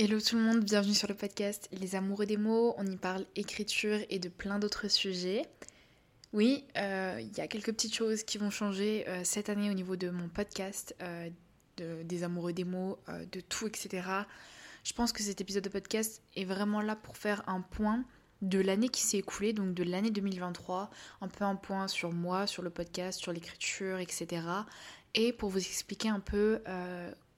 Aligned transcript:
Hello 0.00 0.20
tout 0.20 0.36
le 0.36 0.42
monde, 0.42 0.60
bienvenue 0.60 0.94
sur 0.94 1.08
le 1.08 1.14
podcast 1.14 1.68
Les 1.72 1.96
Amoureux 1.96 2.24
des 2.24 2.36
mots. 2.36 2.72
On 2.78 2.86
y 2.86 2.96
parle 2.96 3.26
écriture 3.34 3.98
et 4.10 4.20
de 4.20 4.28
plein 4.28 4.60
d'autres 4.60 4.86
sujets. 4.86 5.42
Oui, 6.32 6.64
euh, 6.76 7.18
il 7.20 7.36
y 7.36 7.40
a 7.40 7.48
quelques 7.48 7.72
petites 7.72 7.96
choses 7.96 8.22
qui 8.22 8.38
vont 8.38 8.50
changer 8.50 9.04
euh, 9.08 9.22
cette 9.24 9.48
année 9.48 9.68
au 9.68 9.74
niveau 9.74 9.96
de 9.96 10.08
mon 10.10 10.28
podcast, 10.28 10.94
euh, 11.02 11.28
des 11.78 12.22
Amoureux 12.22 12.52
des 12.52 12.62
mots, 12.62 13.00
de 13.32 13.40
tout, 13.40 13.66
etc. 13.66 14.06
Je 14.84 14.92
pense 14.92 15.10
que 15.10 15.20
cet 15.20 15.40
épisode 15.40 15.64
de 15.64 15.68
podcast 15.68 16.22
est 16.36 16.44
vraiment 16.44 16.80
là 16.80 16.94
pour 16.94 17.16
faire 17.16 17.42
un 17.48 17.60
point 17.60 18.04
de 18.40 18.60
l'année 18.60 18.90
qui 18.90 19.02
s'est 19.02 19.18
écoulée, 19.18 19.52
donc 19.52 19.74
de 19.74 19.82
l'année 19.82 20.12
2023, 20.12 20.90
un 21.22 21.28
peu 21.28 21.44
un 21.44 21.56
point 21.56 21.88
sur 21.88 22.12
moi, 22.12 22.46
sur 22.46 22.62
le 22.62 22.70
podcast, 22.70 23.18
sur 23.18 23.32
l'écriture, 23.32 23.98
etc. 23.98 24.42
Et 25.14 25.32
pour 25.32 25.50
vous 25.50 25.58
expliquer 25.58 26.08
un 26.08 26.20
peu 26.20 26.60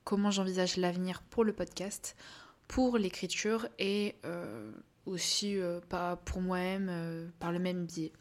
comment 0.05 0.31
j'envisage 0.31 0.77
l'avenir 0.77 1.23
pour 1.23 1.45
le 1.45 1.55
podcast 1.55 2.17
pour 2.71 2.98
l'écriture 2.98 3.66
et 3.80 4.15
euh, 4.24 4.70
aussi 5.05 5.59
euh, 5.59 5.80
pas 5.88 6.15
pour 6.15 6.41
moi-même 6.41 6.87
euh, 6.88 7.28
par 7.41 7.51
le 7.51 7.59
même 7.59 7.84
biais. 7.84 8.12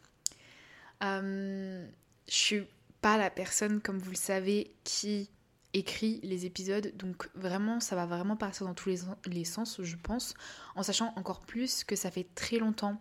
je 1.00 1.86
suis 2.26 2.66
pas 3.00 3.16
la 3.16 3.30
personne, 3.30 3.80
comme 3.80 3.98
vous 3.98 4.10
le 4.10 4.16
savez, 4.16 4.74
qui 4.82 5.30
écrit 5.72 6.18
les 6.24 6.46
épisodes, 6.46 6.92
donc 6.96 7.28
vraiment 7.36 7.78
ça 7.78 7.94
va 7.94 8.06
vraiment 8.06 8.34
partir 8.34 8.66
dans 8.66 8.74
tous 8.74 8.88
les, 8.88 8.98
les 9.26 9.44
sens, 9.44 9.80
je 9.82 9.96
pense, 9.96 10.34
en 10.74 10.82
sachant 10.82 11.12
encore 11.14 11.42
plus 11.42 11.84
que 11.84 11.94
ça 11.94 12.10
fait 12.10 12.26
très 12.34 12.58
longtemps, 12.58 13.00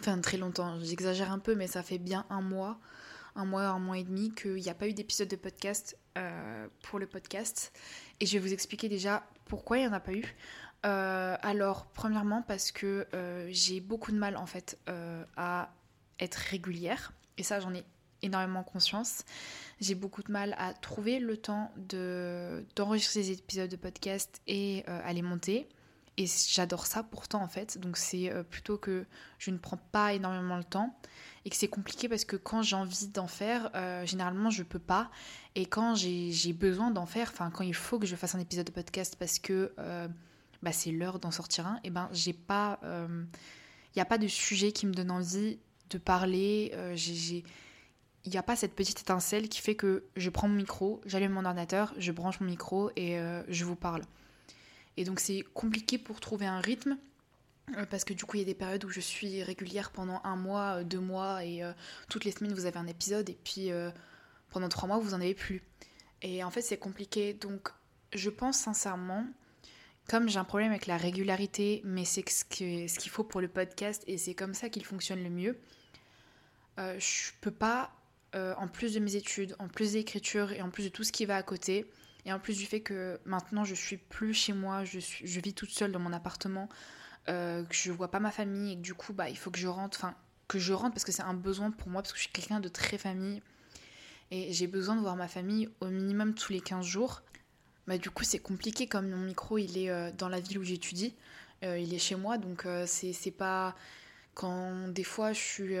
enfin 0.00 0.18
très 0.18 0.38
longtemps, 0.38 0.80
j'exagère 0.80 1.30
un 1.30 1.40
peu, 1.40 1.54
mais 1.54 1.66
ça 1.66 1.82
fait 1.82 1.98
bien 1.98 2.24
un 2.30 2.40
mois 2.40 2.80
un 3.36 3.44
mois, 3.44 3.64
un 3.64 3.80
mois 3.80 3.98
et 3.98 4.04
demi 4.04 4.32
qu'il 4.32 4.54
n'y 4.54 4.70
a 4.70 4.74
pas 4.74 4.88
eu 4.88 4.94
d'épisode 4.94 5.26
de 5.26 5.34
podcast 5.34 5.98
pour 6.84 7.00
le 7.00 7.06
podcast. 7.08 7.72
Et 8.20 8.26
je 8.26 8.34
vais 8.34 8.38
vous 8.38 8.52
expliquer 8.52 8.88
déjà 8.88 9.26
pourquoi 9.46 9.78
il 9.78 9.82
n'y 9.82 9.88
en 9.88 9.92
a 9.92 10.00
pas 10.00 10.12
eu. 10.12 10.34
Euh, 10.84 11.36
alors, 11.42 11.86
premièrement, 11.86 12.42
parce 12.42 12.70
que 12.72 13.06
euh, 13.14 13.48
j'ai 13.50 13.80
beaucoup 13.80 14.12
de 14.12 14.18
mal 14.18 14.36
en 14.36 14.46
fait 14.46 14.78
euh, 14.88 15.24
à 15.36 15.72
être 16.20 16.34
régulière. 16.34 17.12
Et 17.38 17.42
ça, 17.42 17.60
j'en 17.60 17.72
ai 17.74 17.84
énormément 18.22 18.62
conscience. 18.62 19.24
J'ai 19.80 19.94
beaucoup 19.94 20.22
de 20.22 20.30
mal 20.30 20.54
à 20.58 20.72
trouver 20.72 21.18
le 21.18 21.36
temps 21.36 21.72
de, 21.76 22.64
d'enregistrer 22.76 23.20
des 23.20 23.32
épisodes 23.32 23.70
de 23.70 23.76
podcast 23.76 24.40
et 24.46 24.84
à 24.86 25.12
les 25.12 25.20
monter. 25.20 25.68
Et 26.16 26.26
j'adore 26.26 26.86
ça 26.86 27.02
pourtant 27.02 27.42
en 27.42 27.48
fait. 27.48 27.76
Donc 27.76 27.98
c'est 27.98 28.32
plutôt 28.48 28.78
que 28.78 29.04
je 29.38 29.50
ne 29.50 29.58
prends 29.58 29.76
pas 29.76 30.14
énormément 30.14 30.56
le 30.56 30.64
temps 30.64 30.96
et 31.44 31.50
que 31.50 31.56
c'est 31.56 31.68
compliqué 31.68 32.08
parce 32.08 32.24
que 32.24 32.36
quand 32.36 32.62
j'ai 32.62 32.76
envie 32.76 33.08
d'en 33.08 33.26
faire, 33.26 33.70
généralement 34.06 34.48
je 34.48 34.62
peux 34.62 34.78
pas. 34.78 35.10
Et 35.54 35.66
quand 35.66 35.94
j'ai, 35.94 36.52
besoin 36.52 36.90
d'en 36.90 37.04
faire, 37.04 37.30
enfin 37.32 37.50
quand 37.50 37.64
il 37.64 37.74
faut 37.74 37.98
que 37.98 38.06
je 38.06 38.16
fasse 38.16 38.34
un 38.34 38.40
épisode 38.40 38.66
de 38.66 38.72
podcast 38.72 39.16
parce 39.18 39.38
que 39.38 39.72
bah, 40.64 40.72
c'est 40.72 40.92
l'heure 40.92 41.18
d'en 41.18 41.30
sortir 41.30 41.66
un, 41.66 41.78
et 41.84 41.90
ben 41.90 42.08
j'ai 42.12 42.32
pas. 42.32 42.80
Il 42.82 42.88
euh, 42.88 43.24
n'y 43.94 44.00
a 44.00 44.06
pas 44.06 44.16
de 44.16 44.26
sujet 44.26 44.72
qui 44.72 44.86
me 44.86 44.94
donne 44.94 45.10
envie 45.10 45.58
de 45.90 45.98
parler. 45.98 46.72
Euh, 46.74 46.94
j'ai 46.96 47.44
il 48.26 48.30
n'y 48.30 48.38
a 48.38 48.42
pas 48.42 48.56
cette 48.56 48.74
petite 48.74 49.02
étincelle 49.02 49.50
qui 49.50 49.60
fait 49.60 49.74
que 49.74 50.04
je 50.16 50.30
prends 50.30 50.48
mon 50.48 50.54
micro, 50.54 51.02
j'allume 51.04 51.32
mon 51.32 51.44
ordinateur, 51.44 51.92
je 51.98 52.10
branche 52.10 52.40
mon 52.40 52.46
micro 52.46 52.90
et 52.96 53.18
euh, 53.18 53.42
je 53.48 53.66
vous 53.66 53.76
parle. 53.76 54.00
Et 54.96 55.04
donc 55.04 55.20
c'est 55.20 55.44
compliqué 55.52 55.98
pour 55.98 56.20
trouver 56.20 56.46
un 56.46 56.60
rythme 56.60 56.96
parce 57.90 58.04
que 58.04 58.12
du 58.12 58.24
coup 58.24 58.36
il 58.36 58.40
y 58.40 58.42
a 58.42 58.46
des 58.46 58.54
périodes 58.54 58.84
où 58.84 58.90
je 58.90 59.00
suis 59.00 59.42
régulière 59.42 59.90
pendant 59.90 60.20
un 60.24 60.36
mois, 60.36 60.84
deux 60.84 61.00
mois 61.00 61.44
et 61.44 61.62
toutes 62.08 62.24
les 62.24 62.30
semaines 62.30 62.52
vous 62.52 62.66
avez 62.66 62.78
un 62.78 62.86
épisode 62.86 63.28
et 63.30 63.38
puis 63.42 63.70
pendant 64.50 64.68
trois 64.68 64.86
mois 64.86 64.98
vous 64.98 65.14
en 65.14 65.20
avez 65.20 65.34
plus. 65.34 65.62
Et 66.22 66.44
en 66.44 66.50
fait 66.50 66.60
c'est 66.60 66.76
compliqué 66.76 67.32
donc 67.32 67.70
je 68.12 68.30
pense 68.30 68.58
sincèrement 68.58 69.26
comme 70.08 70.28
j'ai 70.28 70.38
un 70.38 70.44
problème 70.44 70.70
avec 70.70 70.86
la 70.86 70.96
régularité, 70.96 71.80
mais 71.84 72.04
c'est 72.04 72.28
ce 72.28 72.44
qu'il 72.44 73.10
faut 73.10 73.24
pour 73.24 73.40
le 73.40 73.48
podcast 73.48 74.04
et 74.06 74.18
c'est 74.18 74.34
comme 74.34 74.54
ça 74.54 74.68
qu'il 74.68 74.84
fonctionne 74.84 75.22
le 75.22 75.30
mieux, 75.30 75.58
euh, 76.78 76.98
je 76.98 77.32
peux 77.40 77.50
pas, 77.50 77.92
euh, 78.34 78.54
en 78.58 78.68
plus 78.68 78.94
de 78.94 79.00
mes 79.00 79.16
études, 79.16 79.56
en 79.58 79.68
plus 79.68 79.92
d'écriture 79.92 80.52
et 80.52 80.60
en 80.60 80.70
plus 80.70 80.84
de 80.84 80.88
tout 80.88 81.04
ce 81.04 81.12
qui 81.12 81.24
va 81.24 81.36
à 81.36 81.42
côté, 81.42 81.86
et 82.26 82.32
en 82.32 82.38
plus 82.38 82.58
du 82.58 82.66
fait 82.66 82.80
que 82.80 83.18
maintenant 83.24 83.64
je 83.64 83.74
suis 83.74 83.96
plus 83.96 84.34
chez 84.34 84.52
moi, 84.52 84.84
je 84.84 85.40
vis 85.40 85.54
toute 85.54 85.70
seule 85.70 85.92
dans 85.92 86.00
mon 86.00 86.12
appartement, 86.12 86.68
euh, 87.28 87.64
que 87.64 87.74
je 87.74 87.90
vois 87.90 88.10
pas 88.10 88.20
ma 88.20 88.30
famille 88.30 88.72
et 88.72 88.76
que 88.76 88.82
du 88.82 88.92
coup 88.94 89.14
bah, 89.14 89.30
il 89.30 89.38
faut 89.38 89.50
que 89.50 89.58
je 89.58 89.68
rentre, 89.68 89.98
enfin 89.98 90.14
que 90.46 90.58
je 90.58 90.74
rentre 90.74 90.92
parce 90.92 91.04
que 91.04 91.12
c'est 91.12 91.22
un 91.22 91.34
besoin 91.34 91.70
pour 91.70 91.88
moi, 91.88 92.02
parce 92.02 92.12
que 92.12 92.18
je 92.18 92.24
suis 92.24 92.32
quelqu'un 92.32 92.60
de 92.60 92.68
très 92.68 92.98
famille. 92.98 93.42
Et 94.30 94.52
j'ai 94.52 94.66
besoin 94.66 94.96
de 94.96 95.00
voir 95.00 95.16
ma 95.16 95.28
famille 95.28 95.68
au 95.80 95.86
minimum 95.86 96.34
tous 96.34 96.52
les 96.52 96.60
15 96.60 96.84
jours. 96.84 97.22
Bah, 97.86 97.98
du 97.98 98.10
coup, 98.10 98.24
c'est 98.24 98.38
compliqué 98.38 98.86
comme 98.86 99.08
mon 99.08 99.18
micro, 99.18 99.58
il 99.58 99.78
est 99.78 99.90
euh, 99.90 100.10
dans 100.16 100.28
la 100.28 100.40
ville 100.40 100.58
où 100.58 100.64
j'étudie. 100.64 101.14
Euh, 101.62 101.78
il 101.78 101.94
est 101.94 101.98
chez 101.98 102.16
moi, 102.16 102.36
donc 102.36 102.66
c'est 102.86 103.30
pas. 103.30 103.74
Quand 104.34 104.88
des 104.88 105.04
fois 105.04 105.32
je 105.32 105.38
suis 105.38 105.76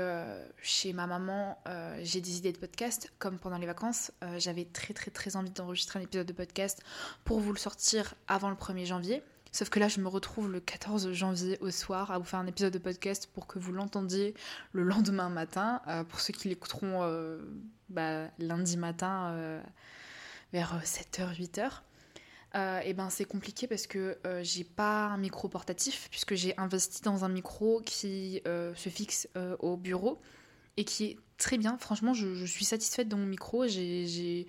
chez 0.62 0.92
ma 0.92 1.08
maman, 1.08 1.58
j'ai 2.02 2.20
des 2.20 2.36
idées 2.38 2.52
de 2.52 2.58
podcast, 2.58 3.12
comme 3.18 3.36
pendant 3.36 3.58
les 3.58 3.66
vacances, 3.66 4.12
j'avais 4.38 4.64
très 4.64 4.94
très 4.94 5.10
très 5.10 5.34
envie 5.34 5.50
d'enregistrer 5.50 5.98
un 5.98 6.02
épisode 6.02 6.28
de 6.28 6.32
podcast 6.32 6.80
pour 7.24 7.40
vous 7.40 7.52
le 7.52 7.58
sortir 7.58 8.14
avant 8.28 8.50
le 8.50 8.56
1er 8.56 8.86
janvier. 8.86 9.24
Sauf 9.54 9.70
que 9.70 9.78
là, 9.78 9.86
je 9.86 10.00
me 10.00 10.08
retrouve 10.08 10.50
le 10.50 10.58
14 10.58 11.12
janvier 11.12 11.58
au 11.60 11.70
soir 11.70 12.10
à 12.10 12.18
vous 12.18 12.24
faire 12.24 12.40
un 12.40 12.46
épisode 12.48 12.72
de 12.72 12.78
podcast 12.78 13.30
pour 13.32 13.46
que 13.46 13.60
vous 13.60 13.70
l'entendiez 13.70 14.34
le 14.72 14.82
lendemain 14.82 15.28
matin. 15.28 15.80
pour 16.08 16.18
ceux 16.18 16.32
qui 16.32 16.48
l'écouteront 16.48 17.38
bah, 17.88 18.26
lundi 18.40 18.76
matin 18.76 19.62
vers 20.52 20.82
7h, 20.82 21.38
8h. 21.38 21.70
Euh, 22.56 22.80
et 22.80 22.94
ben 22.94 23.10
c'est 23.10 23.24
compliqué 23.24 23.68
parce 23.68 23.86
que 23.86 24.18
euh, 24.26 24.40
j'ai 24.42 24.64
pas 24.64 25.06
un 25.06 25.18
micro 25.18 25.48
portatif 25.48 26.08
puisque 26.10 26.34
j'ai 26.34 26.56
investi 26.56 27.02
dans 27.02 27.24
un 27.24 27.28
micro 27.28 27.80
qui 27.84 28.42
euh, 28.48 28.74
se 28.74 28.88
fixe 28.88 29.28
au 29.60 29.76
bureau 29.76 30.20
et 30.76 30.84
qui 30.84 31.04
est 31.04 31.18
très 31.38 31.58
bien. 31.58 31.78
Franchement, 31.78 32.12
je, 32.12 32.44
suis 32.44 32.64
satisfaite 32.64 33.08
de 33.08 33.14
mon 33.14 33.26
micro. 33.26 33.68
J'ai, 33.68 34.46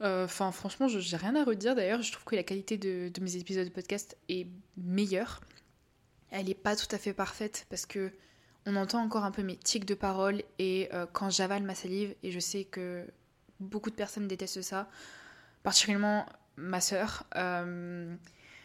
enfin 0.00 0.52
franchement, 0.52 0.88
j'ai 0.88 1.16
rien 1.16 1.36
à 1.36 1.44
redire. 1.44 1.74
D'ailleurs, 1.74 2.02
je 2.02 2.12
trouve 2.12 2.24
que 2.24 2.36
la 2.36 2.42
qualité 2.42 2.78
de, 2.78 3.10
mes 3.20 3.36
épisodes 3.36 3.66
de 3.66 3.72
podcast 3.72 4.16
est 4.28 4.46
meilleure. 4.76 5.40
Elle 6.30 6.46
n'est 6.46 6.54
pas 6.54 6.76
tout 6.76 6.88
à 6.92 6.98
fait 6.98 7.12
parfaite 7.12 7.66
parce 7.70 7.86
que 7.86 8.12
on 8.66 8.76
entend 8.76 9.02
encore 9.02 9.24
un 9.24 9.30
peu 9.30 9.42
mes 9.42 9.56
tics 9.56 9.86
de 9.86 9.94
parole 9.94 10.42
et 10.58 10.90
quand 11.12 11.30
j'avale 11.30 11.62
ma 11.62 11.74
salive 11.74 12.14
et 12.22 12.30
je 12.30 12.38
sais 12.38 12.64
que 12.64 13.06
beaucoup 13.58 13.90
de 13.90 13.94
personnes 13.94 14.28
détestent 14.28 14.62
ça 14.62 14.88
particulièrement 15.62 16.26
ma 16.56 16.80
sœur. 16.80 17.24
Euh, 17.36 18.14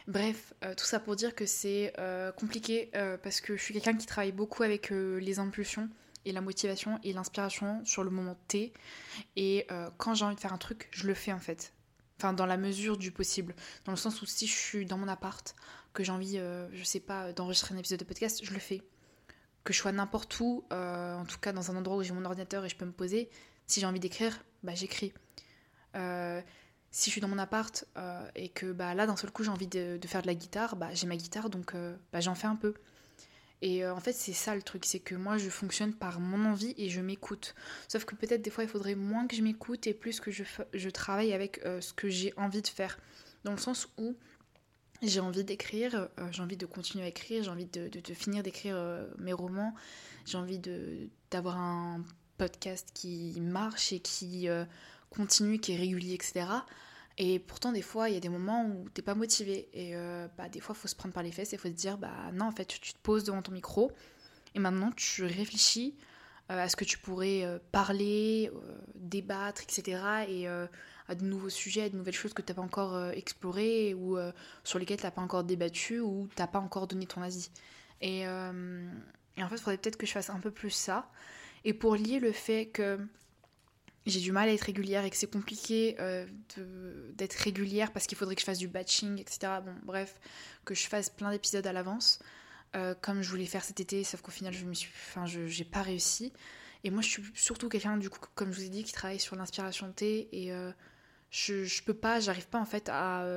bref, 0.08 0.54
euh, 0.64 0.74
tout 0.76 0.86
ça 0.86 1.00
pour 1.00 1.16
dire 1.16 1.36
que 1.36 1.46
c'est 1.46 1.94
euh, 2.00 2.32
compliqué 2.32 2.92
parce 3.24 3.42
que 3.42 3.56
je 3.56 3.62
suis 3.62 3.74
quelqu'un 3.74 3.96
qui 3.96 4.06
travaille 4.06 4.32
beaucoup 4.32 4.64
avec 4.64 4.90
les 4.90 5.40
impulsions 5.40 5.90
et 6.26 6.32
la 6.32 6.42
motivation 6.42 7.00
et 7.04 7.14
l'inspiration 7.14 7.84
sur 7.86 8.04
le 8.04 8.10
moment 8.10 8.36
T. 8.48 8.74
Et 9.36 9.68
quand 9.98 10.14
j'ai 10.14 10.26
envie 10.26 10.36
de 10.36 10.40
faire 10.40 10.54
un 10.54 10.58
truc, 10.58 10.90
je 10.92 11.08
le 11.08 11.14
fais 11.14 11.32
en 11.32 11.40
fait. 11.40 11.74
Enfin, 12.18 12.34
dans 12.34 12.46
la 12.46 12.58
mesure 12.58 12.98
du 12.98 13.12
possible. 13.12 13.56
Dans 13.86 13.92
le 13.92 13.98
sens 13.98 14.22
où 14.22 14.26
si 14.26 14.48
je 14.48 14.54
suis 14.54 14.86
dans 14.86 14.98
mon 14.98 15.08
appart, 15.08 15.56
que 15.94 16.04
j'ai 16.04 16.12
envie, 16.12 16.38
je 16.38 16.84
sais 16.84 17.00
pas, 17.00 17.34
d'enregistrer 17.34 17.76
un 17.76 17.78
épisode 17.78 18.00
de 18.00 18.06
podcast, 18.06 18.42
je 18.44 18.54
le 18.54 18.60
fais. 18.60 18.82
Que 19.64 19.74
je 19.74 19.80
sois 19.80 19.92
n'importe 19.92 20.40
où, 20.40 20.64
en 20.72 21.26
tout 21.28 21.40
cas 21.40 21.54
dans 21.54 21.72
un 21.72 21.76
endroit 21.76 21.98
où 21.98 22.04
j'ai 22.04 22.14
mon 22.14 22.26
ordinateur 22.26 22.66
et 22.66 22.70
je 22.70 22.76
peux 22.76 22.86
me 22.86 22.92
poser, 22.92 23.30
si 23.68 23.80
j'ai 23.80 23.86
envie 23.86 24.00
d'écrire, 24.00 24.44
bah 24.64 24.76
j'écris. 24.76 25.14
Euh, 25.96 26.42
si 26.92 27.10
je 27.10 27.12
suis 27.12 27.22
dans 27.22 27.28
mon 27.28 27.38
appart 27.38 27.86
euh, 27.98 28.26
et 28.36 28.50
que 28.50 28.72
bah, 28.72 28.94
là 28.94 29.06
d'un 29.06 29.16
seul 29.16 29.32
coup 29.32 29.44
j'ai 29.44 29.50
envie 29.50 29.68
de, 29.68 30.00
faire 30.06 30.22
de 30.22 30.28
la 30.28 30.36
guitare, 30.36 30.76
bah, 30.76 30.90
j'ai 30.94 31.08
ma 31.08 31.18
guitare 31.18 31.50
donc 31.50 31.76
euh, 31.76 31.96
bah, 32.14 32.22
j'en 32.22 32.36
fais 32.36 32.48
un 32.48 32.56
peu. 32.56 32.74
Et 33.66 33.84
euh, 33.84 33.96
en 33.96 34.00
fait 34.00 34.14
c'est 34.14 34.32
ça 34.32 34.54
le 34.54 34.62
truc, 34.62 34.86
c'est 34.86 35.00
que 35.00 35.16
moi 35.16 35.40
je 35.40 35.50
fonctionne 35.50 35.92
par 35.92 36.20
mon 36.20 36.46
envie 36.46 36.76
et 36.78 36.88
je 36.92 37.02
m'écoute. 37.02 37.56
Sauf 37.88 38.06
que 38.06 38.14
peut-être 38.14 38.44
des 38.44 38.52
fois 38.52 38.64
il 38.64 38.70
faudrait 38.70 38.94
moins 38.94 39.26
que 39.26 39.36
je 39.36 39.42
m'écoute 39.42 39.88
et 39.88 39.96
plus 39.96 40.20
que 40.20 40.30
je, 40.30 40.90
travaille 40.92 41.34
avec 41.34 41.62
ce 41.64 41.92
que 41.92 42.08
j'ai 42.08 42.32
envie 42.38 42.62
de 42.62 42.68
faire. 42.68 43.00
Dans 43.44 43.54
le 43.54 43.58
sens 43.58 43.88
où 43.98 44.16
j'ai 45.02 45.20
envie 45.20 45.44
d'écrire, 45.44 46.10
j'ai 46.30 46.44
envie 46.44 46.58
de 46.58 46.68
continuer 46.68 47.06
à 47.06 47.08
écrire, 47.08 47.44
j'ai 47.44 47.50
envie 47.50 47.66
de, 47.66 47.90
de 47.90 48.14
finir 48.14 48.44
d'écrire 48.44 48.78
mes 49.18 49.34
romans, 49.34 49.74
j'ai 50.28 50.38
envie 50.38 50.62
d'avoir 51.32 51.58
un 51.58 52.04
podcast 52.38 52.90
qui 52.94 53.42
marche 53.42 53.94
et 53.94 54.00
qui 54.00 54.48
continue, 55.10 55.58
qui 55.58 55.72
est 55.72 55.78
régulier, 55.78 56.14
etc. 56.14 56.46
Et 57.18 57.40
pourtant, 57.40 57.72
des 57.72 57.82
fois, 57.82 58.10
il 58.10 58.14
y 58.14 58.18
a 58.18 58.20
des 58.20 58.30
moments 58.30 58.66
où 58.66 58.90
t'es 58.90 59.02
pas 59.02 59.16
motivé. 59.16 59.70
Et 59.74 59.96
euh, 59.96 60.28
bah, 60.38 60.50
des 60.50 60.60
fois, 60.60 60.76
il 60.78 60.82
faut 60.82 60.88
se 60.88 60.96
prendre 60.96 61.14
par 61.14 61.24
les 61.24 61.32
fesses 61.32 61.54
et 61.54 61.56
il 61.56 61.60
faut 61.60 61.70
se 61.70 61.74
dire, 61.74 61.98
bah 61.98 62.32
non, 62.34 62.46
en 62.46 62.52
fait, 62.52 62.66
tu 62.66 62.94
te 62.94 63.00
poses 63.02 63.24
devant 63.24 63.42
ton 63.42 63.52
micro 63.52 63.92
et 64.54 64.60
maintenant 64.60 64.92
tu 64.96 65.24
réfléchis 65.24 65.96
euh, 66.52 66.64
à 66.64 66.70
ce 66.70 66.76
que 66.76 66.86
tu 66.86 66.98
pourrais 66.98 67.44
euh, 67.44 67.58
parler, 67.72 68.52
débattre, 68.96 69.64
etc. 69.64 70.02
Et 70.28 70.48
à 70.48 71.16
de 71.16 71.24
nouveaux 71.24 71.50
sujets, 71.50 71.84
à 71.84 71.90
de 71.90 71.96
nouvelles 71.96 72.16
choses 72.16 72.34
que 72.34 72.42
tu 72.42 72.52
n'as 72.52 72.56
pas 72.56 72.62
encore 72.62 73.12
explorées 73.12 73.94
ou 73.94 74.18
sur 74.64 74.80
lesquelles 74.80 74.98
tu 74.98 75.04
n'as 75.04 75.12
pas 75.12 75.22
encore 75.22 75.44
débattu 75.44 76.00
ou 76.00 76.28
tu 76.36 76.42
n'as 76.42 76.48
pas 76.48 76.60
encore 76.60 76.88
donné 76.88 77.06
ton 77.06 77.22
avis. 77.22 77.50
Et, 78.02 78.22
et 78.22 79.44
en 79.44 79.50
fait, 79.50 79.56
il 79.56 79.60
faudrait 79.60 79.78
peut-être 79.78 79.98
que 79.98 80.06
je 80.06 80.12
fasse 80.12 80.30
un 80.30 80.40
peu 80.40 80.52
plus 80.52 80.72
ça. 80.72 81.10
Et 81.64 81.74
pour 81.74 81.96
lier 81.96 82.20
le 82.20 82.32
fait 82.32 82.68
que 82.68 83.00
j'ai 84.06 84.20
du 84.20 84.32
mal 84.32 84.50
à 84.50 84.54
être 84.54 84.62
régulière 84.62 85.04
et 85.04 85.10
que 85.10 85.18
c'est 85.18 85.32
compliqué 85.32 85.96
euh, 86.00 86.26
d'être 87.14 87.34
régulière 87.34 87.92
parce 87.92 88.06
qu'il 88.06 88.18
faudrait 88.18 88.36
que 88.36 88.42
je 88.42 88.46
fasse 88.46 88.60
du 88.60 88.68
batching, 88.68 89.20
etc. 89.20 89.54
Bon, 89.66 89.74
bref, 89.84 90.16
que 90.64 90.76
je 90.76 90.88
fasse 90.88 91.10
plein 91.10 91.32
d'épisodes 91.32 91.66
à 91.66 91.74
l'avance, 91.74 92.20
euh, 92.76 92.94
comme 93.02 93.22
je 93.24 93.30
voulais 93.30 93.46
faire 93.46 93.64
cet 93.64 93.80
été, 93.80 94.04
sauf 94.04 94.22
qu'au 94.22 94.32
final, 94.32 94.54
je 94.54 94.66
me 94.66 94.74
suis, 94.74 94.92
enfin, 95.08 95.26
j'ai 95.26 95.66
pas 95.66 95.82
réussi. 95.82 96.34
Et 96.84 96.92
moi, 96.92 97.02
je 97.02 97.08
suis 97.08 97.24
surtout 97.34 97.68
quelqu'un, 97.68 97.98
du 97.98 98.12
coup, 98.12 98.20
comme 98.36 98.52
je 98.52 98.60
vous 98.60 98.66
ai 98.66 98.70
dit, 98.70 98.84
qui 98.84 98.94
travaille 98.94 99.20
sur 99.20 99.36
l'inspiration 99.36 99.92
thé 99.92 100.30
et 100.32 100.54
euh, 100.54 100.72
je, 101.32 101.64
je 101.64 101.82
peux 101.82 101.96
pas, 101.96 102.20
j'arrive 102.20 102.48
pas 102.48 102.60
en 102.60 102.66
fait 102.66 102.90
à, 102.92 103.28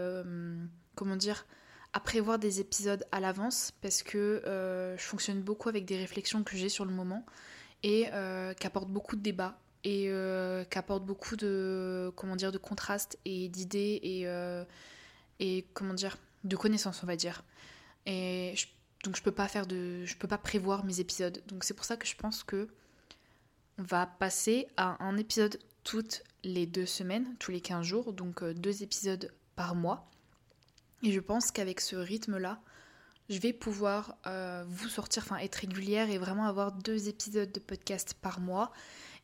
comment 0.94 1.16
dire, 1.16 1.46
à 1.94 2.00
prévoir 2.00 2.38
des 2.38 2.60
épisodes 2.60 3.06
à 3.10 3.20
l'avance 3.20 3.72
parce 3.80 4.02
que 4.02 4.42
je 4.44 5.02
fonctionne 5.02 5.40
beaucoup 5.40 5.70
avec 5.70 5.86
des 5.86 5.96
réflexions 5.96 6.44
que 6.44 6.58
j'ai 6.58 6.68
sur 6.68 6.84
le 6.84 6.92
moment 6.92 7.24
et 7.82 8.10
qui 8.60 8.66
apportent 8.66 8.90
beaucoup 8.90 9.16
de 9.16 9.22
débats 9.22 9.58
et 9.84 10.06
euh, 10.08 10.64
qui 10.64 10.78
apporte 10.78 11.04
beaucoup 11.04 11.36
de 11.36 12.12
comment 12.16 12.36
dire 12.36 12.52
de 12.52 12.58
contraste 12.58 13.19
et 13.25 13.48
d'idées 13.48 14.00
et, 14.02 14.26
euh, 14.26 14.64
et 15.40 15.66
comment 15.72 15.94
dire 15.94 16.16
de 16.44 16.56
connaissances 16.56 17.02
on 17.02 17.06
va 17.06 17.16
dire. 17.16 17.44
Et 18.06 18.54
donc 19.04 19.16
je 19.16 19.22
peux 19.22 19.32
pas 19.32 19.48
faire 19.48 19.66
de 19.66 20.04
je 20.04 20.16
peux 20.16 20.28
pas 20.28 20.38
prévoir 20.38 20.84
mes 20.84 21.00
épisodes. 21.00 21.42
Donc 21.46 21.64
c'est 21.64 21.75
pour 21.75 21.84
ça 21.84 21.96
que 21.96 22.06
je 22.06 22.16
pense 22.16 22.42
que 22.42 22.69
on 23.78 23.84
va 23.84 24.06
passer 24.06 24.66
à 24.76 25.02
un 25.04 25.16
épisode 25.16 25.58
toutes 25.84 26.22
les 26.42 26.66
deux 26.66 26.86
semaines 26.86 27.36
tous 27.38 27.52
les 27.52 27.60
15 27.60 27.86
jours 27.86 28.12
donc 28.12 28.42
euh, 28.42 28.54
deux 28.54 28.82
épisodes 28.82 29.32
par 29.54 29.75
mois. 29.75 30.10
Et 31.04 31.12
je 31.12 31.20
pense 31.20 31.52
qu'avec 31.52 31.80
ce 31.80 31.94
rythme 31.94 32.38
là 32.38 32.60
je 33.28 33.38
vais 33.38 33.52
pouvoir 33.52 34.16
vous 34.69 34.88
sortir, 34.88 35.22
enfin 35.22 35.36
être 35.36 35.56
régulière 35.56 36.08
et 36.08 36.16
vraiment 36.16 36.46
avoir 36.46 36.72
deux 36.72 37.08
épisodes 37.10 37.52
de 37.52 37.60
podcast 37.60 38.14
par 38.22 38.40
mois 38.40 38.72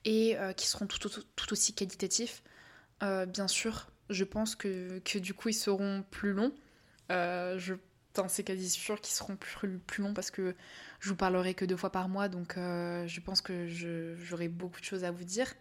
et 0.04 0.36
euh, 0.36 0.52
qui 0.52 0.66
seront 0.66 0.86
tout, 0.86 1.10
aussi 1.50 1.72
qualitatifs. 1.74 2.42
Euh, 3.02 3.26
bien 3.26 3.48
sûr, 3.48 3.88
je 4.10 4.24
pense 4.24 4.54
que, 4.54 5.00
du 5.18 5.34
coup 5.34 5.48
ils 5.48 5.54
seront 5.54 6.04
plus 6.10 6.32
longs. 6.32 6.52
Euh, 7.10 7.58
je 7.58 7.74
c'est 8.28 8.44
quasi 8.44 8.70
sûr 8.70 9.00
qu'ils 9.00 9.14
seront 9.14 9.34
plus, 9.36 10.00
longs 10.00 10.14
parce 10.14 10.30
que 10.30 10.54
je 11.00 11.08
vous 11.08 11.16
parlerai 11.16 11.54
que 11.54 11.64
deux 11.64 11.76
fois 11.76 11.90
par 11.90 12.08
mois, 12.08 12.28
donc 12.28 12.54
je 12.54 13.20
pense 13.20 13.40
que 13.40 13.66
j'aurai 13.66 14.46
beaucoup 14.46 14.78
de 14.78 14.84
choses 14.84 15.02
à 15.02 15.10
vous 15.10 15.24
dire. 15.24 15.52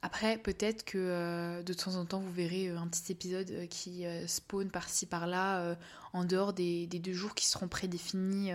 Après, 0.00 0.38
peut-être 0.38 0.84
que 0.84 1.60
de 1.60 1.72
temps 1.72 1.96
en 1.96 2.04
temps, 2.04 2.20
vous 2.20 2.32
verrez 2.32 2.68
un 2.68 2.86
petit 2.86 3.10
épisode 3.10 3.66
qui 3.68 4.04
spawn 4.28 4.70
par-ci 4.70 5.06
par-là, 5.06 5.76
en 6.12 6.24
dehors 6.24 6.52
des, 6.52 6.86
deux 6.86 7.14
jours 7.14 7.34
qui 7.34 7.46
seront 7.46 7.66
prédéfinis 7.66 8.52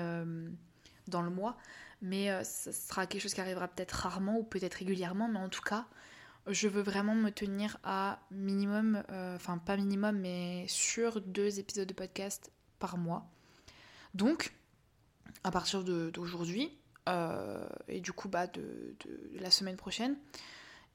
dans 1.09 1.21
le 1.21 1.30
mois 1.30 1.57
mais 2.03 2.29
euh, 2.29 2.44
ce 2.44 2.73
sera 2.73 3.07
quelque 3.07 3.21
chose 3.21 3.33
qui 3.33 3.39
arrivera 3.39 3.67
peut-être 3.69 3.94
rarement 3.94 4.38
ou 4.38 4.44
peut-être 4.44 4.75
régulièrement, 4.75 5.29
mais 5.29 5.39
en 5.39 5.47
tout 5.47 5.61
cas, 5.61 5.88
je 6.47 6.67
veux 6.67 6.81
vraiment 6.81 7.15
me 7.15 7.29
tenir 7.29 7.77
à 7.85 8.19
minimum, 8.29 9.01
euh, 9.09 9.38
enfin 9.38 9.57
pas 9.57 9.77
minimum, 9.77 10.19
mais 10.19 10.65
sur 10.67 11.21
deux 11.21 11.59
épisodes 11.59 11.88
de 11.88 11.94
podcast 11.94 12.51
par 12.77 12.97
mois. 12.97 13.25
Donc, 14.13 14.53
à 15.45 15.51
partir 15.51 15.85
d'aujourd'hui, 15.85 16.77
euh, 17.07 17.65
et 17.88 18.01
du 18.01 18.11
coup 18.11 18.27
bah, 18.27 18.47
de, 18.47 18.95
la 19.39 19.49
semaine 19.49 19.77
prochaine, 19.77 20.17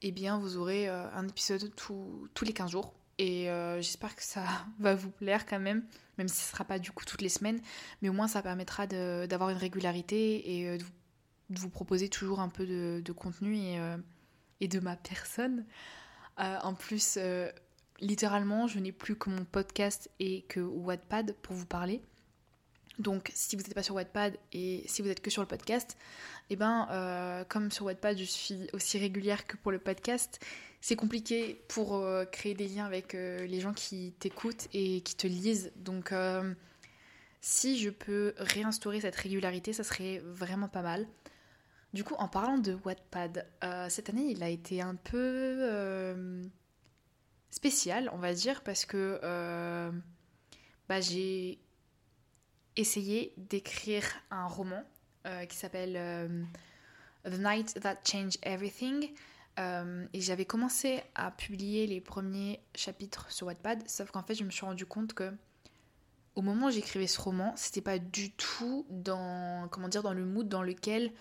eh 0.02 0.12
bien 0.12 0.38
vous 0.38 0.58
aurez 0.58 0.88
un 0.88 1.26
épisode 1.26 1.74
tous 1.74 2.44
les 2.44 2.52
15 2.52 2.70
jours. 2.70 2.92
Et 3.16 3.48
j'espère 3.80 4.14
que 4.14 4.22
ça 4.22 4.44
va 4.78 4.94
vous 4.94 5.10
plaire 5.10 5.46
quand 5.46 5.58
même, 5.58 5.84
même 6.18 6.28
si 6.28 6.36
ce 6.36 6.48
ne 6.48 6.52
sera 6.52 6.64
pas 6.64 6.78
du 6.78 6.92
coup 6.92 7.06
toutes 7.06 7.22
les 7.22 7.30
semaines, 7.30 7.60
mais 8.02 8.10
au 8.10 8.12
moins 8.12 8.28
ça 8.28 8.42
permettra 8.42 8.86
d'avoir 8.86 9.48
une 9.48 9.56
régularité 9.56 10.58
et 10.58 10.78
de 10.78 10.84
vous 10.84 10.97
de 11.50 11.58
vous 11.58 11.70
proposer 11.70 12.08
toujours 12.08 12.40
un 12.40 12.48
peu 12.48 12.66
de, 12.66 13.12
contenu 13.12 13.56
et, 13.56 13.78
euh, 13.78 13.96
et, 14.60 14.68
de 14.68 14.80
ma 14.80 14.96
personne. 14.96 15.64
Euh, 16.38 16.56
en 16.62 16.74
plus, 16.74 17.16
euh, 17.16 17.50
littéralement, 18.00 18.66
je 18.66 18.78
n'ai 18.78 18.92
plus 18.92 19.16
que 19.16 19.30
mon 19.30 19.44
podcast 19.44 20.10
et 20.20 20.42
que 20.42 20.60
Wattpad 20.60 21.34
pour 21.42 21.54
vous 21.54 21.66
parler. 21.66 22.02
Donc, 22.98 23.30
si 23.32 23.56
vous 23.56 23.62
n'êtes 23.62 23.74
pas 23.74 23.82
sur 23.82 23.94
Wattpad 23.94 24.36
et 24.52 24.84
si 24.86 25.02
vous 25.02 25.08
êtes 25.08 25.20
que 25.20 25.30
sur 25.30 25.40
le 25.40 25.48
podcast, 25.48 25.96
et 26.50 26.54
eh 26.54 26.56
ben, 26.56 27.44
comme 27.48 27.70
sur 27.70 27.84
Wattpad, 27.84 28.18
je 28.18 28.24
suis 28.24 28.68
aussi 28.72 28.98
régulière 28.98 29.46
que 29.46 29.56
pour 29.56 29.70
le 29.70 29.78
podcast, 29.78 30.44
c'est 30.80 30.96
compliqué 30.96 31.62
pour 31.68 32.04
créer 32.32 32.54
des 32.54 32.66
liens 32.66 32.86
avec 32.86 33.12
les 33.12 33.60
gens 33.60 33.72
qui 33.72 34.14
t'écoutent 34.18 34.66
et 34.72 35.02
qui 35.02 35.14
te 35.14 35.28
lisent. 35.28 35.70
Donc, 35.76 36.12
si 37.40 37.78
je 37.78 37.90
peux 37.90 38.34
réinstaurer 38.36 39.00
cette 39.00 39.14
régularité, 39.14 39.72
ça 39.72 39.84
serait 39.84 40.20
vraiment 40.24 40.68
pas 40.68 40.82
mal. 40.82 41.06
Du 41.94 42.04
coup, 42.04 42.14
en 42.18 42.28
parlant 42.28 42.58
de 42.58 42.78
Wattpad, 42.84 43.46
euh, 43.64 43.88
cette 43.88 44.10
année, 44.10 44.26
il 44.30 44.42
a 44.42 44.48
été 44.48 44.82
un 44.82 44.94
peu 44.94 45.16
euh, 45.16 46.44
spécial, 47.50 48.10
on 48.12 48.18
va 48.18 48.34
dire, 48.34 48.62
parce 48.62 48.84
que 48.84 49.18
euh, 49.22 49.90
bah, 50.88 51.00
j'ai 51.00 51.58
essayé 52.76 53.32
d'écrire 53.36 54.04
un 54.30 54.46
roman 54.46 54.82
qui 55.50 55.56
s'appelle 55.56 55.92
The 57.24 57.38
Night 57.38 57.78
That 57.82 57.96
Changed 58.02 58.38
Everything. 58.40 59.10
et 59.58 60.20
j'avais 60.22 60.46
commencé 60.46 61.02
à 61.14 61.30
publier 61.30 61.86
les 61.86 62.00
premiers 62.00 62.62
chapitres 62.74 63.30
sur 63.30 63.46
Wattpad, 63.48 63.86
sauf 63.86 64.10
qu'en 64.10 64.22
fait, 64.22 64.34
je 64.34 64.44
me 64.44 64.50
suis 64.50 64.64
rendu 64.64 64.86
compte 64.86 65.12
que 65.12 65.30
au 66.34 66.40
moment 66.40 66.68
où 66.68 66.70
j'écrivais 66.70 67.06
ce 67.06 67.20
roman, 67.20 67.52
c'était 67.56 67.82
pas 67.82 67.98
du 67.98 68.30
tout 68.30 68.86
dans 68.88 69.68
comment 69.68 69.88
dire 69.88 70.02
dans 70.02 70.14
le 70.14 70.24
mood 70.24 70.48
dans 70.48 70.62
lequel 70.62 71.12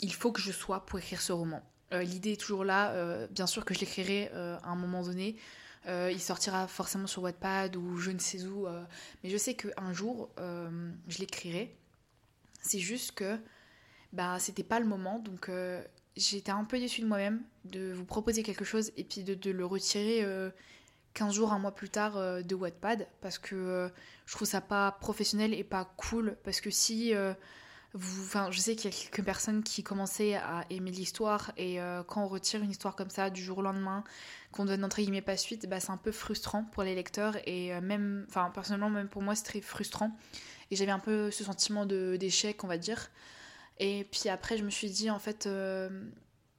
il 0.00 0.12
faut 0.12 0.32
que 0.32 0.40
je 0.40 0.52
sois 0.52 0.84
pour 0.86 0.98
écrire 0.98 1.20
ce 1.20 1.32
roman. 1.32 1.62
Euh, 1.92 2.02
l'idée 2.02 2.32
est 2.32 2.40
toujours 2.40 2.64
là, 2.64 2.92
euh, 2.92 3.26
bien 3.30 3.46
sûr 3.46 3.64
que 3.64 3.74
je 3.74 3.80
l'écrirai 3.80 4.30
euh, 4.32 4.56
à 4.62 4.70
un 4.70 4.76
moment 4.76 5.02
donné. 5.02 5.36
il 5.86 6.20
sortira 6.20 6.66
forcément 6.68 7.06
sur 7.06 7.22
Wattpad 7.22 7.76
ou 7.76 7.96
je 7.98 8.12
ne 8.12 8.18
sais 8.18 8.44
où, 8.44 8.66
mais 9.22 9.30
je 9.30 9.36
sais 9.36 9.54
qu'un 9.54 9.92
jour 9.92 10.30
je 10.36 11.18
l'écrirai. 11.18 11.76
C'est 12.60 12.78
juste 12.78 13.12
que 13.12 13.36
bah, 14.12 14.38
c'était 14.38 14.62
pas 14.62 14.78
le 14.78 14.86
moment, 14.86 15.18
donc 15.18 15.50
j'étais 16.16 16.52
un 16.52 16.64
peu 16.64 16.78
déçue 16.78 17.00
de 17.00 17.06
moi-même 17.06 17.42
de 17.64 17.92
vous 17.92 18.04
proposer 18.04 18.44
quelque 18.44 18.64
chose 18.64 18.92
et 18.96 19.02
puis 19.02 19.24
de, 19.24 19.34
de 19.34 19.50
le 19.50 19.66
retirer 19.66 20.24
15 21.14 21.34
jours, 21.34 21.52
un 21.52 21.58
mois 21.58 21.74
plus 21.74 21.90
tard 21.90 22.44
de 22.44 22.54
Wattpad 22.54 23.08
parce 23.20 23.38
que 23.38 23.90
je 24.26 24.32
trouve 24.36 24.46
ça 24.46 24.60
pas 24.60 24.92
professionnel 24.92 25.52
et 25.52 25.64
pas 25.64 25.92
cool. 25.96 26.36
Parce 26.44 26.60
que 26.60 26.70
si 26.70 27.12
je 27.94 28.58
sais 28.58 28.74
qu'il 28.74 28.90
y 28.90 28.94
a 28.94 28.96
quelques 28.96 29.24
personnes 29.24 29.62
qui 29.62 29.82
commençaient 29.82 30.34
à 30.34 30.64
aimer 30.70 30.90
l'histoire 30.90 31.52
et 31.58 31.80
euh, 31.80 32.02
quand 32.02 32.24
on 32.24 32.28
retire 32.28 32.62
une 32.62 32.70
histoire 32.70 32.96
comme 32.96 33.10
ça 33.10 33.28
du 33.28 33.42
jour 33.42 33.58
au 33.58 33.62
lendemain, 33.62 34.02
qu'on 34.50 34.64
donne 34.64 34.82
entre 34.84 34.96
guillemets 34.96 35.20
pas 35.20 35.36
suite, 35.36 35.68
bah, 35.68 35.78
c'est 35.78 35.90
un 35.90 35.98
peu 35.98 36.12
frustrant 36.12 36.64
pour 36.64 36.84
les 36.84 36.94
lecteurs 36.94 37.36
et 37.46 37.74
euh, 37.74 37.80
même, 37.82 38.24
enfin 38.28 38.50
personnellement 38.54 38.88
même 38.88 39.08
pour 39.08 39.20
moi 39.22 39.34
c'est 39.34 39.44
très 39.44 39.60
frustrant 39.60 40.16
et 40.70 40.76
j'avais 40.76 40.90
un 40.90 40.98
peu 40.98 41.30
ce 41.30 41.44
sentiment 41.44 41.84
de 41.84 42.16
d'échec 42.16 42.64
on 42.64 42.66
va 42.66 42.78
dire. 42.78 43.10
Et 43.78 44.06
puis 44.10 44.28
après 44.30 44.56
je 44.56 44.64
me 44.64 44.70
suis 44.70 44.90
dit 44.90 45.10
en 45.10 45.18
fait 45.18 45.46
euh, 45.46 45.90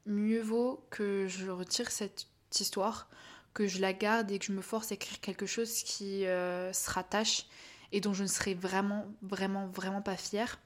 mieux 0.06 0.42
vaut 0.42 0.86
que 0.92 1.26
je 1.28 1.50
retire 1.50 1.90
cette 1.90 2.28
histoire, 2.60 3.10
que 3.56 3.66
je 3.66 3.82
la 3.82 3.94
garde 3.94 4.30
et 4.30 4.38
que 4.38 4.46
je 4.46 4.52
me 4.52 4.62
force 4.62 4.92
à 4.92 4.96
écrire 4.96 5.20
quelque 5.20 5.48
chose 5.48 5.82
qui 5.82 6.22
se 6.26 6.90
rattache 6.92 7.48
et 7.92 8.02
dont 8.02 8.14
je 8.14 8.24
ne 8.24 8.28
serai 8.28 8.54
vraiment 8.54 9.06
vraiment 9.24 9.68
vraiment 9.68 10.02
pas 10.02 10.16
fière 10.16 10.60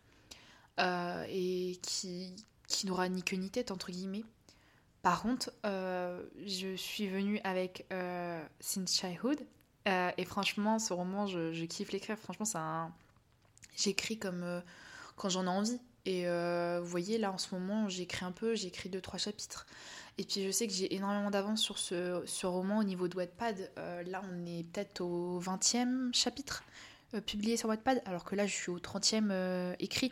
euh, 0.79 1.25
et 1.29 1.79
qui, 1.81 2.35
qui 2.67 2.85
n'aura 2.85 3.09
ni 3.09 3.23
queue 3.23 3.37
ni 3.37 3.49
tête, 3.49 3.71
entre 3.71 3.91
guillemets. 3.91 4.23
Par 5.07 5.21
contre, 5.21 5.51
euh, 5.65 6.21
je 6.45 6.75
suis 6.75 7.07
venue 7.07 7.39
avec 7.45 7.85
euh, 7.93 8.43
Since 8.59 8.93
Childhood, 8.93 9.39
euh, 9.87 10.11
et 10.17 10.25
franchement, 10.25 10.79
ce 10.79 10.91
roman, 10.91 11.27
je, 11.27 11.53
je 11.53 11.63
kiffe 11.63 11.93
l'écrire. 11.93 12.17
Franchement, 12.19 12.45
c'est 12.45 12.57
un... 12.57 12.91
j'écris 13.77 14.19
comme 14.19 14.61
quand 15.15 15.29
j'en 15.29 15.45
ai 15.45 15.47
envie. 15.47 15.79
Et 16.05 16.25
vous 16.25 16.87
voyez, 16.87 17.17
là, 17.17 17.31
en 17.31 17.37
ce 17.37 17.55
moment, 17.55 17.87
j'écris 17.87 18.25
un 18.25 18.33
peu, 18.33 18.53
j'écris 18.53 18.89
deux, 18.89 18.99
trois 18.99 19.17
chapitres. 19.17 19.65
Et 20.17 20.25
puis, 20.25 20.43
je 20.45 20.51
sais 20.51 20.67
que 20.67 20.73
j'ai 20.73 20.93
énormément 20.93 21.31
d'avance 21.31 21.61
sur 21.61 21.77
ce, 21.77 22.21
ce, 22.25 22.45
roman 22.45 22.79
au 22.79 22.83
niveau 22.83 23.07
de 23.07 23.15
Wattpad. 23.15 23.71
là, 23.77 24.21
on 24.29 24.45
est 24.45 24.65
peut-être 24.65 24.99
au 24.99 25.39
20e 25.39 26.13
chapitre 26.13 26.63
publié 27.25 27.55
sur 27.55 27.69
Wattpad, 27.69 28.01
alors 28.05 28.25
que 28.25 28.35
là, 28.35 28.45
je 28.45 28.53
suis 28.53 28.71
au 28.71 28.79
30e 28.79 29.75
écrit. 29.79 30.11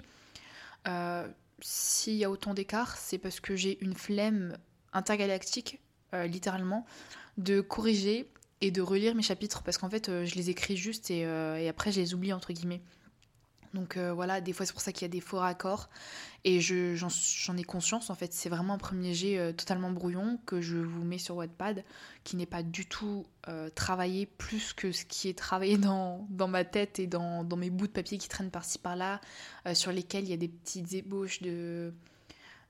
Euh, 0.87 1.27
s'il 1.61 2.15
y 2.15 2.23
a 2.23 2.29
autant 2.29 2.53
d'écart, 2.53 2.97
c'est 2.97 3.17
parce 3.17 3.39
que 3.39 3.55
j'ai 3.55 3.83
une 3.83 3.93
flemme 3.93 4.57
intergalactique, 4.93 5.79
euh, 6.13 6.27
littéralement, 6.27 6.85
de 7.37 7.61
corriger 7.61 8.29
et 8.61 8.71
de 8.71 8.81
relire 8.81 9.15
mes 9.15 9.21
chapitres 9.21 9.63
parce 9.63 9.77
qu'en 9.77 9.89
fait, 9.89 10.09
euh, 10.09 10.25
je 10.25 10.35
les 10.35 10.49
écris 10.49 10.77
juste 10.77 11.11
et, 11.11 11.21
et, 11.21 11.69
après, 11.69 11.91
je 11.91 11.99
les 11.99 12.13
oublie, 12.13 12.33
entre 12.33 12.53
guillemets. 12.53 12.81
Donc 13.75 13.97
euh, 13.97 14.13
voilà, 14.13 14.41
des 14.41 14.53
fois 14.53 14.65
c'est 14.65 14.71
pour 14.71 14.81
ça 14.81 14.91
qu'il 14.91 15.03
y 15.03 15.05
a 15.05 15.09
des 15.09 15.21
faux 15.21 15.37
raccords. 15.37 15.89
Et 16.43 16.61
j'en 16.61 17.57
ai 17.57 17.63
conscience, 17.63 18.09
en 18.11 18.15
fait, 18.15 18.31
c'est 18.31 18.49
vraiment 18.49 18.75
un 18.75 18.77
premier 18.77 19.13
jet 19.15 19.37
euh, 19.37 19.51
totalement 19.51 19.89
brouillon 19.89 20.39
que 20.45 20.61
je 20.61 20.77
vous 20.77 21.03
mets 21.03 21.17
sur 21.17 21.35
Wattpad, 21.35 21.83
qui 22.23 22.35
n'est 22.35 22.45
pas 22.45 22.61
du 22.63 22.85
tout 22.85 23.25
euh, 23.47 23.69
travaillé 23.69 24.27
plus 24.27 24.73
que 24.73 24.91
ce 24.91 25.05
qui 25.05 25.27
est 25.27 25.37
travaillé 25.37 25.77
dans, 25.77 26.27
ma 26.47 26.63
tête 26.63 26.99
et 26.99 27.07
dans, 27.07 27.43
mes 27.57 27.69
bouts 27.69 27.87
de 27.87 27.91
papier 27.91 28.17
qui 28.17 28.29
traînent 28.29 28.51
par-ci 28.51 28.77
par-là, 28.77 29.21
sur 29.73 29.91
lesquels 29.91 30.23
il 30.23 30.29
y 30.29 30.33
a 30.33 30.37
des 30.37 30.47
petites 30.47 30.93
ébauches 30.93 31.41
de, 31.41 31.93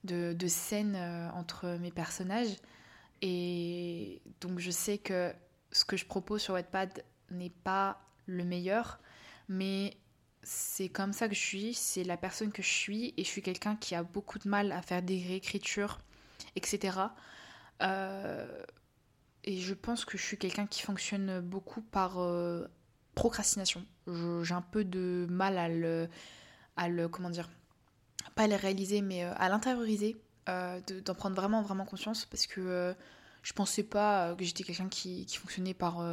de, 0.04 0.48
scènes 0.48 0.96
entre 1.34 1.76
mes 1.78 1.90
personnages. 1.90 2.56
Et 3.20 4.22
donc 4.40 4.58
je 4.58 4.70
sais 4.70 4.96
que 4.96 5.32
ce 5.70 5.84
que 5.84 5.98
je 5.98 6.06
propose 6.06 6.40
sur 6.40 6.54
Wattpad 6.54 7.04
n'est 7.30 7.50
pas 7.50 8.00
le 8.24 8.44
meilleur, 8.44 9.00
mais 9.50 9.98
c'est 10.46 10.88
comme 10.88 11.12
ça 11.12 11.28
que 11.28 11.34
je 11.34 11.40
suis, 11.40 11.74
c'est 11.74 12.04
la 12.04 12.16
personne 12.16 12.52
que 12.52 12.62
je 12.62 12.68
suis, 12.68 13.12
et 13.16 13.24
je 13.24 13.28
suis 13.28 13.42
quelqu'un 13.42 13.74
qui 13.74 13.96
a 13.96 14.04
beaucoup 14.04 14.38
de 14.38 14.48
mal 14.48 14.70
à 14.70 14.80
faire 14.80 15.02
des 15.02 15.20
réécritures, 15.20 15.98
etc. 16.54 16.98
Euh, 17.82 18.62
et 19.42 19.58
je 19.58 19.74
pense 19.74 20.04
que 20.04 20.16
je 20.16 20.22
suis 20.22 20.38
quelqu'un 20.38 20.68
qui 20.68 20.82
fonctionne 20.82 21.40
beaucoup 21.40 21.82
par 21.82 22.20
euh, 22.20 22.64
procrastination. 23.16 23.84
J'ai 24.06 24.54
un 24.54 24.62
peu 24.62 24.84
de 24.84 25.26
mal 25.28 25.58
à 25.58 25.68
le, 25.68 26.08
à 26.76 26.88
le, 26.88 27.08
comment 27.08 27.30
dire, 27.30 27.50
pas 28.36 28.44
à 28.44 28.46
le 28.46 28.54
réaliser, 28.54 29.02
mais 29.02 29.24
euh, 29.24 29.32
à 29.36 29.48
l'intérioriser, 29.48 30.16
d'en 30.46 31.14
prendre 31.16 31.34
vraiment, 31.34 31.60
vraiment 31.60 31.84
conscience, 31.84 32.24
parce 32.24 32.46
que 32.46 32.94
je 33.46 33.52
pensais 33.52 33.84
pas 33.84 34.34
que 34.34 34.42
j'étais 34.42 34.64
quelqu'un 34.64 34.88
qui, 34.88 35.24
fonctionnait 35.38 35.74
par. 35.74 36.04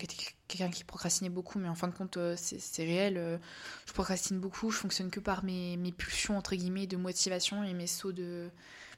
Était 0.00 0.14
quelqu'un 0.46 0.70
qui 0.70 0.84
procrastinait 0.84 1.28
beaucoup, 1.28 1.58
mais 1.58 1.68
en 1.68 1.74
fin 1.74 1.88
de 1.88 1.92
compte, 1.92 2.18
c'est 2.36 2.84
réel. 2.84 3.40
je 3.86 3.92
procrastine 3.92 4.38
beaucoup, 4.38 4.70
je 4.70 4.78
fonctionne 4.78 5.10
que 5.10 5.18
par 5.18 5.42
mes, 5.42 5.76
pulsions, 5.96 6.38
entre 6.38 6.54
guillemets, 6.54 6.86
de 6.86 6.96
motivation 6.96 7.64
et 7.64 7.74
mes 7.74 7.88
sauts 7.88 8.12
de 8.12 8.48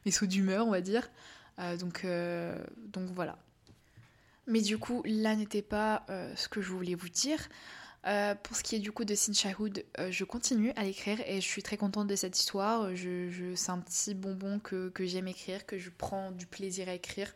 mes 0.05 0.13
sauts 0.13 0.27
d'humeur, 0.27 0.67
on 0.67 0.71
va 0.71 0.83
dire. 0.83 1.11
donc, 1.79 2.07
donc 2.93 3.09
voilà. 3.15 3.39
Mais 4.51 4.61
du 4.61 4.79
coup, 4.79 5.03
là 5.07 5.37
n'était 5.37 5.63
pas 5.63 6.05
euh, 6.11 6.35
ce 6.35 6.49
que 6.49 6.61
je 6.61 6.73
voulais 6.73 6.97
vous 6.97 7.09
dire. 7.09 7.39
Euh, 8.07 8.35
pour 8.35 8.57
ce 8.57 8.65
qui 8.65 8.75
est 8.75 8.81
du 8.81 8.91
coup 8.91 9.05
de 9.05 9.15
Sin 9.15 9.33
Shahud, 9.33 9.85
euh, 9.99 10.11
je 10.11 10.25
continue 10.25 10.73
à 10.75 10.83
l'écrire 10.83 11.21
et 11.25 11.37
je 11.37 11.47
suis 11.47 11.63
très 11.63 11.77
contente 11.77 12.09
de 12.09 12.17
cette 12.17 12.37
histoire. 12.37 12.97
Je, 12.97 13.53
c'est 13.55 13.71
un 13.71 13.79
petit 13.79 14.15
bonbon 14.15 14.59
que, 14.59 14.91
j'aime 15.01 15.29
écrire, 15.29 15.67
que 15.67 15.79
je 15.79 15.91
prends 15.91 16.33
du 16.33 16.47
plaisir 16.47 16.89
à 16.89 16.95
écrire, 16.95 17.33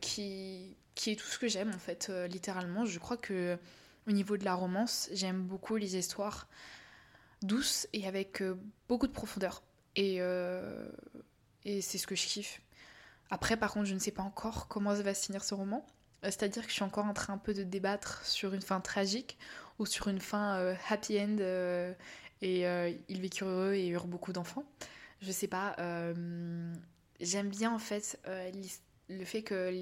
qui, 0.00 0.76
qui 0.94 1.10
est 1.10 1.16
tout 1.16 1.26
ce 1.26 1.38
que 1.38 1.48
j'aime 1.48 1.70
en 1.74 1.78
fait, 1.78 2.10
littéralement. 2.28 2.84
Je 2.84 2.98
crois 2.98 3.16
que 3.16 3.58
au 4.06 4.12
niveau 4.12 4.36
de 4.36 4.44
la 4.44 4.54
romance, 4.54 5.08
j'aime 5.12 5.42
beaucoup 5.42 5.76
les 5.76 5.96
histoires 5.96 6.48
douces 7.42 7.86
et 7.92 8.06
avec 8.06 8.42
beaucoup 8.88 9.06
de 9.06 9.12
profondeur. 9.12 9.62
Et, 9.96 10.20
c'est 11.64 11.98
ce 11.98 12.06
que 12.06 12.14
je 12.14 12.26
kiffe. 12.26 12.60
Après, 13.30 13.56
par 13.56 13.72
contre, 13.72 13.86
je 13.86 13.94
ne 13.94 13.98
sais 13.98 14.10
pas 14.10 14.22
encore 14.22 14.68
comment 14.68 14.94
va 14.94 15.14
se 15.14 15.26
finir 15.26 15.44
ce 15.44 15.54
roman. 15.54 15.84
Euh, 16.24 16.26
c'est-à-dire 16.26 16.62
que 16.62 16.68
je 16.68 16.74
suis 16.74 16.82
encore 16.82 17.04
en 17.04 17.14
train 17.14 17.34
un 17.34 17.38
peu 17.38 17.54
de 17.54 17.62
débattre 17.62 18.24
sur 18.24 18.54
une 18.54 18.62
fin 18.62 18.80
tragique 18.80 19.38
ou 19.78 19.86
sur 19.86 20.08
une 20.08 20.20
fin 20.20 20.56
euh, 20.58 20.74
happy 20.88 21.20
end 21.20 21.36
euh, 21.40 21.92
et 22.42 22.62
il 23.08 23.20
vécut 23.20 23.44
heureux 23.44 23.74
et 23.74 23.88
eurent 23.88 24.06
beaucoup 24.06 24.32
d'enfants. 24.32 24.64
Je 25.20 25.32
sais 25.32 25.48
pas. 25.48 25.74
J'aime 27.20 27.48
bien 27.48 27.72
en 27.72 27.80
fait 27.80 28.20
le 29.08 29.24
fait 29.24 29.42
que 29.42 29.72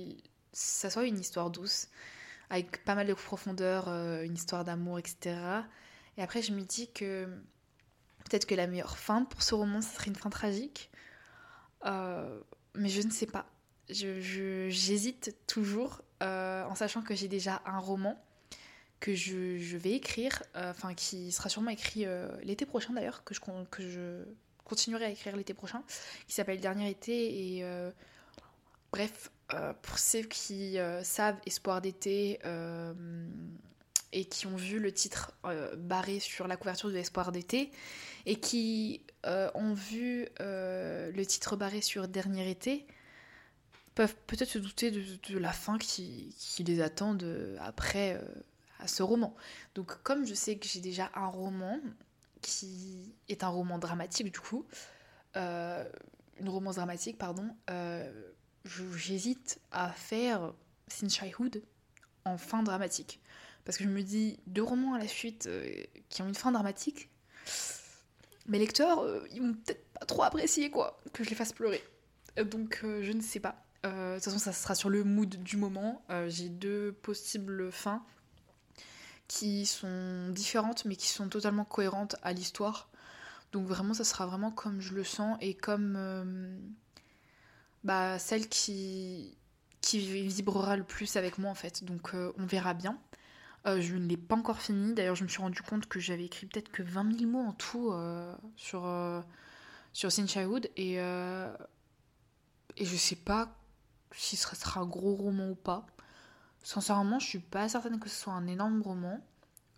ça 0.53 0.91
soit 0.91 1.07
une 1.07 1.19
histoire 1.19 1.51
douce, 1.51 1.89
avec 2.51 2.85
pas 2.85 2.95
mal 2.95 3.07
de 3.07 3.15
profondeur, 3.15 3.89
une 3.89 4.35
histoire 4.35 4.65
d'amour, 4.65 4.99
etc. 4.99 5.37
Et 6.17 6.23
après, 6.23 6.43
je 6.43 6.53
me 6.53 6.63
dis 6.63 6.91
que 6.93 7.27
peut-être 8.25 8.47
que 8.47 8.55
la 8.55 8.67
meilleure 8.67 8.99
fin 8.99 9.25
pour 9.25 9.43
ce 9.43 9.55
roman, 9.55 9.83
ce 9.83 9.95
serait 9.95 10.07
une 10.07 10.17
fin 10.17 10.31
tragique 10.31 10.91
mais 12.77 12.89
je 12.89 13.03
ne 13.03 13.11
sais 13.11 13.27
pas. 13.27 13.47
J'hésite 13.89 15.27
je, 15.27 15.53
toujours, 15.53 16.03
euh, 16.23 16.65
en 16.65 16.75
sachant 16.75 17.03
que 17.03 17.15
j'ai 17.15 17.29
déjà 17.29 17.63
un 17.67 17.79
roman 17.79 18.21
que 18.99 19.15
je, 19.15 19.59
je 19.59 19.77
vais 19.77 19.93
écrire, 19.93 20.43
euh, 20.57 20.71
enfin 20.71 20.95
qui 20.95 21.31
sera 21.31 21.49
sûrement 21.49 21.71
écrit 21.71 22.07
euh, 22.07 22.29
l'été 22.43 22.67
prochain 22.67 22.95
d'ailleurs, 22.95 23.25
que 23.25 23.35
je, 23.35 23.41
que 23.71 23.89
je 23.89 24.25
continuerai 24.65 25.05
à 25.05 25.11
écrire 25.11 25.37
l'été 25.37 25.55
prochain, 25.55 25.83
qui 26.27 26.35
s'appelle 26.35 26.61
Dernier 26.61 26.91
été. 26.91 27.63
Bref, 28.97 29.31
pour 29.83 29.99
ceux 29.99 30.23
qui 30.23 30.79
savent 31.03 31.37
Espoir 31.47 31.81
d'été 31.81 32.41
et 34.13 34.25
qui 34.25 34.47
ont 34.47 34.57
vu 34.57 34.79
le 34.79 34.91
titre 34.93 35.33
barré 35.77 36.21
sur 36.21 36.49
la 36.49 36.57
couverture 36.57 36.91
de 36.91 36.97
Espoir 36.97 37.33
d'été, 37.33 37.71
et 38.25 38.37
qui 38.41 39.03
euh, 39.27 39.51
ont 39.55 39.75
vu 39.75 40.29
euh, 40.41 41.11
le 41.13 41.27
titre 41.27 41.57
barré 41.57 41.81
sur 41.81 42.09
Dernier 42.09 42.51
été 42.51 42.87
peuvent 43.95 44.17
peut-être 44.27 44.51
se 44.51 44.59
douter 44.59 44.91
de, 44.91 45.39
la 45.39 45.53
fin 45.53 45.79
qui, 45.79 46.35
les 46.59 46.81
attend 46.83 47.17
après 47.61 48.15
euh, 48.15 48.23
à 48.79 48.89
ce 48.89 49.03
roman. 49.03 49.35
Donc 49.75 50.03
comme 50.03 50.27
je 50.27 50.35
sais 50.35 50.57
que 50.57 50.67
j'ai 50.67 50.81
déjà 50.81 51.11
un 51.15 51.27
roman 51.27 51.79
qui 52.43 53.15
est 53.29 53.43
un 53.43 53.49
roman 53.49 53.79
dramatique 53.79 54.33
du 54.33 54.41
coup, 54.41 54.67
une 55.35 56.49
romance 56.49 56.77
dramatique 56.77 57.19
pardon, 57.19 57.49
j'hésite 58.67 59.61
à 59.73 59.91
faire 59.91 60.53
Sin 60.89 61.09
Childhood 61.09 61.63
en 62.25 62.39
fin 62.39 62.63
dramatique. 62.63 63.21
Parce 63.65 63.79
que 63.79 63.85
je 63.85 63.89
me 63.89 64.03
dis, 64.03 64.39
deux 64.47 64.63
romans 64.63 64.95
à 64.95 64.99
la 64.99 65.09
suite 65.09 65.49
qui 66.09 66.23
ont 66.23 66.29
une 66.29 66.35
fin 66.35 66.53
dramatique, 66.53 67.09
mes 68.49 68.59
lecteurs, 68.59 69.01
euh, 69.01 69.27
ils 69.33 69.43
vont 69.43 69.55
peut-être 69.55 69.85
pas 69.93 70.07
trop 70.07 70.23
apprécier 70.23 70.71
quoi, 70.71 71.01
que 71.13 71.25
je 71.25 71.31
les 71.31 71.37
fasse 71.37 71.53
pleurer. 71.53 71.83
Euh, 72.39 72.45
donc 72.45 72.81
euh, 72.85 73.03
je 73.03 73.13
ne 73.13 73.21
sais 73.21 73.41
pas. 73.41 73.65
de 73.83 74.15
toute 74.15 74.25
façon, 74.25 74.39
ça 74.39 74.53
sera 74.53 74.75
sur 74.75 74.89
le 74.89 75.05
mood 75.05 75.29
du 75.43 75.57
moment. 75.57 76.03
J'ai 76.29 76.49
deux 76.49 76.93
possibles 77.03 77.71
fins 77.73 78.05
qui 79.29 79.67
sont 79.67 80.29
différentes 80.31 80.85
mais 80.85 80.97
qui 80.97 81.09
sont 81.09 81.29
totalement 81.29 81.65
cohérentes 81.65 82.17
à 82.23 82.33
l'histoire. 82.33 82.89
Donc 83.53 83.67
vraiment, 83.67 83.95
ça 83.95 84.05
sera 84.05 84.27
vraiment 84.27 84.51
comme 84.51 84.81
je 84.81 84.95
le 84.95 85.05
sens 85.05 85.37
et 85.41 85.55
comme 85.55 85.97
bah, 87.87 88.19
celle 88.19 88.49
qui, 88.49 89.39
qui 89.81 89.99
vibrera 90.01 90.77
le 90.77 90.85
plus 90.85 91.17
avec 91.17 91.39
moi 91.39 91.51
en 91.51 91.55
fait. 91.55 91.85
Donc 91.85 92.13
on 92.15 92.45
verra 92.47 92.75
bien. 92.75 92.99
Euh, 93.67 93.81
je 93.81 93.97
ne 93.97 94.07
l'ai 94.07 94.17
pas 94.17 94.37
encore 94.37 94.61
fini. 94.61 94.95
D'ailleurs, 94.95 95.17
je 95.17 95.25
me 95.25 95.29
suis 95.29 95.41
rendu 95.41 95.61
compte 95.63 95.87
que 95.87 95.99
j'avais 95.99 96.25
écrit 96.25 96.47
peut-être 96.47 96.71
que 96.71 96.83
20 96.83 97.19
000 97.19 97.31
mots 97.31 97.41
en 97.41 97.53
tout 97.53 97.91
euh, 97.91 98.33
sur, 98.57 98.87
euh, 98.87 99.21
sur 99.93 100.13
Sin 100.13 100.27
Childhood. 100.27 100.71
Et, 100.77 100.95
et 100.95 102.85
je 102.85 102.97
sais 102.97 103.17
pas 103.17 103.57
si 104.13 104.37
ce 104.37 104.55
sera 104.55 104.81
un 104.81 104.87
gros 104.87 105.17
roman 105.17 105.51
ou 105.51 105.57
pas. 105.57 105.87
Sincèrement, 106.63 107.19
je 107.19 107.27
suis 107.27 107.39
pas 107.39 107.69
certaine 107.69 107.99
que 107.99 108.09
ce 108.09 108.17
soit 108.17 108.33
un 108.33 108.47
énorme 108.47 108.83
roman. 108.83 109.21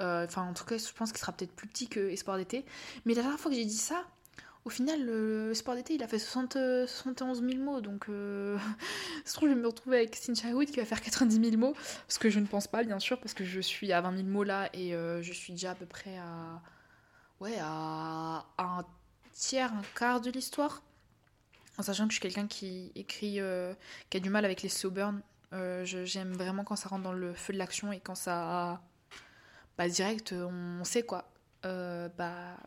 Enfin, 0.00 0.43
en 0.43 0.55
tout 0.55 0.65
cas, 0.65 0.79
je 0.79 0.93
pense 0.93 1.11
qu'il 1.11 1.21
sera 1.21 1.33
peut-être 1.33 1.55
plus 1.55 1.67
petit 1.67 1.88
que 1.88 2.11
Espoir 2.11 2.37
d'été. 2.37 2.65
Mais 3.05 3.15
la 3.15 3.23
dernière 3.23 3.41
fois 3.41 3.50
que 3.50 3.57
j'ai 3.57 3.65
dit 3.65 3.77
ça, 3.77 4.05
au 4.68 4.70
final, 4.70 5.02
le 5.02 5.54
sport 5.54 5.76
d'été, 5.76 5.94
il 5.94 6.02
a 6.02 6.06
fait 6.06 6.18
60, 6.18 6.58
71 6.87 7.40
000 7.40 7.62
mots, 7.64 7.80
donc 7.80 8.04
euh, 8.10 8.58
je 9.26 9.32
trouve 9.32 9.48
je 9.48 9.54
vais 9.54 9.60
me 9.62 9.66
retrouver 9.66 9.96
avec 9.96 10.14
Cynthia 10.14 10.50
Wood 10.50 10.66
qui 10.68 10.76
va 10.76 10.84
faire 10.84 11.00
90 11.00 11.42
000 11.42 11.56
mots, 11.56 11.75
ce 12.06 12.18
que 12.18 12.28
je 12.28 12.38
ne 12.38 12.44
pense 12.44 12.66
pas, 12.66 12.84
bien 12.84 12.98
sûr, 12.98 13.18
parce 13.18 13.32
que 13.32 13.44
je 13.44 13.60
suis 13.60 13.94
à 13.94 14.02
20 14.02 14.16
000 14.18 14.28
mots 14.28 14.42
là 14.42 14.68
et 14.75 14.94
euh, 14.94 15.22
je 15.22 15.32
suis 15.32 15.54
déjà 15.54 15.70
à 15.70 15.75
peu 15.75 15.87
près 15.87 16.18
à, 16.18 16.60
ouais, 17.40 17.56
à, 17.62 18.44
un 18.58 18.84
tiers, 19.32 19.72
un 19.72 19.80
quart 19.94 20.20
de 20.20 20.30
l'histoire. 20.30 20.82
En 21.78 21.82
sachant 21.82 22.04
que 22.04 22.10
je 22.10 22.16
suis 22.16 22.22
quelqu'un 22.22 22.46
qui 22.46 22.92
écrit, 22.94 23.40
euh, 23.40 23.72
qui 24.10 24.18
a 24.18 24.20
du 24.20 24.28
mal 24.28 24.44
avec 24.44 24.60
les 24.60 24.68
slow 24.68 24.90
burn. 24.90 25.22
J'aime 25.84 26.34
vraiment 26.34 26.62
quand 26.62 26.76
ça 26.76 26.90
rentre 26.90 27.04
dans 27.04 27.14
le 27.14 27.32
feu 27.32 27.54
de 27.54 27.58
l'action 27.58 27.90
et 27.90 28.00
quand 28.00 28.16
ça. 28.16 28.82
Bah, 29.78 29.88
direct, 29.88 30.34
on 30.34 30.84
sait 30.84 31.04
quoi. 31.04 31.30
bah 31.62 32.58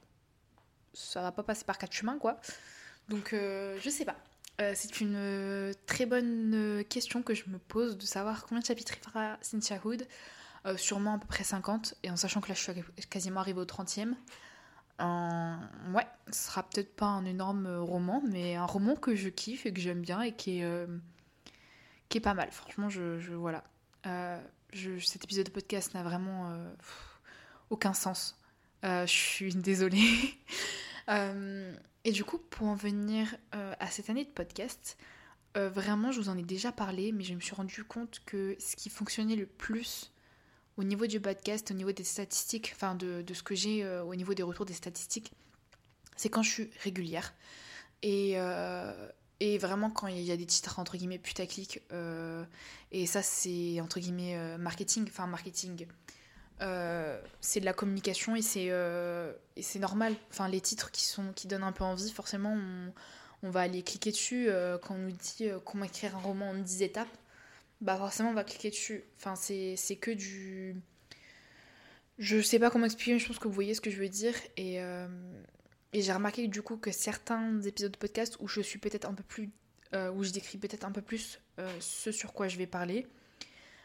ça 0.93 1.21
va 1.21 1.31
pas 1.31 1.43
passer 1.43 1.63
par 1.63 1.77
quatre 1.77 1.93
chemins, 1.93 2.17
quoi. 2.17 2.39
Donc, 3.09 3.33
euh, 3.33 3.77
je 3.81 3.89
sais 3.89 4.05
pas. 4.05 4.15
Euh, 4.59 4.73
c'est 4.75 5.01
une 5.01 5.15
euh, 5.15 5.73
très 5.85 6.05
bonne 6.05 6.83
question 6.89 7.23
que 7.23 7.33
je 7.33 7.49
me 7.49 7.57
pose 7.57 7.97
de 7.97 8.05
savoir 8.05 8.45
combien 8.45 8.59
de 8.59 8.65
chapitres 8.65 8.93
fera 9.01 9.37
Cynthia 9.41 9.79
Hood. 9.83 10.07
sûrement 10.77 11.15
à 11.15 11.17
peu 11.17 11.27
près 11.27 11.43
50, 11.43 11.95
et 12.03 12.11
en 12.11 12.15
sachant 12.15 12.41
que 12.41 12.49
là 12.49 12.53
je 12.53 12.61
suis 12.61 12.83
quasiment 13.09 13.39
arrivée 13.39 13.59
au 13.59 13.65
30e. 13.65 14.13
ouais, 14.99 16.07
ce 16.31 16.43
sera 16.47 16.63
peut-être 16.63 16.95
pas 16.95 17.07
un 17.07 17.25
énorme 17.25 17.67
roman, 17.77 18.21
mais 18.29 18.55
un 18.55 18.65
roman 18.65 18.95
que 18.95 19.15
je 19.15 19.29
kiffe 19.29 19.65
et 19.65 19.73
que 19.73 19.81
j'aime 19.81 20.01
bien 20.01 20.21
et 20.21 20.33
qui 20.33 20.61
est, 20.61 22.19
pas 22.21 22.33
mal. 22.33 22.51
Franchement, 22.51 22.89
je 22.89 23.33
voilà. 23.33 23.63
Je, 24.73 24.99
cet 24.99 25.23
épisode 25.23 25.47
de 25.47 25.51
podcast 25.51 25.93
n'a 25.95 26.03
vraiment 26.03 26.53
aucun 27.71 27.93
sens. 27.93 28.40
Je 28.83 29.05
suis 29.05 29.53
désolée. 29.55 30.35
Euh, 31.09 31.73
et 32.03 32.11
du 32.11 32.23
coup, 32.23 32.37
pour 32.37 32.67
en 32.67 32.75
venir 32.75 33.35
euh, 33.55 33.73
à 33.79 33.87
cette 33.87 34.09
année 34.09 34.23
de 34.23 34.29
podcast, 34.29 34.97
euh, 35.57 35.69
vraiment, 35.69 36.11
je 36.11 36.19
vous 36.19 36.29
en 36.29 36.37
ai 36.37 36.43
déjà 36.43 36.71
parlé, 36.71 37.11
mais 37.11 37.23
je 37.23 37.33
me 37.33 37.39
suis 37.39 37.55
rendu 37.55 37.83
compte 37.83 38.21
que 38.25 38.55
ce 38.59 38.75
qui 38.75 38.89
fonctionnait 38.89 39.35
le 39.35 39.45
plus 39.45 40.11
au 40.77 40.83
niveau 40.83 41.05
du 41.05 41.19
podcast, 41.19 41.69
au 41.71 41.73
niveau 41.73 41.91
des 41.91 42.03
statistiques, 42.03 42.71
enfin 42.75 42.95
de, 42.95 43.23
ce 43.33 43.43
que 43.43 43.55
j'ai 43.55 43.85
au 43.99 44.15
niveau 44.15 44.33
des 44.33 44.43
retours 44.43 44.65
des 44.65 44.73
statistiques, 44.73 45.33
c'est 46.15 46.29
quand 46.29 46.43
je 46.43 46.49
suis 46.49 46.69
régulière. 46.81 47.33
Et, 48.03 48.37
et 49.41 49.57
vraiment 49.57 49.91
quand 49.91 50.07
il 50.07 50.21
y 50.21 50.31
a 50.31 50.37
des 50.37 50.45
titres 50.45 50.79
entre 50.79 50.95
guillemets 50.95 51.19
putaclic, 51.19 51.81
et 52.91 53.05
ça 53.05 53.21
c'est 53.21 53.81
entre 53.81 53.99
guillemets 53.99 54.57
marketing, 54.57 55.05
enfin 55.09 55.27
marketing, 55.27 55.85
euh, 56.61 57.19
c'est 57.39 57.59
de 57.59 57.65
la 57.65 57.73
communication 57.73 58.35
et 58.35 58.41
c'est 58.41 58.67
euh, 58.69 59.33
normal. 59.79 60.13
Enfin, 60.29 60.47
les 60.47 60.61
titres 60.61 60.91
qui 60.91 61.05
sont 61.05 61.33
qui 61.33 61.47
donnent 61.47 61.63
un 61.63 61.71
peu 61.71 61.83
envie, 61.83 62.11
forcément, 62.11 62.55
on 63.41 63.49
va 63.49 63.61
aller 63.61 63.81
cliquer 63.81 64.11
dessus 64.11 64.49
quand 64.83 64.95
on 64.95 64.99
nous 64.99 65.11
dit 65.11 65.49
comment 65.65 65.85
écrire 65.85 66.15
un 66.15 66.19
roman 66.19 66.51
en 66.51 66.55
10 66.55 66.83
étapes. 66.83 67.07
Bah 67.81 67.97
forcément 67.97 68.29
on 68.29 68.33
va 68.33 68.43
cliquer 68.43 68.69
dessus. 68.69 69.03
Enfin 69.17 69.35
c'est 69.35 69.95
que 69.95 70.11
du... 70.11 70.75
Je 72.19 72.39
sais 72.39 72.59
pas 72.59 72.69
comment 72.69 72.85
expliquer, 72.85 73.13
mais 73.13 73.19
je 73.19 73.27
pense 73.27 73.39
que 73.39 73.47
vous 73.47 73.53
voyez 73.53 73.73
ce 73.73 73.81
que 73.81 73.89
je 73.89 73.97
veux 73.97 74.09
dire. 74.09 74.35
Et, 74.57 74.75
et 74.75 76.01
j'ai 76.01 76.13
remarqué 76.13 76.47
du 76.47 76.61
coup 76.61 76.77
que 76.77 76.91
certains 76.91 77.59
épisodes 77.63 77.91
de 77.91 77.97
podcast 77.97 78.37
où 78.39 78.47
je 78.47 78.61
suis 78.61 78.77
peut-être 78.77 79.09
un 79.09 79.15
peu 79.15 79.23
plus... 79.23 79.49
où 80.13 80.23
je 80.23 80.29
décris 80.29 80.59
peut-être 80.59 80.85
un 80.85 80.91
peu 80.91 81.01
plus 81.01 81.39
ce 81.79 82.11
sur 82.11 82.33
quoi 82.33 82.47
je 82.47 82.57
vais 82.57 82.67
parler, 82.67 83.07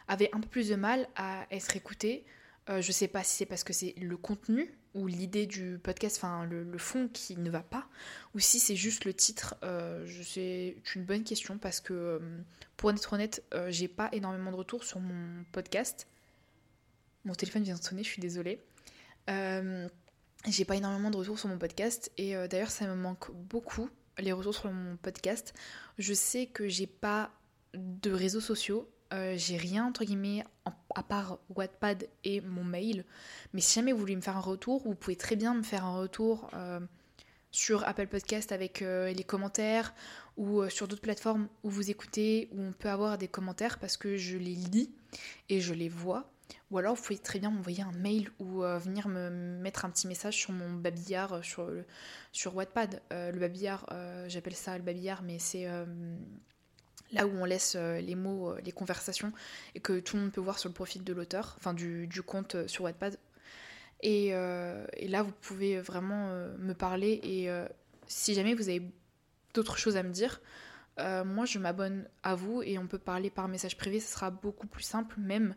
avaient 0.08 0.28
un 0.34 0.40
peu 0.40 0.48
plus 0.48 0.68
de 0.68 0.76
mal 0.76 1.08
à 1.16 1.46
être 1.50 1.74
écoutés 1.74 2.26
euh, 2.68 2.82
je 2.82 2.90
sais 2.90 3.06
pas 3.06 3.22
si 3.22 3.36
c'est 3.36 3.46
parce 3.46 3.62
que 3.62 3.72
c'est 3.72 3.94
le 3.96 4.16
contenu 4.16 4.74
ou 4.94 5.06
l'idée 5.06 5.46
du 5.46 5.78
podcast, 5.78 6.16
enfin 6.16 6.44
le, 6.46 6.78
fond 6.78 7.08
qui 7.12 7.36
ne 7.36 7.50
va 7.50 7.62
pas, 7.62 7.86
ou 8.34 8.40
si 8.40 8.58
c'est 8.58 8.76
juste 8.76 9.04
le 9.04 9.14
titre. 9.14 9.54
Euh, 9.62 10.06
c'est 10.24 10.76
une 10.94 11.04
bonne 11.04 11.22
question 11.22 11.58
parce 11.58 11.80
que, 11.80 11.92
euh, 11.92 12.18
pour 12.76 12.90
être 12.90 13.12
honnête, 13.12 13.44
j'ai 13.68 13.88
pas 13.88 14.08
énormément 14.12 14.50
de 14.50 14.56
retours 14.56 14.84
sur 14.84 15.00
mon 15.00 15.44
podcast. 15.52 16.06
Mon 17.24 17.34
téléphone 17.34 17.62
vient 17.62 17.76
de 17.76 17.82
sonner, 17.82 18.02
je 18.02 18.08
suis 18.08 18.20
désolée. 18.20 18.60
j'ai 19.28 20.64
pas 20.64 20.76
énormément 20.76 21.10
de 21.10 21.16
retours 21.16 21.38
sur 21.38 21.48
mon 21.48 21.58
podcast 21.58 22.10
et 22.18 22.34
d'ailleurs 22.48 22.70
ça 22.70 22.86
me 22.86 22.94
manque 22.94 23.30
beaucoup 23.32 23.90
les 24.18 24.32
retours 24.32 24.54
sur 24.54 24.70
mon 24.70 24.96
podcast. 24.96 25.54
Je 25.98 26.14
sais 26.14 26.46
que 26.46 26.68
j'ai 26.68 26.86
pas 26.86 27.30
de 27.74 28.10
réseaux 28.10 28.40
sociaux, 28.40 28.88
j'ai 29.36 29.56
rien 29.56 29.86
entre 29.86 30.04
guillemets 30.04 30.44
à 30.96 31.02
part 31.02 31.38
Wattpad 31.54 32.08
et 32.24 32.40
mon 32.40 32.64
mail. 32.64 33.04
Mais 33.52 33.60
si 33.60 33.74
jamais 33.74 33.92
vous 33.92 33.98
voulez 33.98 34.16
me 34.16 34.20
faire 34.20 34.36
un 34.36 34.40
retour, 34.40 34.82
vous 34.84 34.94
pouvez 34.94 35.16
très 35.16 35.36
bien 35.36 35.54
me 35.54 35.62
faire 35.62 35.84
un 35.84 35.98
retour 35.98 36.50
euh, 36.54 36.80
sur 37.50 37.86
Apple 37.86 38.06
Podcast 38.06 38.50
avec 38.50 38.82
euh, 38.82 39.12
les 39.12 39.24
commentaires 39.24 39.94
ou 40.36 40.60
euh, 40.60 40.68
sur 40.68 40.88
d'autres 40.88 41.02
plateformes 41.02 41.48
où 41.62 41.70
vous 41.70 41.90
écoutez, 41.90 42.48
où 42.52 42.62
on 42.62 42.72
peut 42.72 42.88
avoir 42.88 43.18
des 43.18 43.28
commentaires 43.28 43.78
parce 43.78 43.96
que 43.96 44.16
je 44.16 44.38
les 44.38 44.54
lis 44.54 44.90
et 45.48 45.60
je 45.60 45.74
les 45.74 45.88
vois. 45.88 46.30
Ou 46.70 46.78
alors 46.78 46.94
vous 46.94 47.02
pouvez 47.02 47.18
très 47.18 47.38
bien 47.38 47.50
m'envoyer 47.50 47.82
un 47.82 47.92
mail 47.92 48.30
ou 48.38 48.60
venir 48.60 49.08
me 49.08 49.30
mettre 49.30 49.84
un 49.84 49.90
petit 49.90 50.06
message 50.06 50.36
sur 50.36 50.52
mon 50.52 50.72
babillard 50.74 51.44
sur, 51.44 51.68
sur 52.30 52.54
Wattpad. 52.54 53.02
le 53.10 53.38
babillard, 53.38 53.86
j'appelle 54.28 54.54
ça 54.54 54.76
le 54.76 54.84
babillard, 54.84 55.22
mais 55.22 55.40
c'est 55.40 55.66
là 57.12 57.26
où 57.26 57.30
on 57.30 57.44
laisse 57.44 57.74
euh, 57.76 58.00
les 58.00 58.14
mots, 58.14 58.50
euh, 58.50 58.60
les 58.64 58.72
conversations, 58.72 59.32
et 59.74 59.80
que 59.80 60.00
tout 60.00 60.16
le 60.16 60.22
monde 60.22 60.32
peut 60.32 60.40
voir 60.40 60.58
sur 60.58 60.68
le 60.68 60.74
profil 60.74 61.04
de 61.04 61.12
l'auteur, 61.12 61.54
enfin 61.58 61.74
du, 61.74 62.08
compte 62.24 62.54
euh, 62.56 62.68
sur 62.68 62.84
Wattpad. 62.84 63.18
Et, 64.02 64.30
là, 64.30 65.22
vous 65.22 65.32
pouvez 65.40 65.80
vraiment 65.80 66.28
me 66.58 66.74
parler, 66.74 67.18
et 67.24 67.48
si 68.06 68.34
jamais 68.34 68.54
vous 68.54 68.68
avez 68.68 68.82
d'autres 69.54 69.78
choses 69.78 69.96
à 69.96 70.02
me 70.02 70.10
dire, 70.10 70.42
moi 70.98 71.46
je 71.46 71.58
m'abonne 71.58 72.06
à 72.22 72.34
vous, 72.34 72.62
et 72.62 72.78
on 72.78 72.86
peut 72.86 72.98
parler 72.98 73.30
par 73.30 73.48
message 73.48 73.76
privé, 73.76 73.98
ce 73.98 74.12
sera 74.12 74.30
beaucoup 74.30 74.66
plus 74.66 74.82
simple 74.82 75.18
même. 75.18 75.56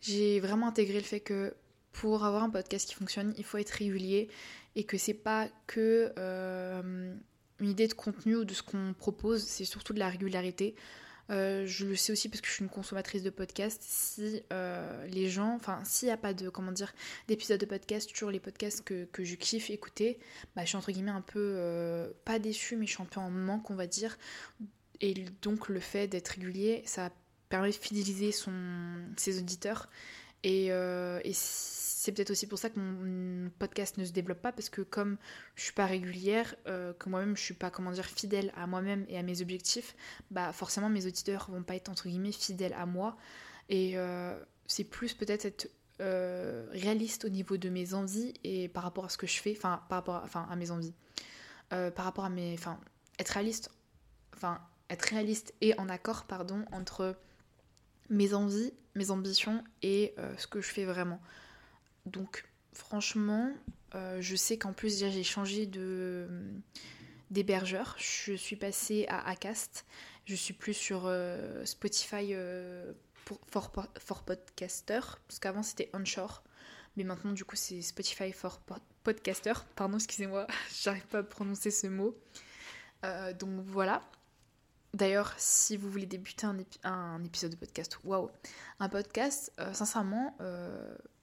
J'ai 0.00 0.40
vraiment 0.40 0.68
intégré 0.68 0.94
le 0.94 1.04
fait 1.04 1.20
que 1.20 1.54
pour 1.92 2.24
avoir 2.24 2.42
un 2.42 2.50
podcast 2.50 2.88
qui 2.88 2.94
fonctionne, 2.94 3.34
il 3.36 3.44
faut 3.44 3.58
être 3.58 3.70
régulier, 3.70 4.30
et 4.74 4.84
que 4.84 4.96
c'est 4.96 5.12
pas 5.12 5.48
que 5.66 6.12
une 7.60 7.70
idée 7.70 7.88
de 7.88 7.94
contenu 7.94 8.36
ou 8.36 8.44
de 8.44 8.54
ce 8.54 8.62
qu'on 8.62 8.94
propose, 8.96 9.42
c'est 9.42 9.64
surtout 9.64 9.92
de 9.92 9.98
la 9.98 10.08
régularité. 10.08 10.74
Euh, 11.30 11.66
je 11.66 11.86
le 11.86 11.96
sais 11.96 12.12
aussi 12.12 12.28
parce 12.28 12.42
que 12.42 12.48
je 12.48 12.52
suis 12.52 12.64
une 12.64 12.70
consommatrice 12.70 13.22
de 13.22 13.30
podcasts. 13.30 13.82
Si 13.82 14.42
euh, 14.52 15.06
les 15.06 15.30
gens, 15.30 15.54
enfin, 15.54 15.80
s'il 15.84 16.08
n'y 16.08 16.12
a 16.12 16.18
pas 16.18 16.34
de, 16.34 16.48
comment 16.48 16.72
dire, 16.72 16.92
d'épisodes 17.28 17.60
de 17.60 17.66
podcast 17.66 18.14
sur 18.14 18.30
les 18.30 18.40
podcasts 18.40 18.84
que, 18.84 19.04
que, 19.06 19.24
je 19.24 19.34
kiffe 19.36 19.70
écouter, 19.70 20.18
bah, 20.54 20.62
je 20.62 20.68
suis 20.68 20.76
entre 20.76 20.92
guillemets 20.92 21.10
un 21.10 21.22
peu, 21.22 21.54
euh, 21.56 22.10
pas 22.24 22.38
déçue, 22.38 22.76
mais 22.76 22.86
je 22.86 22.92
suis 22.92 23.02
un 23.02 23.06
peu 23.06 23.20
en 23.20 23.30
manque, 23.30 23.70
on 23.70 23.74
va 23.74 23.86
dire. 23.86 24.18
Et 25.00 25.14
donc, 25.42 25.68
le 25.68 25.80
fait 25.80 26.08
d'être 26.08 26.28
régulier, 26.28 26.82
ça 26.84 27.10
permet 27.48 27.70
de 27.70 27.74
fidéliser 27.74 28.32
son, 28.32 28.52
ses 29.16 29.38
auditeurs. 29.38 29.88
Et, 30.42 30.66
et 30.66 31.32
c'est 32.04 32.12
peut-être 32.12 32.32
aussi 32.32 32.46
pour 32.46 32.58
ça 32.58 32.68
que 32.68 32.78
mon 32.78 33.48
podcast 33.58 33.96
ne 33.96 34.04
se 34.04 34.12
développe 34.12 34.42
pas 34.42 34.52
parce 34.52 34.68
que 34.68 34.82
comme 34.82 35.16
je 35.54 35.62
suis 35.62 35.72
pas 35.72 35.86
régulière, 35.86 36.54
euh, 36.66 36.92
que 36.92 37.08
moi-même 37.08 37.34
je 37.34 37.40
suis 37.40 37.54
pas 37.54 37.70
comment 37.70 37.92
dire 37.92 38.04
fidèle 38.04 38.52
à 38.54 38.66
moi-même 38.66 39.06
et 39.08 39.16
à 39.16 39.22
mes 39.22 39.40
objectifs, 39.40 39.96
bah 40.30 40.52
forcément 40.52 40.90
mes 40.90 41.06
auditeurs 41.06 41.50
vont 41.50 41.62
pas 41.62 41.76
être 41.76 41.88
entre 41.88 42.08
guillemets 42.08 42.32
fidèles 42.32 42.74
à 42.74 42.84
moi 42.84 43.16
et 43.70 43.96
euh, 43.96 44.38
c'est 44.66 44.84
plus 44.84 45.14
peut-être 45.14 45.46
être, 45.46 45.70
euh, 46.02 46.66
réaliste 46.72 47.24
au 47.24 47.30
niveau 47.30 47.56
de 47.56 47.70
mes 47.70 47.94
envies 47.94 48.34
et 48.44 48.68
par 48.68 48.82
rapport 48.82 49.06
à 49.06 49.08
ce 49.08 49.16
que 49.16 49.26
je 49.26 49.40
fais, 49.40 49.54
enfin 49.56 49.82
par 49.88 50.04
rapport 50.04 50.50
à, 50.50 50.56
mes 50.56 50.70
envies, 50.70 50.92
par 51.70 52.04
rapport 52.04 52.26
à 52.26 52.30
mes, 52.30 52.52
enfin 52.52 52.78
être 53.18 53.30
réaliste, 53.30 53.70
enfin 54.34 54.60
être 54.90 55.04
réaliste 55.04 55.54
et 55.62 55.72
en 55.78 55.88
accord 55.88 56.24
pardon 56.24 56.66
entre 56.70 57.16
mes 58.10 58.34
envies, 58.34 58.74
mes 58.94 59.10
ambitions 59.10 59.64
et 59.80 60.14
ce 60.36 60.46
que 60.46 60.60
je 60.60 60.68
fais 60.68 60.84
vraiment. 60.84 61.18
Donc 62.06 62.44
franchement, 62.72 63.52
euh, 63.94 64.20
je 64.20 64.36
sais 64.36 64.58
qu'en 64.58 64.72
plus 64.72 64.98
j'ai 64.98 65.24
changé 65.24 65.68
d'hébergeur. 67.30 67.96
Je 67.98 68.34
suis 68.34 68.56
passée 68.56 69.06
à 69.08 69.26
Acast. 69.28 69.86
Je 70.26 70.34
suis 70.34 70.54
plus 70.54 70.74
sur 70.74 71.02
euh, 71.06 71.64
Spotify 71.64 72.32
euh, 72.32 72.92
pour, 73.24 73.70
for, 73.98 74.22
Podcaster. 74.24 75.00
Parce 75.26 75.38
qu'avant 75.38 75.62
c'était 75.62 75.90
Onshore. 75.94 76.42
Mais 76.96 77.04
maintenant 77.04 77.32
du 77.32 77.44
coup 77.44 77.56
c'est 77.56 77.80
Spotify 77.82 78.32
for 78.32 78.60
Podcaster. 79.02 79.54
Pardon, 79.74 79.96
excusez-moi, 79.96 80.46
j'arrive 80.82 81.06
pas 81.06 81.18
à 81.18 81.22
prononcer 81.22 81.70
ce 81.70 81.86
mot. 81.86 82.16
donc 83.38 83.60
voilà. 83.66 84.02
D'ailleurs, 84.92 85.34
si 85.38 85.76
vous 85.76 85.90
voulez 85.90 86.06
débuter 86.06 86.46
un, 86.84 87.24
épisode 87.24 87.50
de 87.50 87.56
podcast, 87.56 87.98
waouh, 88.04 88.30
un 88.78 88.88
podcast, 88.88 89.52
sincèrement, 89.72 90.36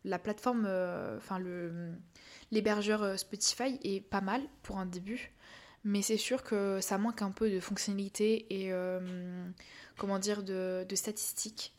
la 0.03 0.19
plateforme, 0.19 0.65
euh, 0.67 1.17
enfin 1.17 1.39
le 1.39 1.91
l'hébergeur 2.51 3.03
euh, 3.03 3.17
Spotify 3.17 3.79
est 3.83 4.01
pas 4.01 4.21
mal 4.21 4.41
pour 4.63 4.77
un 4.77 4.85
début, 4.85 5.31
mais 5.83 6.01
c'est 6.01 6.17
sûr 6.17 6.43
que 6.43 6.79
ça 6.81 6.97
manque 6.97 7.21
un 7.21 7.31
peu 7.31 7.49
de 7.49 7.59
fonctionnalité 7.59 8.45
et 8.49 8.73
euh, 8.73 8.99
comment 9.97 10.19
dire 10.19 10.43
de, 10.43 10.85
statistiques 10.93 11.73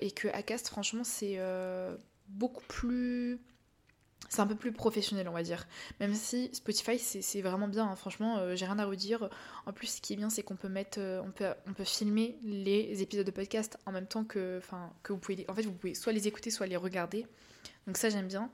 et 0.00 0.12
que 0.12 0.28
Acast 0.28 0.68
franchement 0.68 1.04
c'est 1.04 1.38
beaucoup 2.28 2.64
plus 2.68 3.38
c'est 4.28 4.40
un 4.40 4.46
peu 4.46 4.54
plus 4.54 4.72
professionnel, 4.72 5.28
on 5.28 5.32
va 5.32 5.42
dire. 5.42 5.66
Même 6.00 6.14
si 6.14 6.50
Spotify, 6.52 6.98
c'est 6.98 7.40
vraiment 7.40 7.68
bien, 7.68 7.86
hein. 7.86 7.96
franchement, 7.96 8.54
j'ai 8.54 8.66
rien 8.66 8.78
à 8.78 8.84
redire. 8.84 9.30
En 9.64 9.72
plus, 9.72 9.86
ce 9.86 10.00
qui 10.02 10.12
est 10.12 10.16
bien, 10.16 10.28
c'est 10.28 10.42
qu'on 10.42 10.56
peut 10.56 10.68
mettre, 10.68 11.00
on 11.24 11.30
peut, 11.30 11.46
on 11.66 11.72
peut 11.72 11.84
filmer 11.84 12.38
les 12.42 13.00
épisodes 13.00 13.24
de 13.24 13.30
podcast 13.30 13.78
en 13.86 13.92
même 13.92 14.06
temps 14.06 14.24
que, 14.24 14.60
que 15.02 15.12
vous 15.14 15.18
pouvez, 15.18 15.46
en 15.48 15.54
fait, 15.54 15.62
vous 15.62 15.72
pouvez 15.72 15.94
soit 15.94 16.12
les 16.12 16.28
écouter, 16.28 16.50
soit 16.50 16.66
les 16.66 16.76
regarder. 16.76 17.26
Donc 17.86 17.96
ça, 17.96 18.10
j'aime 18.10 18.28
bien. 18.28 18.50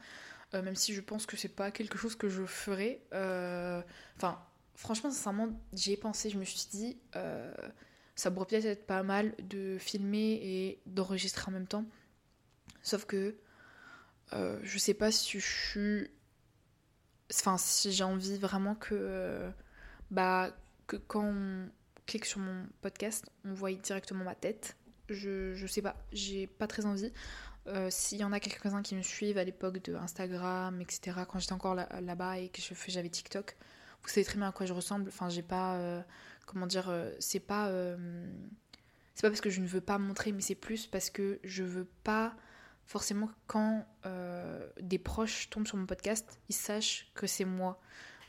Euh, 0.54 0.62
même 0.62 0.76
si 0.76 0.94
je 0.94 1.00
pense 1.00 1.26
que 1.26 1.36
c'est 1.36 1.48
pas 1.48 1.70
quelque 1.70 1.98
chose 1.98 2.14
que 2.14 2.28
je 2.28 2.44
ferais. 2.44 3.00
Euh, 3.12 3.82
enfin, 4.16 4.40
franchement, 4.74 5.10
sincèrement, 5.10 5.48
j'y 5.72 5.92
ai 5.92 5.96
pensé. 5.96 6.30
Je 6.30 6.38
me 6.38 6.44
suis 6.44 6.68
dit, 6.70 6.96
euh, 7.16 7.52
ça 8.14 8.30
pourrait 8.30 8.46
peut-être 8.46 8.64
être 8.66 8.86
pas 8.86 9.02
mal 9.02 9.34
de 9.38 9.76
filmer 9.78 10.32
et 10.42 10.80
d'enregistrer 10.86 11.48
en 11.48 11.52
même 11.52 11.66
temps. 11.66 11.84
Sauf 12.82 13.04
que 13.04 13.36
je 14.62 14.78
sais 14.78 14.94
pas 14.94 15.10
si 15.10 15.40
je 15.40 15.46
suis. 15.46 16.10
Enfin, 17.32 17.56
si 17.58 17.92
j'ai 17.92 18.04
envie 18.04 18.38
vraiment 18.38 18.74
que. 18.74 19.50
bah, 20.10 20.50
que 20.86 20.96
quand 20.96 21.24
on 21.24 21.68
clique 22.06 22.24
sur 22.24 22.40
mon 22.40 22.66
podcast, 22.82 23.30
on 23.44 23.54
voit 23.54 23.72
directement 23.72 24.24
ma 24.24 24.34
tête. 24.34 24.76
Je, 25.08 25.54
je 25.54 25.66
sais 25.66 25.82
pas, 25.82 25.96
j'ai 26.12 26.46
pas 26.46 26.66
très 26.66 26.86
envie. 26.86 27.12
Euh, 27.66 27.88
s'il 27.90 28.18
y 28.18 28.24
en 28.24 28.32
a 28.32 28.40
quelques-uns 28.40 28.82
qui 28.82 28.94
me 28.94 29.02
suivent 29.02 29.38
à 29.38 29.44
l'époque 29.44 29.82
de 29.82 29.94
Instagram, 29.94 30.80
etc., 30.80 31.20
quand 31.28 31.38
j'étais 31.38 31.54
encore 31.54 31.74
là-bas 31.74 32.38
et 32.38 32.48
que 32.48 32.60
j'avais 32.88 33.08
TikTok, 33.08 33.56
vous 34.02 34.08
savez 34.08 34.24
très 34.24 34.36
bien 34.36 34.48
à 34.48 34.52
quoi 34.52 34.66
je 34.66 34.72
ressemble. 34.72 35.08
Enfin, 35.08 35.28
j'ai 35.28 35.42
pas. 35.42 35.76
Euh, 35.76 36.02
comment 36.46 36.66
dire 36.66 36.90
euh, 36.90 37.10
C'est 37.20 37.40
pas. 37.40 37.70
c'est 39.14 39.22
pas 39.22 39.30
parce 39.30 39.40
que 39.40 39.50
je 39.50 39.60
ne 39.60 39.66
veux 39.66 39.80
pas 39.80 39.98
montrer, 39.98 40.32
mais 40.32 40.42
c'est 40.42 40.54
plus 40.54 40.86
parce 40.86 41.10
que 41.10 41.40
je 41.42 41.62
veux 41.62 41.88
pas 42.04 42.34
forcément 42.86 43.30
quand 43.46 43.86
des 44.80 44.98
proches 44.98 45.50
tombent 45.50 45.66
sur 45.66 45.76
mon 45.76 45.86
podcast, 45.86 46.40
ils 46.48 46.54
sachent 46.54 47.10
que 47.14 47.26
c'est 47.26 47.44
moi. 47.44 47.80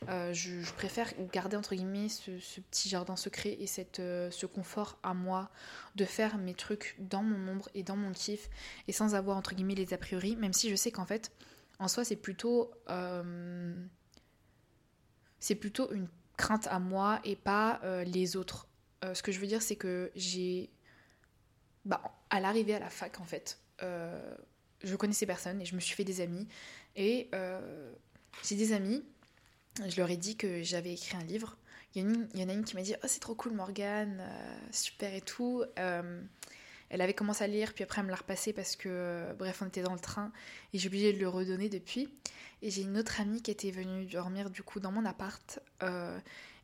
Euh, 0.08 0.32
je, 0.32 0.72
préfère 0.74 1.12
garder 1.32 1.56
entre 1.56 1.74
guillemets 1.74 2.08
ce, 2.08 2.30
petit 2.60 2.88
jardin 2.88 3.16
secret 3.16 3.56
et 3.58 3.66
cette, 3.66 3.98
euh, 3.98 4.30
ce 4.30 4.46
confort 4.46 4.98
à 5.02 5.14
moi 5.14 5.50
de 5.96 6.04
faire 6.04 6.38
mes 6.38 6.54
trucs 6.54 6.96
dans 6.98 7.22
mon 7.22 7.52
ombre 7.52 7.68
et 7.74 7.82
dans 7.82 7.96
mon 7.96 8.12
kiff 8.12 8.50
et 8.88 8.92
sans 8.92 9.14
avoir 9.14 9.36
entre 9.36 9.54
guillemets 9.54 9.74
les 9.74 9.94
a 9.94 9.98
priori, 9.98 10.36
même 10.36 10.52
si 10.52 10.70
je 10.70 10.76
sais 10.76 10.90
qu'en 10.90 11.06
fait, 11.06 11.32
en 11.78 11.88
soi, 11.88 12.04
c'est 12.04 12.16
plutôt, 12.16 12.70
euh, 12.88 13.74
c'est 15.38 15.54
plutôt 15.54 15.90
une 15.92 16.08
crainte 16.36 16.66
à 16.68 16.78
moi 16.78 17.20
et 17.24 17.36
pas 17.36 17.80
les 18.04 18.36
autres. 18.36 18.68
ce 19.02 19.22
que 19.22 19.32
je 19.32 19.40
veux 19.40 19.46
dire, 19.46 19.62
c'est 19.62 19.76
que 19.76 20.10
j'ai, 20.14 20.70
bah, 21.84 22.02
à 22.30 22.40
l'arrivée 22.40 22.74
à 22.74 22.78
la 22.78 22.90
fac 22.90 23.20
en 23.20 23.24
fait, 23.24 23.58
je 23.80 24.96
connaissais 24.96 25.26
personne 25.26 25.60
et 25.60 25.64
je 25.64 25.74
me 25.74 25.80
suis 25.80 25.94
fait 25.94 26.04
des 26.04 26.20
amis 26.20 26.46
et 26.96 27.28
j'ai 28.42 28.56
des 28.56 28.72
amis 28.72 29.04
je 29.84 29.96
leur 29.98 30.10
ai 30.10 30.16
dit 30.16 30.36
que 30.36 30.62
j'avais 30.62 30.92
écrit 30.94 31.16
un 31.16 31.24
livre, 31.24 31.56
il 31.94 32.02
y, 32.34 32.42
en 32.44 32.48
a 32.48 32.52
une 32.52 32.64
qui 32.64 32.76
m'a 32.76 32.82
dit 32.82 32.94
Oh, 33.02 33.06
c'est 33.06 33.20
trop 33.20 33.34
cool, 33.34 33.52
Morgane, 33.52 34.22
super 34.70 35.14
et 35.14 35.22
tout. 35.22 35.64
elle 35.76 37.00
avait 37.00 37.14
commencé 37.14 37.44
à 37.44 37.46
lire, 37.46 37.72
puis 37.72 37.84
après, 37.84 38.00
elle 38.00 38.06
me 38.06 38.10
l'a 38.10 38.16
repassé 38.16 38.52
parce 38.52 38.76
que, 38.76 39.32
bref, 39.38 39.62
on 39.62 39.66
était 39.66 39.82
dans 39.82 39.94
le 39.94 39.98
train 39.98 40.30
et 40.72 40.78
j'ai 40.78 40.88
oublié 40.88 41.12
de 41.12 41.18
le 41.18 41.28
redonner 41.28 41.68
depuis. 41.68 42.08
Et 42.62 42.70
j'ai 42.70 42.82
une 42.82 42.98
autre 42.98 43.20
amie 43.20 43.42
qui 43.42 43.50
était 43.50 43.70
venue 43.70 44.06
dormir 44.06 44.50
du 44.50 44.62
coup 44.62 44.80
dans 44.80 44.92
mon 44.92 45.04
appart 45.04 45.58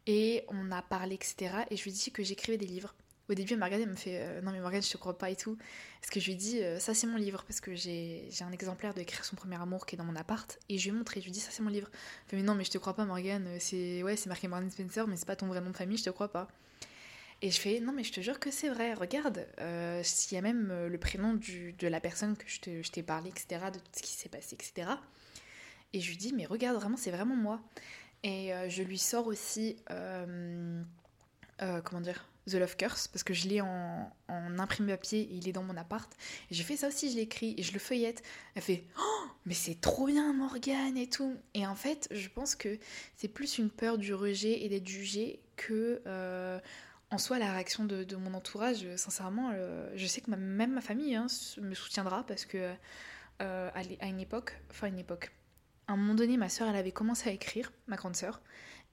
et 0.06 0.44
on 0.48 0.70
a 0.70 0.82
parlé, 0.82 1.14
etc. 1.14 1.64
Et 1.70 1.76
je 1.76 1.84
lui 1.84 1.90
ai 1.90 1.94
dit 1.94 2.10
que 2.10 2.22
j'écrivais 2.22 2.58
des 2.58 2.66
livres. 2.66 2.94
Au 3.32 3.34
début, 3.34 3.54
elle 3.54 3.72
elle 3.72 3.88
me 3.88 3.94
fait 3.94 4.20
euh, 4.20 4.42
Non, 4.42 4.52
mais 4.52 4.60
Morgane, 4.60 4.82
je 4.82 4.90
te 4.90 4.98
crois 4.98 5.16
pas 5.16 5.30
et 5.30 5.36
tout. 5.36 5.56
Parce 6.02 6.10
que 6.10 6.20
je 6.20 6.26
lui 6.26 6.32
ai 6.32 6.36
dit 6.36 6.62
euh, 6.62 6.78
Ça, 6.78 6.92
c'est 6.92 7.06
mon 7.06 7.16
livre. 7.16 7.44
Parce 7.48 7.60
que 7.60 7.74
j'ai 7.74 8.28
un 8.42 8.52
exemplaire 8.52 8.92
d'Écrire 8.92 9.24
son 9.24 9.36
premier 9.36 9.56
amour 9.56 9.86
qui 9.86 9.94
est 9.94 9.98
dans 9.98 10.04
mon 10.04 10.16
appart. 10.16 10.58
Et 10.68 10.76
je 10.76 10.84
lui 10.84 10.90
ai 10.94 10.98
montré, 10.98 11.20
je 11.20 11.24
lui 11.24 11.30
ai 11.30 11.32
dit 11.32 11.40
Ça, 11.40 11.50
c'est 11.50 11.62
mon 11.62 11.70
livre. 11.70 11.88
Elle 11.92 12.28
fait 12.28 12.36
Mais 12.36 12.42
non, 12.42 12.54
mais 12.54 12.64
je 12.64 12.70
te 12.70 12.76
crois 12.76 12.94
pas, 12.94 13.06
Morgane. 13.06 13.48
C'est 13.58 14.02
ouais, 14.02 14.16
marqué 14.26 14.48
Morgane 14.48 14.70
Spencer, 14.70 15.08
mais 15.08 15.16
c'est 15.16 15.24
pas 15.24 15.36
ton 15.36 15.46
vrai 15.46 15.62
nom 15.62 15.70
de 15.70 15.76
famille, 15.76 15.96
je 15.96 16.04
te 16.04 16.10
crois 16.10 16.30
pas. 16.30 16.46
Et 17.40 17.50
je 17.50 17.58
fais 17.58 17.80
Non, 17.80 17.94
mais 17.94 18.04
je 18.04 18.12
te 18.12 18.20
jure 18.20 18.38
que 18.38 18.50
c'est 18.50 18.68
vrai. 18.68 18.92
Regarde, 18.92 19.46
euh, 19.60 20.02
s'il 20.04 20.34
y 20.34 20.38
a 20.38 20.42
même 20.42 20.88
le 20.88 20.98
prénom 20.98 21.32
du, 21.32 21.72
de 21.72 21.88
la 21.88 22.00
personne 22.00 22.36
que 22.36 22.44
je 22.46 22.90
t'ai 22.90 23.02
parlé, 23.02 23.30
etc., 23.30 23.64
de 23.72 23.78
tout 23.78 23.84
ce 23.94 24.02
qui 24.02 24.12
s'est 24.12 24.28
passé, 24.28 24.56
etc. 24.56 24.90
Et 25.94 26.02
je 26.02 26.10
lui 26.10 26.18
dis 26.18 26.34
Mais 26.34 26.44
regarde, 26.44 26.76
vraiment, 26.76 26.98
c'est 26.98 27.10
vraiment 27.10 27.36
moi. 27.36 27.62
Et 28.24 28.52
je 28.68 28.82
lui 28.82 28.98
sors 28.98 29.26
aussi. 29.26 29.76
comment 29.88 30.84
dire 32.02 32.28
The 32.48 32.54
Love 32.54 32.76
Curse 32.76 33.08
parce 33.08 33.22
que 33.22 33.34
je 33.34 33.48
l'ai 33.48 33.60
en, 33.60 34.12
en, 34.28 34.58
imprimé 34.58 34.92
papier 34.92 35.20
et 35.20 35.34
il 35.34 35.48
est 35.48 35.52
dans 35.52 35.62
mon 35.62 35.76
appart. 35.76 36.10
J'ai 36.50 36.64
fait 36.64 36.76
ça 36.76 36.88
aussi, 36.88 37.10
je 37.10 37.16
l'ai 37.16 37.22
écrit 37.22 37.54
et 37.56 37.62
je 37.62 37.72
le 37.72 37.78
feuillette. 37.78 38.22
Elle 38.54 38.62
fait 38.62 38.84
Oh, 38.98 39.26
mais 39.46 39.54
c'est 39.54 39.80
trop 39.80 40.06
bien 40.06 40.32
Morgane 40.32 40.96
et 40.96 41.08
tout. 41.08 41.36
Et 41.54 41.66
en 41.66 41.74
fait, 41.74 42.08
je 42.10 42.28
pense 42.28 42.54
que 42.54 42.78
c'est 43.16 43.28
plus 43.28 43.58
une 43.58 43.70
peur 43.70 43.98
du 43.98 44.14
rejet 44.14 44.62
et 44.62 44.68
d'être 44.68 44.88
jugée 44.88 45.40
que 45.56 46.02
euh, 46.06 46.58
en 47.10 47.18
soi 47.18 47.38
la 47.38 47.52
réaction 47.52 47.84
de, 47.84 48.16
mon 48.16 48.34
entourage. 48.34 48.86
Sincèrement, 48.96 49.50
euh, 49.54 49.90
je 49.94 50.06
sais 50.06 50.20
que 50.20 50.30
même 50.30 50.72
ma 50.72 50.80
famille 50.80 51.14
hein, 51.14 51.26
me 51.60 51.74
soutiendra 51.74 52.24
parce 52.24 52.44
que 52.44 52.72
euh, 53.40 53.70
à 53.74 54.06
une 54.06 54.20
époque, 54.20 54.56
enfin 54.70 54.88
une 54.88 54.98
époque, 54.98 55.32
à 55.88 55.92
un 55.92 55.96
moment 55.96 56.14
donné, 56.14 56.36
ma 56.36 56.48
soeur 56.48 56.68
elle 56.68 56.76
avait 56.76 56.92
commencé 56.92 57.28
à 57.28 57.32
écrire, 57.32 57.72
ma 57.86 57.96
grande 57.96 58.16
soeur, 58.16 58.40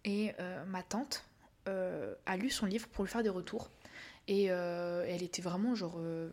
et 0.06 0.34
ma 0.68 0.82
tante 0.82 1.26
a 1.66 2.38
lu 2.38 2.50
son 2.50 2.66
livre 2.66 2.88
pour 2.88 3.04
lui 3.04 3.12
faire 3.12 3.24
des 3.24 3.30
retours. 3.30 3.70
Et 4.30 4.52
euh, 4.52 5.06
elle 5.08 5.24
était 5.24 5.42
vraiment 5.42 5.74
genre, 5.74 5.96
euh, 5.98 6.30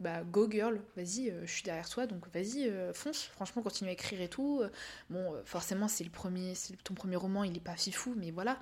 bah 0.00 0.22
go 0.22 0.50
girl, 0.50 0.82
vas-y, 0.96 1.32
je 1.44 1.50
suis 1.50 1.62
derrière 1.62 1.88
toi, 1.88 2.06
donc 2.06 2.28
vas-y, 2.34 2.70
fonce, 2.92 3.22
franchement, 3.22 3.62
continue 3.62 3.88
à 3.88 3.94
écrire 3.94 4.20
et 4.20 4.28
tout. 4.28 4.62
Bon, 5.08 5.34
forcément, 5.46 5.88
c'est 5.88 6.04
le 6.04 6.10
premier, 6.10 6.54
c'est 6.54 6.76
ton 6.84 6.92
premier 6.92 7.16
roman, 7.16 7.44
il 7.44 7.56
est 7.56 7.60
pas 7.60 7.74
fifou, 7.76 8.14
mais 8.18 8.30
voilà. 8.30 8.60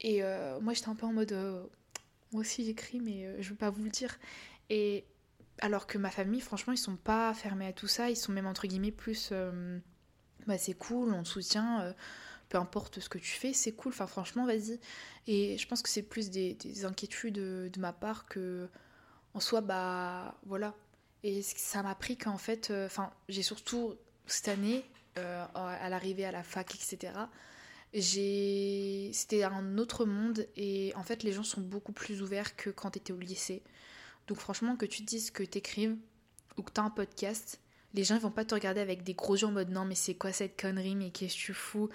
Et 0.00 0.22
moi, 0.60 0.72
j'étais 0.72 0.88
un 0.88 0.94
peu 0.94 1.04
en 1.04 1.12
mode, 1.12 1.32
moi 2.32 2.40
aussi 2.40 2.64
j'écris, 2.64 3.00
mais 3.00 3.42
je 3.42 3.50
veux 3.50 3.56
pas 3.56 3.70
vous 3.70 3.82
le 3.82 3.90
dire. 3.90 4.16
Et 4.70 5.04
alors 5.60 5.88
que 5.88 5.98
ma 5.98 6.10
famille, 6.10 6.40
franchement, 6.40 6.72
ils 6.72 6.78
sont 6.78 6.96
pas 6.96 7.34
fermés 7.34 7.66
à 7.66 7.72
tout 7.72 7.88
ça, 7.88 8.08
ils 8.08 8.16
sont 8.16 8.30
même 8.30 8.46
entre 8.46 8.68
guillemets 8.68 8.92
plus, 8.92 9.32
bah 10.46 10.58
c'est 10.58 10.74
cool, 10.74 11.12
on 11.12 11.24
te 11.24 11.28
soutient 11.28 11.92
peu 12.48 12.58
importe 12.58 13.00
ce 13.00 13.08
que 13.08 13.18
tu 13.18 13.30
fais, 13.30 13.52
c'est 13.52 13.72
cool, 13.72 13.92
enfin 13.92 14.06
franchement, 14.06 14.46
vas-y. 14.46 14.80
Et 15.26 15.58
je 15.58 15.68
pense 15.68 15.82
que 15.82 15.88
c'est 15.88 16.02
plus 16.02 16.30
des, 16.30 16.84
inquiétudes 16.84 17.34
de, 17.34 17.80
ma 17.80 17.92
part 17.92 18.26
que 18.26 18.68
en 19.34 19.40
soi, 19.40 19.60
bah 19.60 20.38
voilà. 20.46 20.74
Et 21.24 21.42
ça 21.42 21.82
m'a 21.82 21.94
pris 21.94 22.16
qu'en 22.16 22.38
fait, 22.38 22.70
euh, 22.70 22.86
enfin, 22.86 23.10
j'ai 23.28 23.42
surtout 23.42 23.94
cette 24.26 24.48
année, 24.48 24.84
euh, 25.18 25.44
à 25.54 25.88
l'arrivée 25.88 26.24
à 26.24 26.32
la 26.32 26.42
fac, 26.42 26.74
etc., 26.74 27.12
c'était 27.92 29.44
un 29.44 29.78
autre 29.78 30.04
monde 30.04 30.46
et 30.56 30.92
en 30.94 31.02
fait 31.02 31.22
les 31.22 31.32
gens 31.32 31.42
sont 31.42 31.60
beaucoup 31.60 31.92
plus 31.92 32.22
ouverts 32.22 32.56
que 32.56 32.70
quand 32.70 32.90
tu 32.90 32.98
étais 32.98 33.12
au 33.12 33.18
lycée. 33.18 33.62
Donc 34.26 34.38
franchement 34.38 34.76
que 34.76 34.86
tu 34.86 35.00
te 35.02 35.06
dises 35.06 35.30
que 35.30 35.42
tu 35.42 35.58
écrives 35.58 35.96
ou 36.56 36.62
que 36.62 36.72
tu 36.72 36.80
as 36.80 36.84
un 36.84 36.90
podcast, 36.90 37.60
les 37.94 38.04
gens 38.04 38.16
ils 38.16 38.20
vont 38.20 38.30
pas 38.30 38.44
te 38.44 38.54
regarder 38.54 38.80
avec 38.80 39.04
des 39.04 39.14
gros 39.14 39.36
yeux 39.36 39.46
en 39.46 39.52
mode 39.52 39.70
non 39.70 39.84
mais 39.84 39.94
c'est 39.94 40.14
quoi 40.14 40.32
cette 40.32 40.60
connerie 40.60 40.96
mais 40.96 41.10
qu'est-ce 41.10 41.34
que 41.34 41.40
tu 41.40 41.54
fous? 41.54 41.88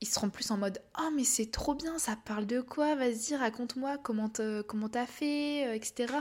Ils 0.00 0.08
seront 0.08 0.30
plus 0.30 0.50
en 0.50 0.56
mode 0.56 0.80
oh 0.98 1.10
mais 1.14 1.24
c'est 1.24 1.50
trop 1.50 1.74
bien 1.74 1.98
ça 1.98 2.16
parle 2.16 2.46
de 2.46 2.60
quoi? 2.60 2.94
Vas-y 2.94 3.36
raconte-moi 3.36 3.98
comment 3.98 4.28
t'as 4.28 5.06
fait 5.06 5.66
euh, 5.66 5.74
etc 5.74 6.14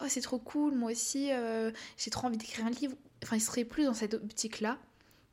oh 0.00 0.04
c'est 0.08 0.22
trop 0.22 0.38
cool 0.38 0.74
moi 0.74 0.90
aussi 0.90 1.32
euh, 1.32 1.70
j'ai 1.96 2.10
trop 2.10 2.26
envie 2.26 2.38
d'écrire 2.38 2.66
un 2.66 2.70
livre 2.70 2.96
enfin 3.22 3.36
ils 3.36 3.40
seraient 3.40 3.64
plus 3.64 3.84
dans 3.84 3.94
cette 3.94 4.14
optique 4.14 4.60
là 4.60 4.78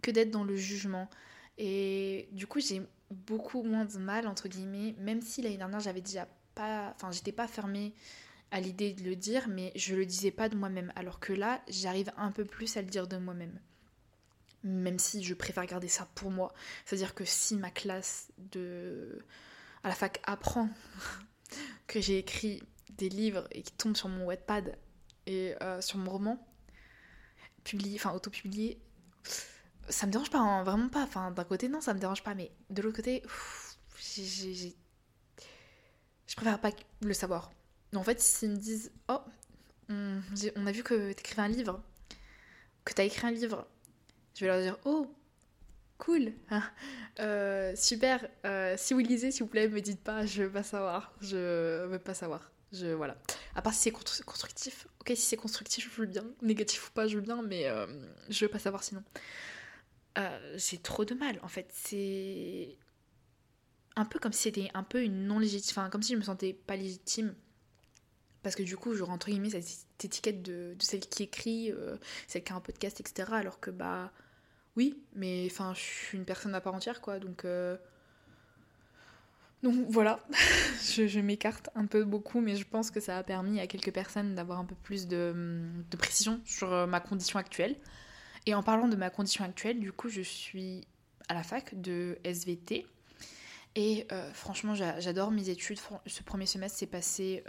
que 0.02 0.12
d'être 0.12 0.32
dans 0.32 0.44
le 0.44 0.56
jugement. 0.56 1.10
Et 1.58 2.28
du 2.32 2.46
coup 2.46 2.60
j'ai 2.60 2.82
beaucoup 3.10 3.64
moins 3.64 3.86
de 3.86 3.98
mal 3.98 4.28
entre 4.28 4.48
guillemets 4.48 4.96
même 5.00 5.22
si 5.22 5.42
l'année 5.42 5.58
dernière 5.58 5.80
j'avais 5.80 6.02
déjà 6.02 6.28
pas 6.56 6.94
enfin 6.96 7.12
j'étais 7.12 7.32
pas 7.32 7.48
fermée 7.48 7.94
à 8.52 8.60
l'idée 8.60 8.94
de 8.94 9.04
le 9.04 9.16
dire 9.16 9.48
mais 9.48 9.72
je 9.76 9.96
le 9.96 10.06
disais 10.06 10.32
pas 10.32 10.50
de 10.50 10.56
moi-même. 10.56 10.92
Alors 10.96 11.20
que 11.20 11.34
là 11.34 11.62
j'arrive 11.68 12.12
un 12.18 12.32
peu 12.32 12.46
plus 12.46 12.76
à 12.78 12.82
le 12.82 12.88
dire 12.88 13.08
de 13.08 13.18
moi-même 13.18 13.60
même 14.64 15.00
si 15.00 15.24
je 15.24 15.34
préfère 15.34 15.66
garder 15.66 15.88
ça 15.88 16.08
pour 16.16 16.32
moi. 16.32 16.54
C'est-à-dire 16.86 17.14
que 17.14 17.26
si 17.26 17.56
ma 17.56 17.72
classe 17.72 18.32
de 18.38 19.24
à 19.84 19.90
la 19.90 19.96
fac 19.96 20.22
apprend 20.24 20.70
que 21.88 22.00
j'ai 22.00 22.18
écrit 22.18 22.64
des 22.92 23.10
livres 23.10 23.48
et 23.52 23.64
qui 23.64 23.74
tombent 23.74 23.98
sur 23.98 24.10
mon 24.10 24.26
Wattpad 24.26 24.78
et 25.26 25.56
euh, 25.62 25.82
sur 25.82 25.98
mon 25.98 26.12
roman, 26.12 26.48
publié, 27.64 27.96
enfin 27.96 28.14
auto-publié, 28.14 28.80
ça 29.90 30.06
me 30.06 30.12
dérange 30.12 30.30
pas, 30.30 30.40
hein, 30.40 30.64
vraiment 30.64 30.90
pas. 30.90 31.04
Enfin, 31.04 31.32
d'un 31.32 31.44
côté, 31.44 31.68
non, 31.68 31.82
ça 31.82 31.94
me 31.94 32.00
dérange 32.00 32.24
pas, 32.24 32.36
mais 32.36 32.52
de 32.70 32.82
l'autre 32.82 32.98
côté, 32.98 33.24
je 34.16 34.70
préfère 36.36 36.60
pas 36.60 36.72
le 37.02 37.14
savoir. 37.14 37.52
En 37.96 38.04
fait, 38.04 38.20
s'ils 38.20 38.52
me 38.52 38.58
disent, 38.58 38.92
oh, 39.10 39.20
on, 39.90 40.22
on 40.56 40.68
a 40.68 40.72
vu 40.72 40.84
que 40.84 41.14
t'écrivais 41.14 41.42
un 41.42 41.48
livre, 41.48 41.84
que 42.86 42.94
t'as 42.94 43.04
écrit 43.04 43.28
un 43.28 43.32
livre, 43.32 43.68
je 44.36 44.46
vais 44.46 44.48
leur 44.48 44.62
dire 44.62 44.78
Oh, 44.86 45.08
cool, 45.98 46.34
hein. 46.50 46.64
euh, 47.20 47.74
super. 47.76 48.28
Euh, 48.46 48.76
si 48.78 48.94
vous 48.94 49.00
lisez, 49.00 49.32
s'il 49.32 49.44
vous 49.44 49.50
plaît, 49.50 49.68
me 49.68 49.82
dites 49.82 50.02
pas, 50.02 50.26
je 50.26 50.44
veux 50.44 50.52
pas 50.52 50.64
savoir. 50.64 51.14
Je 51.22 51.86
veux 51.86 52.00
pas 52.00 52.14
savoir. 52.14 52.52
Je 52.72 52.88
voilà. 52.88 53.18
À 53.56 53.62
part 53.62 53.74
si 53.74 53.82
c'est 53.82 53.92
constructif. 53.92 54.88
Ok, 55.00 55.10
si 55.16 55.22
c'est 55.22 55.38
constructif, 55.38 55.90
je 55.94 56.02
veux 56.02 56.08
bien. 56.08 56.26
Négatif 56.42 56.90
ou 56.90 56.92
pas, 56.92 57.08
je 57.08 57.16
veux 57.16 57.22
bien, 57.22 57.42
mais 57.42 57.68
euh, 57.68 57.86
je 58.30 58.46
veux 58.46 58.52
pas 58.52 58.60
savoir 58.60 58.84
sinon. 58.84 59.04
j'ai 60.56 60.80
trop 60.80 61.06
de 61.06 61.14
mal, 61.14 61.40
en 61.44 61.48
fait. 61.48 61.70
C'est 61.72 62.78
un 63.96 64.06
peu 64.06 64.18
comme 64.18 64.34
si 64.34 64.44
c'était 64.44 64.72
un 64.74 64.84
peu 64.84 65.04
une 65.04 65.28
non 65.28 65.40
légitime. 65.40 65.74
Enfin, 65.78 65.90
comme 65.90 66.02
si 66.02 66.14
je 66.14 66.18
me 66.18 66.24
sentais 66.24 66.54
pas 66.54 66.76
légitime 66.76 67.36
parce 68.42 68.56
que 68.56 68.64
du 68.64 68.76
coup 68.76 68.94
je 68.94 69.04
rentre 69.04 69.28
guillemets 69.28 69.52
cette 69.52 70.04
étiquette 70.04 70.42
de, 70.42 70.76
celle 70.80 71.00
qui 71.00 71.24
écrit, 71.24 71.72
celle 72.28 72.44
qui 72.44 72.52
a 72.52 72.58
un 72.58 72.60
podcast, 72.60 73.00
etc. 73.00 73.30
Alors 73.32 73.62
que 73.62 73.72
bah 73.72 74.12
oui, 74.76 75.04
mais 75.16 75.48
enfin, 75.52 75.74
je 75.76 75.82
suis 75.82 76.18
une 76.18 76.26
personne 76.26 76.56
à 76.56 76.62
part 76.62 76.74
entière, 76.74 77.02
quoi. 77.02 77.20
Donc, 77.20 77.46
euh, 77.46 77.78
voilà, 79.62 80.20
je, 80.82 81.20
m'écarte 81.20 81.70
un 81.76 81.86
peu 81.86 82.04
beaucoup, 82.04 82.42
mais 82.42 82.56
je 82.56 82.66
pense 82.66 82.90
que 82.90 83.00
ça 83.00 83.18
a 83.18 83.24
permis 83.24 83.60
à 83.60 83.68
quelques 83.68 83.94
personnes 83.94 84.34
d'avoir 84.36 84.60
un 84.60 84.66
peu 84.66 84.76
plus 84.76 85.08
de, 85.08 85.86
précision 85.98 86.42
sur 86.46 86.74
euh, 86.74 86.88
ma 86.88 87.00
condition 87.00 87.38
actuelle. 87.38 87.76
Et 88.46 88.56
en 88.56 88.64
parlant 88.64 88.88
de 88.88 88.96
ma 88.96 89.10
condition 89.10 89.46
actuelle, 89.46 89.80
du 89.80 89.92
coup, 89.92 90.10
je 90.10 90.22
suis 90.22 90.86
à 91.30 91.34
la 91.34 91.44
fac 91.44 91.80
de 91.80 92.18
SVT. 92.24 92.86
Et 93.76 94.06
euh, 94.12 94.32
franchement, 94.34 94.76
j'adore 94.76 95.32
mes 95.32 95.50
études. 95.50 95.80
Ce 96.08 96.24
premier 96.24 96.46
semestre 96.46 96.78
s'est 96.78 96.88
passé, 96.88 97.44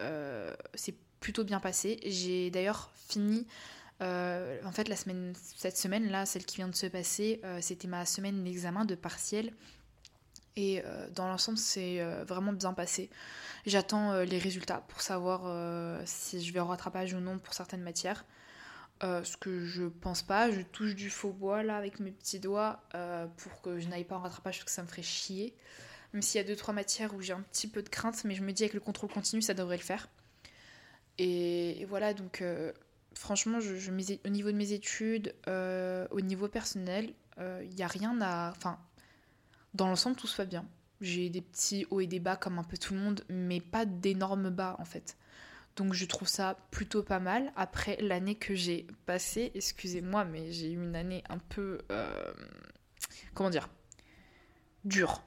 c'est 0.75 0.95
plutôt 1.21 1.43
bien 1.43 1.59
passé. 1.59 1.99
J'ai 2.05 2.51
d'ailleurs 2.51 2.91
fini 3.09 3.47
euh, 4.03 4.61
en 4.65 4.73
fait, 4.73 4.89
la 4.89 4.97
semaine, 4.97 5.35
cette 5.57 5.77
semaine-là, 5.77 6.27
celle 6.27 6.45
qui 6.45 6.57
vient 6.57 6.69
de 6.69 6.75
se 6.75 6.87
passer, 6.87 7.41
euh, 7.45 7.59
c'était 7.61 7.89
ma 7.89 8.05
semaine 8.07 8.43
d'examen 8.45 8.85
de 8.85 8.95
partiel. 8.95 9.53
Et 10.57 10.83
euh, 10.85 11.09
dans 11.11 11.27
l'ensemble, 11.29 11.59
c'est 11.59 12.03
vraiment 12.25 12.53
bien 12.53 12.73
passé. 12.75 13.11
J'attends 13.67 14.21
les 14.21 14.39
résultats 14.39 14.85
pour 14.89 15.01
savoir 15.01 15.43
si 16.07 16.45
je 16.45 16.53
vais 16.53 16.61
en 16.61 16.67
rattrapage 16.67 17.15
ou 17.15 17.19
non 17.19 17.39
pour 17.39 17.55
certaines 17.55 17.83
matières. 17.83 18.25
ce 19.03 19.37
que 19.37 19.65
je 19.65 19.85
pense 19.85 20.23
pas, 20.23 20.51
je 20.51 20.61
touche 20.61 20.95
du 20.95 21.11
faux 21.11 21.33
bois 21.33 21.63
là 21.63 21.77
avec 21.77 21.99
mes 21.99 22.13
petits 22.13 22.39
doigts 22.39 22.83
pour 23.39 23.63
que 23.63 23.81
je 23.81 23.89
n'aille 23.89 24.05
pas 24.05 24.17
en 24.17 24.21
rattrapage 24.21 24.59
parce 24.59 24.65
que 24.65 24.71
ça 24.71 24.83
me 24.83 24.87
ferait 24.87 25.03
chier. 25.03 25.55
Même 26.13 26.23
s'il 26.23 26.41
y 26.41 26.45
a 26.45 26.55
2-3 26.55 26.73
matières 26.73 27.15
où 27.15 27.21
j'ai 27.21 27.33
un 27.33 27.41
petit 27.41 27.67
peu 27.67 27.83
de 27.83 27.89
crainte, 27.89 28.23
mais 28.25 28.35
je 28.37 28.43
me 28.43 28.53
dis 28.53 28.63
avec 28.63 28.75
le 28.75 28.81
contrôle 28.81 29.11
continu, 29.11 29.43
ça 29.43 29.55
devrait 29.55 29.79
le 29.79 29.83
faire. 29.83 30.09
Et, 31.19 31.85
voilà, 31.89 32.15
donc 32.15 32.45
franchement, 33.15 33.59
au 33.59 34.29
niveau 34.29 34.51
de 34.51 34.57
mes 34.57 34.73
études, 34.73 35.35
euh, 35.49 36.07
au 36.11 36.21
niveau 36.21 36.49
personnel, 36.49 37.15
il 37.37 37.43
euh, 37.43 37.65
n'y 37.65 37.83
a 37.83 37.87
rien 37.87 38.21
à. 38.21 38.51
Enfin, 38.51 38.79
dans 39.75 39.89
l'ensemble, 39.89 40.17
tout 40.17 40.27
se 40.27 40.37
va 40.37 40.45
bien. 40.45 40.65
J'ai 41.01 41.29
des 41.29 41.41
petits 41.41 41.87
hauts 41.91 42.01
et 42.01 42.07
des 42.07 42.21
bas 42.21 42.37
comme 42.37 42.59
un 42.59 42.65
peu 42.65 42.79
tout 42.79 42.95
le 42.95 43.01
monde, 43.01 43.25
mais 43.29 43.61
pas 43.61 43.85
d'énormes 43.85 44.51
bas 44.51 44.77
en 44.79 44.85
fait. 44.85 45.17
Donc 45.77 45.93
je 45.93 46.05
trouve 46.07 46.29
ça 46.29 46.57
plutôt 46.71 47.03
pas 47.03 47.19
mal. 47.19 47.53
Après 47.57 47.97
l'année 48.01 48.37
que 48.37 48.55
j'ai 48.55 48.87
passée, 49.07 49.51
excusez-moi, 49.55 50.25
mais 50.25 50.53
j'ai 50.53 50.71
eu 50.71 50.83
une 50.83 50.95
année 50.95 51.25
un 51.29 51.39
peu. 51.39 51.79
Euh, 51.91 52.33
comment 53.35 53.51
dire 53.51 53.69
Dure. 54.85 55.23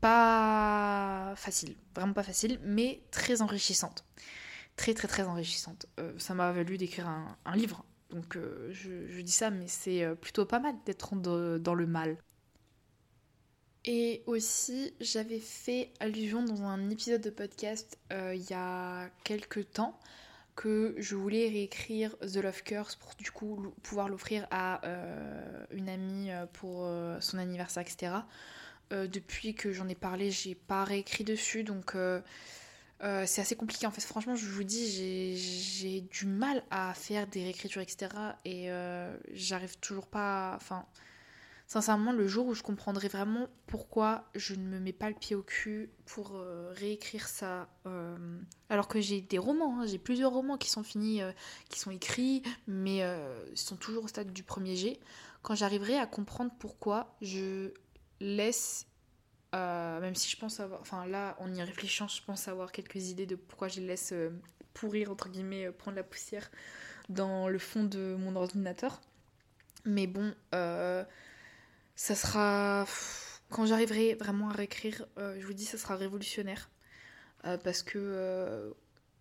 pas 0.00 1.34
facile, 1.36 1.74
vraiment 1.94 2.12
pas 2.12 2.22
facile, 2.22 2.60
mais 2.62 3.02
très 3.10 3.42
enrichissante. 3.42 4.04
Très 4.80 4.94
très 4.94 5.08
très 5.08 5.24
enrichissante. 5.24 5.84
Euh, 5.98 6.14
ça 6.16 6.32
m'a 6.32 6.50
valu 6.52 6.78
d'écrire 6.78 7.06
un, 7.06 7.54
livre, 7.54 7.84
donc 8.08 8.34
euh, 8.38 8.72
je, 8.72 9.20
dis 9.20 9.30
ça, 9.30 9.50
mais 9.50 9.68
c'est 9.68 10.02
euh, 10.02 10.14
plutôt 10.14 10.46
pas 10.46 10.58
mal 10.58 10.74
d'être 10.86 11.14
dans 11.16 11.74
le 11.74 11.86
mal. 11.86 12.16
Et 13.84 14.22
aussi, 14.24 14.94
j'avais 14.98 15.38
fait 15.38 15.92
allusion 16.00 16.42
dans 16.42 16.62
un 16.62 16.88
épisode 16.88 17.20
de 17.20 17.28
podcast 17.28 17.98
il 18.10 18.42
y 18.48 18.54
a 18.54 19.10
quelques 19.22 19.70
temps 19.70 20.00
que 20.56 20.94
je 20.96 21.14
voulais 21.14 21.50
réécrire 21.50 22.16
The 22.20 22.36
Love 22.36 22.62
Curse 22.62 22.96
pour 22.96 23.14
du 23.16 23.30
coup 23.30 23.74
pouvoir 23.82 24.08
l'offrir 24.08 24.46
à 24.50 24.80
une 25.72 25.90
amie 25.90 26.30
pour 26.54 26.90
son 27.20 27.36
anniversaire, 27.36 27.82
etc. 27.82 28.14
Depuis 28.90 29.54
que 29.54 29.72
j'en 29.72 29.88
ai 29.88 29.94
parlé, 29.94 30.30
j'ai 30.30 30.54
pas 30.54 30.84
réécrit 30.84 31.24
dessus, 31.24 31.64
donc 31.64 31.94
euh, 33.02 33.22
euh, 33.22 33.24
c'est 33.26 33.40
assez 33.40 33.56
compliqué. 33.56 33.86
En 33.86 33.90
fait, 33.90 34.00
franchement, 34.02 34.34
je 34.34 34.46
vous 34.46 34.64
dis, 34.64 35.36
j'ai 35.36 36.00
du 36.00 36.26
mal 36.26 36.62
à 36.70 36.94
faire 36.94 37.26
des 37.26 37.42
réécritures, 37.42 37.82
etc. 37.82 38.10
Et 38.44 38.68
j'arrive 39.32 39.78
toujours 39.78 40.06
pas. 40.06 40.52
Enfin, 40.56 40.86
sincèrement, 41.66 42.12
le 42.12 42.26
jour 42.26 42.46
où 42.46 42.54
je 42.54 42.62
comprendrai 42.62 43.08
vraiment 43.08 43.48
pourquoi 43.66 44.24
je 44.34 44.54
ne 44.54 44.66
me 44.66 44.78
mets 44.78 44.92
pas 44.92 45.08
le 45.08 45.14
pied 45.14 45.36
au 45.36 45.42
cul 45.42 45.90
pour 46.06 46.40
réécrire 46.72 47.28
ça, 47.28 47.68
alors 48.68 48.88
que 48.88 49.00
j'ai 49.00 49.20
des 49.20 49.38
romans, 49.38 49.80
hein, 49.80 49.86
j'ai 49.86 49.98
plusieurs 49.98 50.32
romans 50.32 50.56
qui 50.56 50.70
sont 50.70 50.82
finis, 50.82 51.20
qui 51.68 51.78
sont 51.78 51.90
écrits, 51.90 52.42
mais 52.66 52.98
ils 53.50 53.58
sont 53.58 53.76
toujours 53.76 54.04
au 54.04 54.08
stade 54.08 54.32
du 54.32 54.42
premier 54.42 54.76
G. 54.76 55.00
Quand 55.42 55.54
j'arriverai 55.54 55.96
à 55.96 56.06
comprendre 56.06 56.52
pourquoi 56.58 57.16
je 57.22 57.72
laisse, 58.20 58.86
euh, 59.54 60.00
même 60.00 60.14
si 60.14 60.30
je 60.30 60.36
pense 60.36 60.60
avoir, 60.60 60.80
enfin 60.80 61.06
là 61.06 61.36
en 61.40 61.52
y 61.52 61.62
réfléchissant, 61.62 62.06
je 62.06 62.22
pense 62.22 62.46
avoir 62.46 62.70
quelques 62.70 63.08
idées 63.08 63.26
de 63.26 63.34
pourquoi 63.34 63.68
je 63.68 63.80
laisse 63.80 64.12
euh, 64.12 64.30
pourrir, 64.74 65.10
entre 65.10 65.28
guillemets, 65.28 65.66
euh, 65.66 65.72
prendre 65.72 65.96
la 65.96 66.04
poussière 66.04 66.50
dans 67.08 67.48
le 67.48 67.58
fond 67.58 67.82
de 67.82 68.14
mon 68.18 68.36
ordinateur. 68.36 69.00
Mais 69.84 70.06
bon, 70.06 70.34
ça 70.52 72.14
sera, 72.14 72.86
quand 73.48 73.66
j'arriverai 73.66 74.14
vraiment 74.14 74.50
à 74.50 74.52
réécrire, 74.52 75.06
je 75.16 75.44
vous 75.44 75.54
dis, 75.54 75.64
ça 75.64 75.78
sera 75.78 75.96
révolutionnaire. 75.96 76.70
parce 77.42 77.82
que, 77.82 78.74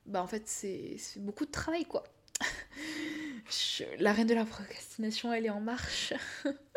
bah 0.06 0.22
en 0.22 0.28
fait, 0.28 0.44
c'est 0.48 0.98
beaucoup 1.18 1.46
de 1.46 1.52
travail 1.52 1.86
quoi. 1.86 2.04
la 4.00 4.14
reine 4.14 4.28
de 4.28 4.34
la 4.34 4.46
procrastination, 4.46 5.34
elle 5.34 5.46
est 5.46 5.50
en 5.50 5.62
marche. 5.62 6.14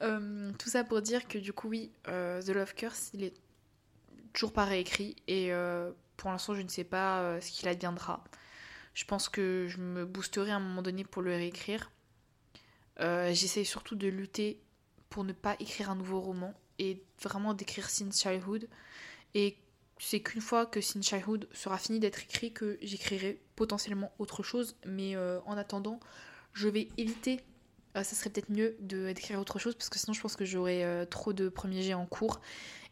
Euh, 0.00 0.52
tout 0.58 0.68
ça 0.68 0.84
pour 0.84 1.02
dire 1.02 1.26
que 1.26 1.38
du 1.38 1.52
coup, 1.52 1.68
oui, 1.68 1.92
euh, 2.08 2.40
The 2.42 2.48
Love 2.48 2.74
Curse, 2.74 3.10
il 3.14 3.24
est 3.24 3.34
toujours 4.32 4.52
pas 4.52 4.64
réécrit 4.64 5.16
et 5.26 5.52
euh, 5.52 5.90
pour 6.16 6.30
l'instant, 6.30 6.54
je 6.54 6.62
ne 6.62 6.68
sais 6.68 6.84
pas 6.84 7.40
ce 7.40 7.50
qu'il 7.50 7.68
adviendra. 7.68 8.22
Je 8.94 9.04
pense 9.04 9.28
que 9.28 9.66
je 9.68 9.78
me 9.78 10.04
boosterai 10.04 10.50
à 10.50 10.56
un 10.56 10.60
moment 10.60 10.82
donné 10.82 11.04
pour 11.04 11.22
le 11.22 11.32
réécrire. 11.32 11.90
J'essaye 12.98 13.64
surtout 13.64 13.96
de 13.96 14.06
lutter 14.06 14.60
pour 15.10 15.24
ne 15.24 15.32
pas 15.32 15.56
écrire 15.58 15.90
un 15.90 15.96
nouveau 15.96 16.20
roman 16.20 16.54
et 16.78 17.02
vraiment 17.20 17.54
d'écrire 17.54 17.90
Since 17.90 18.20
Childhood. 18.20 18.68
Et 19.34 19.56
c'est 19.98 20.20
qu'une 20.20 20.40
fois 20.40 20.66
que 20.66 20.80
Since 20.80 21.06
Childhood 21.08 21.48
sera 21.52 21.78
fini 21.78 21.98
d'être 21.98 22.22
écrit 22.22 22.52
que 22.52 22.78
j'écrirai 22.82 23.40
potentiellement 23.56 24.12
autre 24.18 24.42
chose. 24.42 24.76
Mais 24.86 25.16
en 25.16 25.56
attendant, 25.56 25.98
je 26.52 26.68
vais 26.68 26.88
éviter 26.98 27.40
ça 27.94 28.04
serait 28.16 28.30
peut-être 28.30 28.50
mieux 28.50 28.76
d'écrire 28.80 29.38
autre 29.38 29.58
chose 29.58 29.74
parce 29.74 29.90
que 29.90 29.98
sinon 29.98 30.14
je 30.14 30.20
pense 30.20 30.34
que 30.34 30.46
j'aurais 30.46 30.82
euh, 30.82 31.04
trop 31.04 31.32
de 31.32 31.48
premiers 31.48 31.82
jets 31.82 31.94
en 31.94 32.06
cours. 32.06 32.40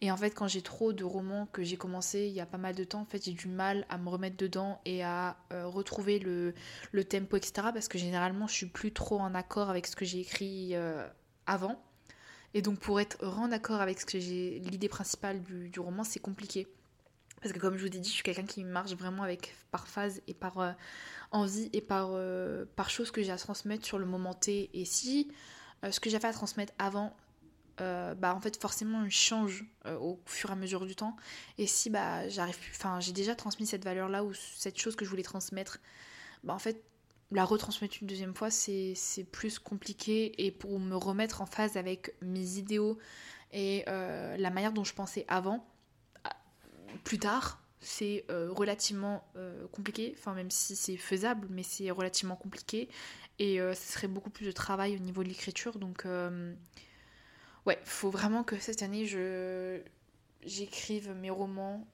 Et 0.02 0.10
en 0.10 0.16
fait, 0.16 0.30
quand 0.30 0.48
j'ai 0.48 0.62
trop 0.62 0.92
de 0.92 1.04
romans 1.04 1.46
que 1.52 1.62
j'ai 1.62 1.76
commencé 1.76 2.26
il 2.26 2.32
y 2.32 2.40
a 2.40 2.46
pas 2.46 2.58
mal 2.58 2.74
de 2.74 2.84
temps, 2.84 3.00
en 3.00 3.06
fait, 3.06 3.24
j'ai 3.24 3.32
du 3.32 3.48
mal 3.48 3.86
à 3.88 3.98
me 3.98 4.08
remettre 4.08 4.36
dedans 4.36 4.80
et 4.84 5.02
à 5.04 5.36
euh, 5.52 5.66
retrouver 5.66 6.18
le, 6.18 6.54
le, 6.92 7.04
tempo, 7.04 7.36
etc. 7.36 7.68
Parce 7.72 7.88
que 7.88 7.98
généralement, 7.98 8.46
je 8.46 8.54
suis 8.54 8.66
plus 8.66 8.92
trop 8.92 9.18
en 9.18 9.34
accord 9.34 9.68
avec 9.68 9.86
ce 9.86 9.96
que 9.96 10.06
j'ai 10.06 10.20
écrit 10.20 10.70
euh, 10.74 11.06
avant. 11.46 11.82
Et 12.54 12.62
donc, 12.62 12.78
pour 12.78 12.98
être 12.98 13.22
en 13.24 13.52
accord 13.52 13.80
avec 13.80 14.00
ce 14.00 14.06
que 14.06 14.18
j'ai 14.18 14.58
l'idée 14.60 14.88
principale 14.88 15.42
du, 15.42 15.68
du 15.68 15.80
roman, 15.80 16.02
c'est 16.02 16.18
compliqué. 16.18 16.66
Parce 17.40 17.54
que 17.54 17.58
comme 17.58 17.76
je 17.76 17.86
vous 17.86 17.96
ai 17.96 17.98
dit, 17.98 18.08
je 18.08 18.14
suis 18.14 18.22
quelqu'un 18.22 18.44
qui 18.44 18.64
marche 18.64 18.92
vraiment 18.92 19.22
avec 19.22 19.54
par 19.70 19.88
phase 19.88 20.20
et 20.26 20.34
par 20.34 20.74
envie 21.32 21.70
et 21.72 21.80
par, 21.80 22.10
euh, 22.12 22.64
par 22.76 22.90
chose 22.90 23.10
que 23.10 23.22
j'ai 23.22 23.32
à 23.32 23.36
transmettre 23.36 23.84
sur 23.84 23.98
le 23.98 24.06
moment 24.06 24.34
T. 24.34 24.70
Et 24.74 24.84
si 24.84 25.30
euh, 25.84 25.90
ce 25.90 26.00
que 26.00 26.10
j'avais 26.10 26.28
à 26.28 26.32
transmettre 26.32 26.72
avant, 26.78 27.14
euh, 27.80 28.14
bah 28.14 28.34
en 28.34 28.40
fait 28.40 28.60
forcément 28.60 29.04
il 29.04 29.10
change 29.10 29.64
au 29.86 30.20
fur 30.26 30.50
et 30.50 30.52
à 30.52 30.56
mesure 30.56 30.86
du 30.86 30.96
temps. 30.96 31.16
Et 31.58 31.66
si 31.66 31.90
bah 31.90 32.28
j'arrive 32.28 32.58
enfin 32.74 33.00
j'ai 33.00 33.12
déjà 33.12 33.34
transmis 33.34 33.66
cette 33.66 33.84
valeur 33.84 34.08
là 34.08 34.24
ou 34.24 34.34
cette 34.34 34.78
chose 34.78 34.96
que 34.96 35.04
je 35.04 35.10
voulais 35.10 35.22
transmettre, 35.22 35.78
bah 36.44 36.52
en 36.52 36.58
fait 36.58 36.82
la 37.32 37.44
retransmettre 37.44 37.98
une 38.00 38.08
deuxième 38.08 38.34
fois 38.34 38.50
c'est 38.50 38.96
plus 39.30 39.58
compliqué 39.58 40.44
et 40.44 40.50
pour 40.50 40.80
me 40.80 40.96
remettre 40.96 41.40
en 41.40 41.46
phase 41.46 41.76
avec 41.76 42.14
mes 42.20 42.58
idéaux 42.58 42.98
et 43.52 43.84
la 43.86 44.50
manière 44.50 44.72
dont 44.72 44.84
je 44.84 44.94
pensais 44.94 45.24
avant, 45.28 45.64
plus 47.04 47.18
tard, 47.18 47.60
c'est 47.80 48.24
euh, 48.30 48.50
relativement 48.52 49.24
euh, 49.36 49.66
compliqué, 49.68 50.14
enfin 50.18 50.34
même 50.34 50.50
si 50.50 50.76
c'est 50.76 50.96
faisable, 50.96 51.46
mais 51.50 51.62
c'est 51.62 51.90
relativement 51.90 52.36
compliqué 52.36 52.88
et 53.38 53.60
euh, 53.60 53.74
ce 53.74 53.92
serait 53.92 54.08
beaucoup 54.08 54.30
plus 54.30 54.46
de 54.46 54.52
travail 54.52 54.96
au 54.96 54.98
niveau 54.98 55.22
de 55.22 55.28
l'écriture. 55.28 55.78
Donc 55.78 56.06
ouais, 57.66 57.78
faut 57.84 58.10
vraiment 58.10 58.44
que 58.44 58.58
cette 58.58 58.82
année 58.82 59.06
je 59.06 59.80
j'écrive 60.44 61.12
mes 61.12 61.30
romans 61.30 61.86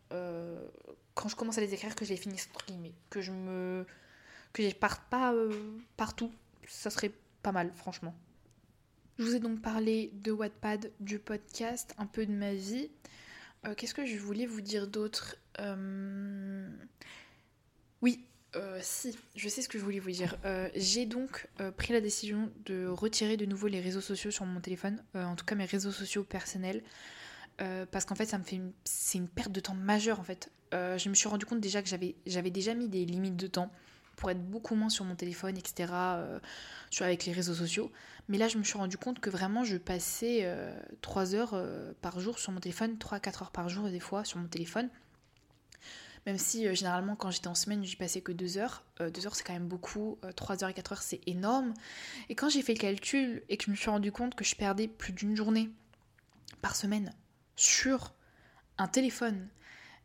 quand 1.14 1.28
je 1.28 1.36
commence 1.36 1.58
à 1.58 1.60
les 1.60 1.74
écrire 1.74 1.94
que 1.94 2.04
je 2.04 2.10
les 2.10 2.16
finisse 2.16 2.48
entre 2.52 2.66
guillemets, 2.66 2.94
que 3.10 3.20
je 3.20 3.32
me 3.32 3.86
que 4.52 4.72
parte 4.74 5.02
pas 5.08 5.34
partout, 5.96 6.32
ça 6.66 6.90
serait 6.90 7.12
pas 7.42 7.52
mal 7.52 7.70
franchement. 7.74 8.14
Je 9.18 9.24
vous 9.24 9.34
ai 9.34 9.40
donc 9.40 9.62
parlé 9.62 10.10
de 10.12 10.30
Wattpad, 10.30 10.92
du 11.00 11.18
podcast, 11.18 11.94
un 11.96 12.04
peu 12.04 12.26
de 12.26 12.32
ma 12.32 12.52
vie. 12.52 12.90
Euh, 13.66 13.74
qu'est-ce 13.74 13.94
que 13.94 14.06
je 14.06 14.16
voulais 14.18 14.46
vous 14.46 14.60
dire 14.60 14.86
d'autre 14.86 15.36
euh, 15.60 16.68
Oui, 18.00 18.24
euh, 18.54 18.78
si, 18.82 19.16
je 19.34 19.48
sais 19.48 19.62
ce 19.62 19.68
que 19.68 19.78
je 19.78 19.84
voulais 19.84 19.98
vous 19.98 20.10
dire. 20.10 20.36
J'ai 20.74 21.06
donc 21.06 21.48
pris 21.76 21.92
la 21.92 22.00
décision 22.00 22.50
de 22.64 22.86
retirer 22.86 23.36
de 23.36 23.46
nouveau 23.46 23.66
les 23.66 23.80
réseaux 23.80 24.00
sociaux 24.00 24.30
sur 24.30 24.44
mon 24.44 24.60
téléphone, 24.60 25.02
en 25.14 25.36
tout 25.36 25.44
cas 25.44 25.54
mes 25.54 25.64
réseaux 25.64 25.92
sociaux 25.92 26.24
personnels, 26.24 26.82
parce 27.90 28.04
qu'en 28.04 28.14
fait, 28.14 28.26
ça 28.26 28.38
me 28.38 28.44
fait, 28.44 28.60
c'est 28.84 29.18
une 29.18 29.28
perte 29.28 29.52
de 29.52 29.60
temps 29.60 29.74
majeure 29.74 30.20
en 30.20 30.24
fait. 30.24 30.50
je 30.72 31.08
me 31.08 31.14
suis 31.14 31.28
rendu 31.28 31.44
compte 31.46 31.60
déjà 31.60 31.82
que 31.82 31.88
j'avais 31.88 32.50
déjà 32.50 32.74
mis 32.74 32.88
des 32.88 33.04
limites 33.04 33.36
de 33.36 33.46
temps 33.46 33.70
pour 34.16 34.30
être 34.30 34.42
beaucoup 34.42 34.74
moins 34.74 34.88
sur 34.88 35.04
mon 35.04 35.14
téléphone, 35.14 35.56
etc., 35.56 35.92
euh, 35.92 36.38
avec 37.00 37.26
les 37.26 37.32
réseaux 37.32 37.54
sociaux. 37.54 37.92
Mais 38.28 38.38
là, 38.38 38.48
je 38.48 38.58
me 38.58 38.64
suis 38.64 38.78
rendu 38.78 38.96
compte 38.96 39.20
que 39.20 39.30
vraiment, 39.30 39.64
je 39.64 39.76
passais 39.76 40.40
euh, 40.42 40.74
3 41.02 41.34
heures 41.34 41.54
euh, 41.54 41.92
par 42.00 42.18
jour 42.18 42.38
sur 42.38 42.52
mon 42.52 42.60
téléphone, 42.60 42.96
3-4 42.96 43.42
heures 43.42 43.50
par 43.50 43.68
jour 43.68 43.88
des 43.88 44.00
fois 44.00 44.24
sur 44.24 44.38
mon 44.38 44.48
téléphone. 44.48 44.88
Même 46.26 46.38
si 46.38 46.66
euh, 46.66 46.74
généralement, 46.74 47.14
quand 47.14 47.30
j'étais 47.30 47.46
en 47.46 47.54
semaine, 47.54 47.84
j'y 47.84 47.94
passais 47.94 48.20
que 48.20 48.32
2 48.32 48.58
heures. 48.58 48.82
2 48.98 49.26
heures, 49.26 49.36
c'est 49.36 49.44
quand 49.44 49.52
même 49.52 49.68
beaucoup. 49.68 50.18
3 50.34 50.64
heures 50.64 50.70
et 50.70 50.74
4 50.74 50.92
heures, 50.92 51.02
c'est 51.02 51.20
énorme. 51.26 51.72
Et 52.28 52.34
quand 52.34 52.48
j'ai 52.48 52.62
fait 52.62 52.74
le 52.74 52.80
calcul 52.80 53.42
et 53.48 53.56
que 53.56 53.64
je 53.66 53.70
me 53.70 53.76
suis 53.76 53.90
rendu 53.90 54.10
compte 54.10 54.34
que 54.34 54.44
je 54.44 54.56
perdais 54.56 54.88
plus 54.88 55.12
d'une 55.12 55.36
journée 55.36 55.70
par 56.62 56.74
semaine 56.74 57.12
sur 57.54 58.12
un 58.78 58.88
téléphone 58.88 59.48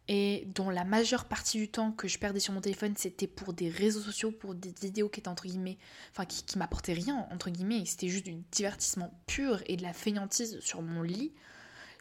et 0.07 0.47
dont 0.55 0.69
la 0.69 0.83
majeure 0.83 1.25
partie 1.25 1.57
du 1.57 1.69
temps 1.69 1.91
que 1.91 2.07
je 2.07 2.17
perdais 2.19 2.39
sur 2.39 2.53
mon 2.53 2.61
téléphone, 2.61 2.93
c'était 2.97 3.27
pour 3.27 3.53
des 3.53 3.69
réseaux 3.69 4.01
sociaux, 4.01 4.31
pour 4.31 4.55
des 4.55 4.73
vidéos 4.81 5.09
qui 5.09 5.19
étaient 5.19 5.29
entre 5.29 5.45
guillemets, 5.45 5.77
enfin 6.11 6.25
qui, 6.25 6.57
m'apportaient 6.57 6.93
rien, 6.93 7.27
entre 7.31 7.49
guillemets, 7.49 7.85
c'était 7.85 8.09
juste 8.09 8.25
du 8.25 8.35
divertissement 8.51 9.13
pur 9.27 9.61
et 9.67 9.77
de 9.77 9.83
la 9.83 9.93
fainéantise 9.93 10.59
sur 10.59 10.81
mon 10.81 11.01
lit. 11.01 11.33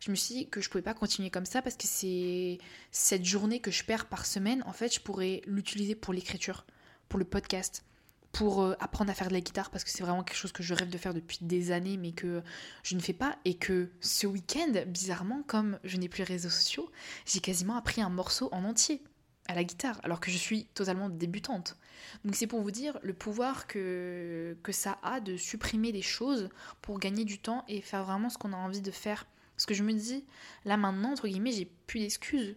Je 0.00 0.10
me 0.10 0.16
suis 0.16 0.34
dit 0.34 0.48
que 0.48 0.62
je 0.62 0.70
pouvais 0.70 0.82
pas 0.82 0.94
continuer 0.94 1.30
comme 1.30 1.44
ça 1.44 1.60
parce 1.60 1.76
que 1.76 1.86
c'est 1.86 2.58
cette 2.90 3.24
journée 3.24 3.60
que 3.60 3.70
je 3.70 3.84
perds 3.84 4.06
par 4.06 4.24
semaine, 4.24 4.62
en 4.66 4.72
fait, 4.72 4.94
je 4.94 5.00
pourrais 5.00 5.42
l'utiliser 5.46 5.94
pour 5.94 6.14
l'écriture, 6.14 6.64
pour 7.08 7.18
le 7.18 7.26
podcast, 7.26 7.84
pour 8.32 8.62
euh, 8.62 8.74
apprendre 8.80 9.10
à 9.10 9.14
faire 9.14 9.28
de 9.28 9.32
la 9.32 9.40
guitare 9.40 9.70
parce 9.70 9.84
que 9.84 9.90
c'est 9.90 10.02
vraiment 10.02 10.22
quelque 10.22 10.36
chose 10.36 10.52
que 10.52 10.62
je 10.62 10.74
rêve 10.74 10.90
de 10.90 10.98
faire 10.98 11.14
depuis 11.14 11.38
des 11.42 11.72
années 11.72 11.96
mais 11.96 12.12
que 12.12 12.42
je 12.82 12.94
ne 12.94 13.00
fais 13.00 13.12
pas 13.12 13.36
et 13.44 13.54
que 13.54 13.90
ce 14.00 14.26
week-end, 14.26 14.72
bizarrement, 14.86 15.42
comme 15.46 15.78
je 15.84 15.96
n'ai 15.96 16.08
plus 16.08 16.20
les 16.20 16.34
réseaux 16.34 16.50
sociaux, 16.50 16.90
j'ai 17.26 17.40
quasiment 17.40 17.76
appris 17.76 18.00
un 18.02 18.08
morceau 18.08 18.48
en 18.52 18.64
entier 18.64 19.02
à 19.48 19.54
la 19.54 19.64
guitare 19.64 20.00
alors 20.04 20.20
que 20.20 20.30
je 20.30 20.36
suis 20.36 20.66
totalement 20.66 21.08
débutante. 21.08 21.76
Donc 22.24 22.36
c'est 22.36 22.46
pour 22.46 22.60
vous 22.62 22.70
dire 22.70 22.98
le 23.02 23.14
pouvoir 23.14 23.66
que, 23.66 24.56
que 24.62 24.72
ça 24.72 24.98
a 25.02 25.20
de 25.20 25.36
supprimer 25.36 25.92
des 25.92 26.02
choses 26.02 26.48
pour 26.82 26.98
gagner 26.98 27.24
du 27.24 27.38
temps 27.38 27.64
et 27.68 27.80
faire 27.80 28.04
vraiment 28.04 28.30
ce 28.30 28.38
qu'on 28.38 28.52
a 28.52 28.56
envie 28.56 28.80
de 28.80 28.90
faire. 28.90 29.26
Parce 29.56 29.66
que 29.66 29.74
je 29.74 29.82
me 29.82 29.92
dis, 29.92 30.24
là 30.64 30.76
maintenant, 30.76 31.12
entre 31.12 31.28
guillemets, 31.28 31.52
j'ai 31.52 31.70
plus 31.86 32.00
d'excuses 32.00 32.56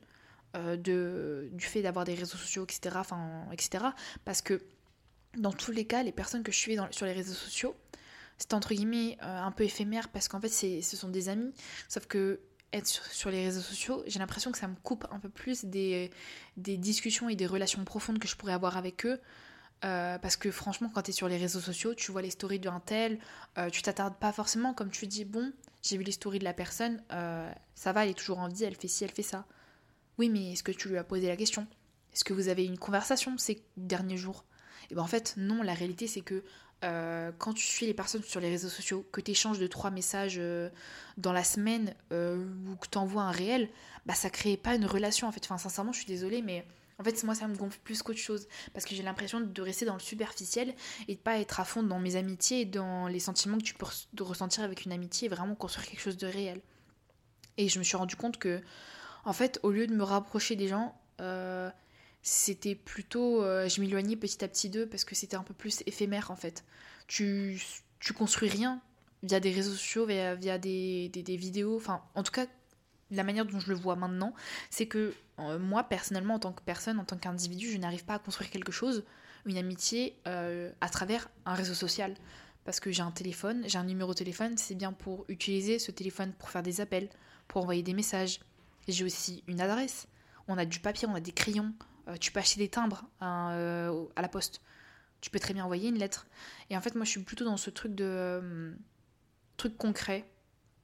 euh, 0.56 0.78
de, 0.78 1.50
du 1.52 1.66
fait 1.66 1.82
d'avoir 1.82 2.06
des 2.06 2.14
réseaux 2.14 2.38
sociaux, 2.38 2.64
etc. 2.64 2.98
Etc. 3.52 3.84
Parce 4.24 4.42
que 4.42 4.62
dans 5.38 5.52
tous 5.52 5.72
les 5.72 5.86
cas, 5.86 6.04
les 6.04 6.12
personnes 6.12 6.44
que 6.44 6.52
je 6.52 6.58
suis 6.58 6.78
sur 6.92 7.06
les 7.06 7.14
réseaux 7.14 7.34
sociaux, 7.34 7.76
c'est 8.38 8.54
entre 8.54 8.74
guillemets 8.74 9.18
euh, 9.22 9.42
un 9.42 9.52
peu 9.52 9.64
éphémère 9.64 10.10
parce 10.10 10.28
qu'en 10.28 10.40
fait, 10.40 10.50
ce 10.50 10.96
sont 10.96 11.10
des 11.10 11.30
amis, 11.30 11.54
sauf 11.88 12.06
que 12.08 12.40
être 12.74 12.88
sur, 12.88 13.30
les 13.30 13.46
réseaux 13.46 13.62
sociaux, 13.62 14.04
j'ai 14.08 14.20
l'impression 14.20 14.52
que 14.52 14.58
ça 14.58 14.68
me 14.68 14.76
coupe 14.84 15.06
un 15.12 15.20
peu 15.20 15.30
plus 15.30 15.64
des, 15.66 16.10
discussions 16.58 17.30
et 17.30 17.36
des 17.36 17.46
relations 17.46 17.84
profondes 17.86 18.20
que 18.20 18.28
je 18.28 18.36
pourrais 18.36 18.54
avoir 18.54 18.78
avec 18.78 19.06
eux. 19.06 19.20
Euh, 19.86 20.18
parce 20.18 20.38
que 20.38 20.50
franchement, 20.50 20.90
quand 20.94 21.02
tu 21.04 21.10
es 21.12 21.14
sur 21.14 21.28
les 21.28 21.38
réseaux 21.38 21.60
sociaux, 21.60 21.94
tu 21.94 22.12
vois 22.12 22.22
les 22.22 22.30
stories 22.30 22.60
d'un 22.60 22.80
tel, 22.80 23.20
euh, 23.58 23.70
tu 23.70 23.82
t'attardes 23.82 24.16
pas 24.16 24.32
forcément, 24.32 24.74
comme 24.74 24.90
tu 24.90 25.08
dis, 25.08 25.26
bon, 25.26 25.52
j'ai 25.82 25.98
vu 25.98 26.04
les 26.04 26.14
stories 26.14 26.40
de 26.40 26.46
la 26.46 26.54
personne, 26.54 27.04
euh, 27.12 27.52
ça 27.76 27.92
va, 27.92 28.06
elle 28.06 28.12
est 28.12 28.18
toujours 28.18 28.40
en 28.40 28.48
vie, 28.48 28.64
elle 28.64 28.76
fait 28.76 28.88
ci, 28.88 29.04
elle 29.04 29.12
fait 29.12 29.24
ça. 29.24 29.46
Oui, 30.18 30.30
mais 30.30 30.54
est-ce 30.54 30.64
que 30.64 30.72
tu 30.72 30.88
lui 30.88 30.98
as 30.98 31.04
posé 31.04 31.28
la 31.28 31.36
question? 31.36 31.68
Est-ce 32.14 32.24
que 32.24 32.34
vous 32.34 32.48
avez 32.48 32.64
eu 32.64 32.68
une 32.68 32.78
conversation 32.78 33.38
ces 33.38 33.62
derniers 33.76 34.18
jours? 34.18 34.46
Et 34.90 34.96
bien 34.96 35.04
en 35.04 35.08
fait, 35.08 35.36
non, 35.38 35.62
la 35.62 35.74
réalité 35.74 36.08
c'est 36.08 36.22
que 36.22 36.44
quand 37.38 37.54
tu 37.54 37.66
suis 37.66 37.86
les 37.86 37.94
personnes 37.94 38.24
sur 38.24 38.42
les 38.42 38.50
réseaux 38.50 38.68
sociaux, 38.68 39.08
que 39.14 39.22
tu 39.22 39.32
échanges 39.32 39.58
de 39.58 39.68
trois 39.68 39.90
messages 39.90 40.42
dans 41.18 41.32
la 41.32 41.46
semaine 41.46 41.96
ou 42.12 42.76
que 42.76 42.88
tu 42.92 42.98
envoies 42.98 43.24
un 43.24 43.32
réel, 43.32 43.70
bah 44.06 44.16
ça 44.16 44.30
crée 44.30 44.58
pas 44.58 44.76
une 44.76 44.86
relation 44.86 45.28
en 45.28 45.32
fait. 45.32 45.46
Enfin, 45.46 45.58
sincèrement, 45.58 45.94
je 45.94 46.00
suis 46.00 46.08
désolée, 46.08 46.42
mais 46.42 46.66
en 47.00 47.04
fait, 47.04 47.24
moi, 47.24 47.36
ça 47.36 47.48
me 47.48 47.56
gonfle 47.56 47.80
plus 47.84 48.02
qu'autre 48.04 48.20
chose. 48.20 48.48
Parce 48.74 48.86
que 48.86 48.96
j'ai 48.96 49.04
l'impression 49.04 49.42
de 49.42 49.62
rester 49.62 49.86
dans 49.86 49.94
le 49.94 50.00
superficiel 50.00 50.76
et 51.08 51.16
de 51.16 51.20
pas 51.20 51.40
être 51.40 51.60
à 51.60 51.66
fond 51.66 51.84
dans 51.84 52.00
mes 52.00 52.16
amitiés 52.16 52.62
et 52.62 52.66
dans 52.66 53.08
les 53.08 53.20
sentiments 53.20 53.58
que 53.58 53.64
tu 53.64 53.74
peux 53.74 54.24
ressentir 54.24 54.64
avec 54.64 54.86
une 54.86 54.92
amitié 54.92 55.26
et 55.26 55.30
vraiment 55.30 55.56
construire 55.56 55.88
quelque 55.88 56.02
chose 56.02 56.18
de 56.18 56.28
réel. 56.28 56.62
Et 57.58 57.70
je 57.70 57.80
me 57.80 57.84
suis 57.84 57.98
rendu 57.98 58.16
compte 58.16 58.38
que, 58.38 58.62
en 59.26 59.34
fait, 59.34 59.60
au 59.64 59.72
lieu 59.72 59.88
de 59.88 59.94
me 59.94 60.04
rapprocher 60.04 60.56
des 60.56 60.68
gens, 60.68 60.96
euh, 61.22 61.70
c'était 62.24 62.76
plutôt. 62.76 63.44
Euh, 63.44 63.68
je 63.68 63.82
m'éloignais 63.82 64.16
petit 64.16 64.44
à 64.44 64.48
petit 64.48 64.70
d'eux 64.70 64.88
parce 64.88 65.04
que 65.04 65.14
c'était 65.14 65.36
un 65.36 65.44
peu 65.44 65.54
plus 65.54 65.84
éphémère, 65.86 66.32
en 66.32 66.36
fait. 66.38 66.64
Tu, 67.08 67.62
tu 68.00 68.14
construis 68.14 68.50
rien 68.50 68.82
via 69.24 69.40
des 69.42 69.52
réseaux 69.52 69.74
sociaux, 69.74 70.06
via, 70.06 70.34
via 70.34 70.58
des, 70.58 71.10
des, 71.10 71.38
vidéos. 71.38 71.76
Enfin, 71.76 72.02
en 72.16 72.24
tout 72.24 72.32
cas, 72.32 72.46
la 73.12 73.24
manière 73.24 73.46
dont 73.46 73.60
je 73.60 73.70
le 73.70 73.76
vois 73.76 73.98
maintenant, 73.98 74.34
c'est 74.70 74.86
que 74.86 75.14
euh, 75.40 75.60
moi, 75.60 75.84
personnellement, 75.84 76.36
en 76.36 76.40
tant 76.40 76.54
que 76.54 76.62
personne, 76.64 76.98
en 76.98 77.04
tant 77.04 77.18
qu'individu, 77.18 77.70
je 77.70 77.78
n'arrive 77.78 78.06
pas 78.06 78.16
à 78.16 78.20
construire 78.20 78.50
quelque 78.50 78.72
chose, 78.72 79.04
une 79.46 79.58
amitié, 79.58 80.18
euh, 80.26 80.72
à 80.80 80.88
travers 80.90 81.30
un 81.46 81.54
réseau 81.54 81.74
social. 81.74 82.16
Parce 82.64 82.80
que 82.80 82.90
j'ai 82.92 83.02
un 83.02 83.12
téléphone, 83.12 83.64
j'ai 83.68 83.78
un 83.78 83.84
numéro 83.84 84.14
de 84.14 84.18
téléphone, 84.18 84.58
c'est 84.58 84.76
bien 84.76 84.94
pour 84.94 85.26
utiliser 85.28 85.78
ce 85.80 85.92
téléphone 85.92 86.32
pour 86.40 86.50
faire 86.50 86.64
des 86.64 86.80
appels, 86.80 87.10
pour 87.50 87.62
envoyer 87.62 87.84
des 87.84 87.94
messages. 87.94 88.40
J'ai 88.88 89.04
aussi 89.04 89.44
une 89.48 89.60
adresse. 89.60 90.08
On 90.48 90.58
a 90.58 90.64
du 90.64 90.80
papier, 90.80 91.06
on 91.10 91.16
a 91.16 91.20
des 91.20 91.34
crayons. 91.34 91.74
Euh, 92.08 92.18
tu 92.18 92.32
peux 92.32 92.40
acheter 92.40 92.60
des 92.60 92.70
timbres 92.70 93.06
hein, 93.22 93.98
à 94.16 94.22
la 94.22 94.28
poste. 94.28 94.62
Tu 95.22 95.30
peux 95.30 95.40
très 95.40 95.54
bien 95.54 95.64
envoyer 95.64 95.90
une 95.90 95.98
lettre. 95.98 96.28
Et 96.70 96.78
en 96.78 96.82
fait, 96.82 96.96
moi, 96.96 97.06
je 97.06 97.12
suis 97.12 97.22
plutôt 97.22 97.46
dans 97.46 97.58
ce 97.58 97.70
truc 97.70 97.96
de 97.96 98.76
truc 99.58 99.78
concret 99.78 100.26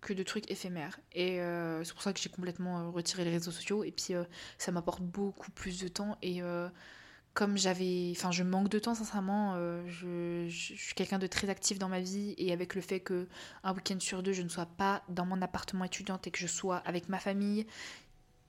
que 0.02 0.14
de 0.14 0.24
trucs 0.24 0.50
éphémères. 0.50 1.00
Et 1.14 1.42
euh, 1.42 1.84
c'est 1.84 1.94
pour 1.94 2.02
ça 2.02 2.14
que 2.14 2.20
j'ai 2.20 2.30
complètement 2.30 2.80
euh, 2.80 2.90
retiré 2.90 3.24
les 3.26 3.32
réseaux 3.32 3.52
sociaux. 3.52 3.84
Et 3.84 3.92
puis 3.92 4.14
euh, 4.14 4.24
ça 4.58 4.72
m'apporte 4.72 5.02
beaucoup 5.02 5.52
plus 5.52 5.80
de 5.80 5.88
temps. 5.88 6.18
Et 6.22 6.42
comme 7.34 7.58
j'avais. 7.58 8.12
Enfin, 8.16 8.32
je 8.32 8.44
manque 8.44 8.70
de 8.70 8.80
temps, 8.80 8.96
sincèrement. 8.96 9.56
Je, 9.88 10.48
je, 10.48 10.74
suis 10.74 10.96
quelqu'un 10.96 11.20
de 11.20 11.28
très 11.28 11.50
actif 11.50 11.80
dans 11.80 11.90
ma 11.90 12.00
vie. 12.00 12.34
Et 12.38 12.52
avec 12.52 12.76
le 12.76 12.82
fait 12.82 13.00
que 13.00 13.28
un 13.64 13.74
week-end 13.74 14.00
sur 14.00 14.24
deux, 14.24 14.34
je 14.34 14.42
ne 14.42 14.50
sois 14.50 14.66
pas 14.66 15.04
dans 15.10 15.26
mon 15.26 15.42
appartement 15.42 15.86
étudiante 15.86 16.28
et 16.28 16.32
que 16.32 16.40
je 16.40 16.48
sois 16.48 16.78
avec 16.78 17.10
ma 17.10 17.20
famille, 17.20 17.66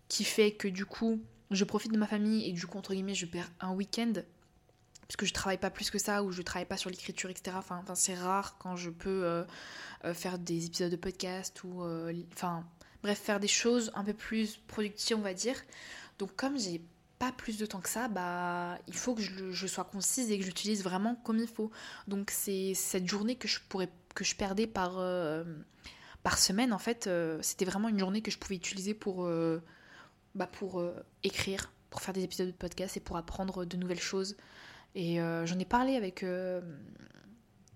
qui 0.09 0.25
fait 0.25 0.53
que 0.53 0.67
du 0.67 0.87
coup, 0.87 1.21
je 1.51 1.65
profite 1.65 1.93
de 1.93 1.99
ma 1.99 2.07
famille 2.07 2.49
et 2.49 2.53
du 2.53 2.67
coup, 2.67 2.79
entre 2.79 2.95
guillemets, 2.95 3.15
je 3.15 3.27
perds 3.27 3.51
un 3.61 3.73
week-end 3.73 4.13
puisque 5.11 5.25
je 5.25 5.35
travaille 5.35 5.59
pas 5.59 5.71
plus 5.71 5.91
que 5.91 5.99
ça 5.99 6.23
ou 6.23 6.31
je 6.31 6.41
travaille 6.41 6.69
pas 6.69 6.77
sur 6.77 6.89
l'écriture, 6.89 7.31
etc. 7.31 7.57
Enfin, 7.59 7.83
c'est 7.97 8.15
rare 8.15 8.57
quand 8.59 8.77
je 8.77 8.91
peux 8.91 9.25
euh, 9.25 9.43
euh, 10.05 10.15
faire 10.15 10.39
des 10.39 10.67
épisodes 10.67 10.91
de 10.91 10.97
podcast 10.97 11.65
ou. 11.65 11.83
Euh, 11.83 12.13
enfin, 12.33 12.65
bref, 13.03 13.19
faire 13.19 13.41
des 13.41 13.49
choses 13.49 13.91
un 13.97 14.05
peu 14.05 14.15
plus 14.15 14.59
productives, 14.69 15.17
on 15.17 15.23
va 15.23 15.35
dire. 15.35 15.57
Donc, 16.21 16.37
comme 16.37 16.57
j'ai 16.57 16.81
pas 17.19 17.33
plus 17.33 17.59
de 17.59 17.67
temps 17.67 17.81
que 17.81 17.89
ça, 17.89 18.07
bah, 18.07 18.79
il 18.87 18.95
faut 18.95 19.17
que 19.17 19.21
je, 19.21 19.67
sois 19.67 19.83
concise 19.83 20.31
et 20.31 20.39
que 20.39 20.45
j'utilise 20.45 20.85
vraiment 20.85 21.17
comme 21.17 21.39
il 21.39 21.49
faut. 21.49 21.73
Donc, 22.07 22.31
c'est 22.31 22.75
cette 22.75 23.09
journée 23.09 23.35
que 23.35 23.49
je, 23.49 23.59
pourrais, 23.69 23.91
que 24.15 24.23
je 24.23 24.37
perdais 24.37 24.69
par, 24.69 24.93
par 26.23 26.39
semaine, 26.39 26.73
en 26.73 26.79
fait, 26.79 27.11
c'était 27.43 27.65
vraiment 27.65 27.89
une 27.89 27.99
journée 27.99 28.23
que 28.23 28.31
je 28.31 28.39
pouvais 28.39 28.57
utiliser 28.57 28.95
pour, 28.95 29.29
bah, 30.35 30.47
pour 30.47 30.83
écrire, 31.23 31.73
pour 31.91 32.01
faire 32.03 32.15
des 32.15 32.23
épisodes 32.23 32.47
de 32.47 32.53
podcast 32.53 32.97
et 32.97 33.01
pour 33.01 33.17
apprendre 33.17 33.65
de 33.65 33.77
nouvelles 33.77 34.01
choses. 34.01 34.37
Et 34.95 35.21
euh, 35.21 35.47
j'en 35.47 35.59
ai 35.59 35.65
parlé 35.65 35.97
avec 35.97 36.23
euh, 36.23 36.61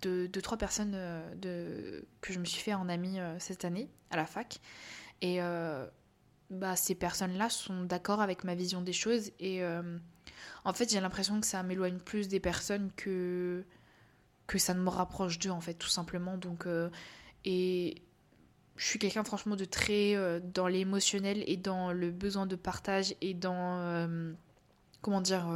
deux, 0.02 0.28
trois 0.28 0.58
personnes 0.58 0.94
euh, 0.94 1.34
de, 1.36 2.06
que 2.20 2.32
je 2.32 2.38
me 2.38 2.44
suis 2.44 2.60
fait 2.60 2.74
en 2.74 2.88
ami 2.88 3.18
cette 3.38 3.64
année 3.64 3.88
à 4.10 4.16
la 4.16 4.26
fac. 4.26 4.60
Et 5.22 5.38
bah, 6.50 6.76
ces 6.76 6.94
personnes-là 6.94 7.48
sont 7.48 7.84
d'accord 7.84 8.20
avec 8.20 8.44
ma 8.44 8.54
vision 8.54 8.82
des 8.82 8.92
choses. 8.92 9.30
Et 9.40 9.62
en 10.64 10.72
fait, 10.72 10.90
j'ai 10.90 11.00
l'impression 11.00 11.40
que 11.40 11.46
ça 11.46 11.62
m'éloigne 11.62 11.98
plus 11.98 12.28
des 12.28 12.40
personnes 12.40 12.90
que, 12.96 13.64
que 14.46 14.58
ça 14.58 14.74
ne 14.74 14.80
me 14.80 14.90
rapproche 14.90 15.38
d'eux, 15.38 15.50
en 15.50 15.60
fait, 15.60 15.74
tout 15.74 15.88
simplement. 15.88 16.36
Donc, 16.36 16.66
et 17.46 18.02
je 18.76 18.86
suis 18.86 18.98
quelqu'un, 18.98 19.24
franchement, 19.24 19.56
de 19.56 19.64
très 19.64 20.16
dans 20.52 20.66
l'émotionnel 20.66 21.44
et 21.46 21.56
dans 21.56 21.92
le 21.92 22.10
besoin 22.10 22.46
de 22.46 22.56
partage 22.56 23.14
et 23.20 23.34
dans. 23.34 24.26
comment 25.00 25.20
dire 25.20 25.46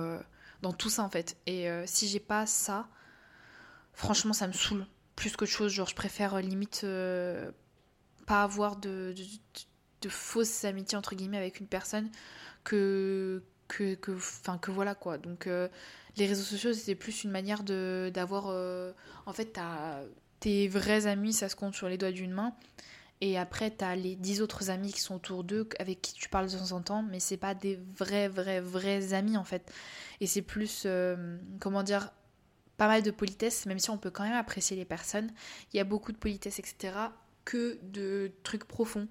dans 0.62 0.72
tout 0.72 0.90
ça 0.90 1.02
en 1.02 1.10
fait. 1.10 1.36
Et 1.46 1.68
euh, 1.68 1.84
si 1.86 2.08
j'ai 2.08 2.20
pas 2.20 2.46
ça, 2.46 2.88
franchement, 3.92 4.32
ça 4.32 4.46
me 4.46 4.52
saoule 4.52 4.86
plus 5.16 5.36
qu'autre 5.36 5.50
chose. 5.50 5.72
Genre, 5.72 5.88
je 5.88 5.94
préfère 5.94 6.34
euh, 6.34 6.40
limite 6.40 6.82
euh, 6.84 7.50
pas 8.26 8.42
avoir 8.42 8.76
de, 8.76 9.14
de, 10.02 10.08
fausses 10.08 10.64
amitiés 10.64 10.98
entre 10.98 11.14
guillemets 11.14 11.38
avec 11.38 11.60
une 11.60 11.66
personne 11.66 12.10
que 12.64 13.42
que 13.68 13.94
que 13.94 14.12
enfin 14.12 14.58
que 14.58 14.70
voilà 14.70 14.94
quoi. 14.94 15.18
Donc 15.18 15.46
les 15.46 16.26
réseaux 16.26 16.42
sociaux 16.42 16.72
c'était 16.72 16.94
plus 16.94 17.24
une 17.24 17.30
manière 17.30 17.62
de 17.62 18.10
d'avoir 18.12 18.46
en 19.26 19.32
fait 19.32 19.58
tes 20.40 20.68
vrais 20.68 21.06
amis, 21.06 21.32
ça 21.32 21.48
se 21.48 21.56
compte 21.56 21.74
sur 21.74 21.88
les 21.88 21.98
doigts 21.98 22.12
d'une 22.12 22.32
main. 22.32 22.54
Et 23.20 23.36
après, 23.36 23.74
tu 23.74 23.84
as 23.84 23.96
les 23.96 24.14
dix 24.14 24.42
autres 24.42 24.70
amis 24.70 24.92
qui 24.92 25.00
sont 25.00 25.16
autour 25.16 25.42
d'eux, 25.44 25.68
avec 25.78 26.00
qui 26.00 26.14
tu 26.14 26.28
parles 26.28 26.50
de 26.50 26.56
temps 26.56 26.72
en 26.72 26.80
temps, 26.80 27.02
mais 27.02 27.18
c'est 27.20 27.36
pas 27.36 27.54
des 27.54 27.78
vrais, 27.96 28.28
vrais, 28.28 28.60
vrais 28.60 29.12
amis 29.12 29.36
en 29.36 29.44
fait. 29.44 29.72
Et 30.20 30.26
c'est 30.26 30.42
plus, 30.42 30.84
euh, 30.86 31.36
comment 31.58 31.82
dire, 31.82 32.12
pas 32.76 32.86
mal 32.86 33.02
de 33.02 33.10
politesse, 33.10 33.66
même 33.66 33.80
si 33.80 33.90
on 33.90 33.98
peut 33.98 34.10
quand 34.10 34.22
même 34.22 34.34
apprécier 34.34 34.76
les 34.76 34.84
personnes. 34.84 35.32
Il 35.72 35.76
y 35.76 35.80
a 35.80 35.84
beaucoup 35.84 36.12
de 36.12 36.16
politesse, 36.16 36.60
etc., 36.60 36.94
que 37.44 37.78
de 37.82 38.30
trucs 38.44 38.64
profonds. 38.64 39.08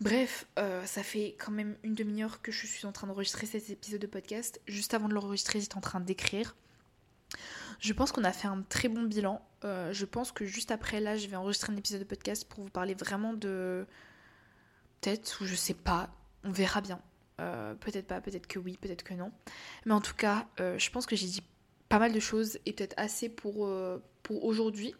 Bref, 0.00 0.46
euh, 0.58 0.84
ça 0.86 1.02
fait 1.02 1.36
quand 1.38 1.50
même 1.50 1.76
une 1.82 1.94
demi-heure 1.94 2.40
que 2.40 2.52
je 2.52 2.66
suis 2.66 2.86
en 2.86 2.92
train 2.92 3.06
d'enregistrer 3.06 3.46
cet 3.46 3.68
épisode 3.70 4.00
de 4.00 4.06
podcast. 4.06 4.60
Juste 4.66 4.94
avant 4.94 5.08
de 5.08 5.14
l'enregistrer, 5.14 5.60
j'étais 5.60 5.76
en 5.76 5.82
train 5.82 6.00
d'écrire. 6.00 6.54
Je 7.80 7.92
pense 7.94 8.12
qu'on 8.12 8.24
a 8.24 8.32
fait 8.32 8.46
un 8.46 8.62
très 8.68 8.88
bon 8.88 9.02
bilan. 9.02 9.42
Euh, 9.64 9.92
je 9.92 10.04
pense 10.04 10.32
que 10.32 10.44
juste 10.44 10.70
après 10.70 11.00
là, 11.00 11.16
je 11.16 11.26
vais 11.28 11.36
enregistrer 11.36 11.72
un 11.72 11.76
épisode 11.76 12.00
de 12.00 12.04
podcast 12.04 12.46
pour 12.48 12.62
vous 12.64 12.70
parler 12.70 12.94
vraiment 12.94 13.32
de. 13.32 13.86
Peut-être, 15.00 15.42
ou 15.42 15.46
je 15.46 15.54
sais 15.54 15.74
pas, 15.74 16.10
on 16.44 16.50
verra 16.50 16.82
bien. 16.82 17.00
Euh, 17.40 17.74
peut-être 17.74 18.06
pas, 18.06 18.20
peut-être 18.20 18.46
que 18.46 18.58
oui, 18.58 18.78
peut-être 18.78 19.02
que 19.02 19.14
non. 19.14 19.32
Mais 19.86 19.94
en 19.94 20.02
tout 20.02 20.14
cas, 20.14 20.46
euh, 20.60 20.78
je 20.78 20.90
pense 20.90 21.06
que 21.06 21.16
j'ai 21.16 21.26
dit 21.26 21.42
pas 21.88 21.98
mal 21.98 22.12
de 22.12 22.20
choses 22.20 22.58
et 22.66 22.74
peut-être 22.74 22.94
assez 22.98 23.30
pour, 23.30 23.68
pour 24.22 24.44
aujourd'hui, 24.44 24.94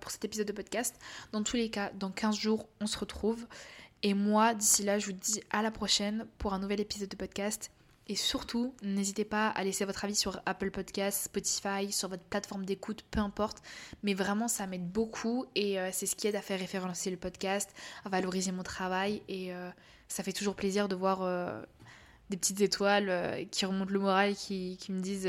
pour 0.00 0.10
cet 0.10 0.24
épisode 0.24 0.46
de 0.46 0.52
podcast. 0.52 0.96
Dans 1.32 1.42
tous 1.42 1.56
les 1.56 1.70
cas, 1.70 1.90
dans 1.94 2.10
15 2.10 2.36
jours, 2.36 2.68
on 2.80 2.86
se 2.86 2.98
retrouve. 2.98 3.46
Et 4.02 4.12
moi, 4.12 4.54
d'ici 4.54 4.82
là, 4.82 4.98
je 4.98 5.06
vous 5.06 5.12
dis 5.12 5.40
à 5.50 5.62
la 5.62 5.70
prochaine 5.70 6.26
pour 6.36 6.52
un 6.52 6.58
nouvel 6.58 6.80
épisode 6.80 7.08
de 7.08 7.16
podcast. 7.16 7.70
Et 8.10 8.16
surtout, 8.16 8.74
n'hésitez 8.82 9.26
pas 9.26 9.48
à 9.48 9.62
laisser 9.64 9.84
votre 9.84 10.04
avis 10.04 10.14
sur 10.14 10.40
Apple 10.46 10.70
Podcasts, 10.70 11.24
Spotify, 11.24 11.92
sur 11.92 12.08
votre 12.08 12.22
plateforme 12.24 12.64
d'écoute, 12.64 13.04
peu 13.10 13.20
importe. 13.20 13.58
Mais 14.02 14.14
vraiment, 14.14 14.48
ça 14.48 14.66
m'aide 14.66 14.90
beaucoup 14.90 15.44
et 15.54 15.78
euh, 15.78 15.90
c'est 15.92 16.06
ce 16.06 16.16
qui 16.16 16.26
aide 16.26 16.36
à 16.36 16.40
faire 16.40 16.58
référencer 16.58 17.10
le 17.10 17.18
podcast, 17.18 17.70
à 18.06 18.08
valoriser 18.08 18.50
mon 18.50 18.62
travail. 18.62 19.22
Et 19.28 19.52
euh, 19.52 19.68
ça 20.08 20.22
fait 20.22 20.32
toujours 20.32 20.54
plaisir 20.54 20.88
de 20.88 20.94
voir 20.94 21.20
euh, 21.22 21.60
des 22.30 22.38
petites 22.38 22.62
étoiles 22.62 23.46
qui 23.50 23.66
remontent 23.66 23.92
le 23.92 24.00
moral, 24.00 24.34
qui, 24.34 24.78
qui 24.78 24.90
me 24.92 25.00
disent 25.00 25.28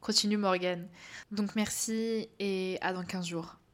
continue 0.00 0.36
Morgan. 0.36 0.86
Donc 1.32 1.56
merci 1.56 2.28
et 2.38 2.78
à 2.82 2.92
dans 2.92 3.04
15 3.04 3.26
jours. 3.26 3.56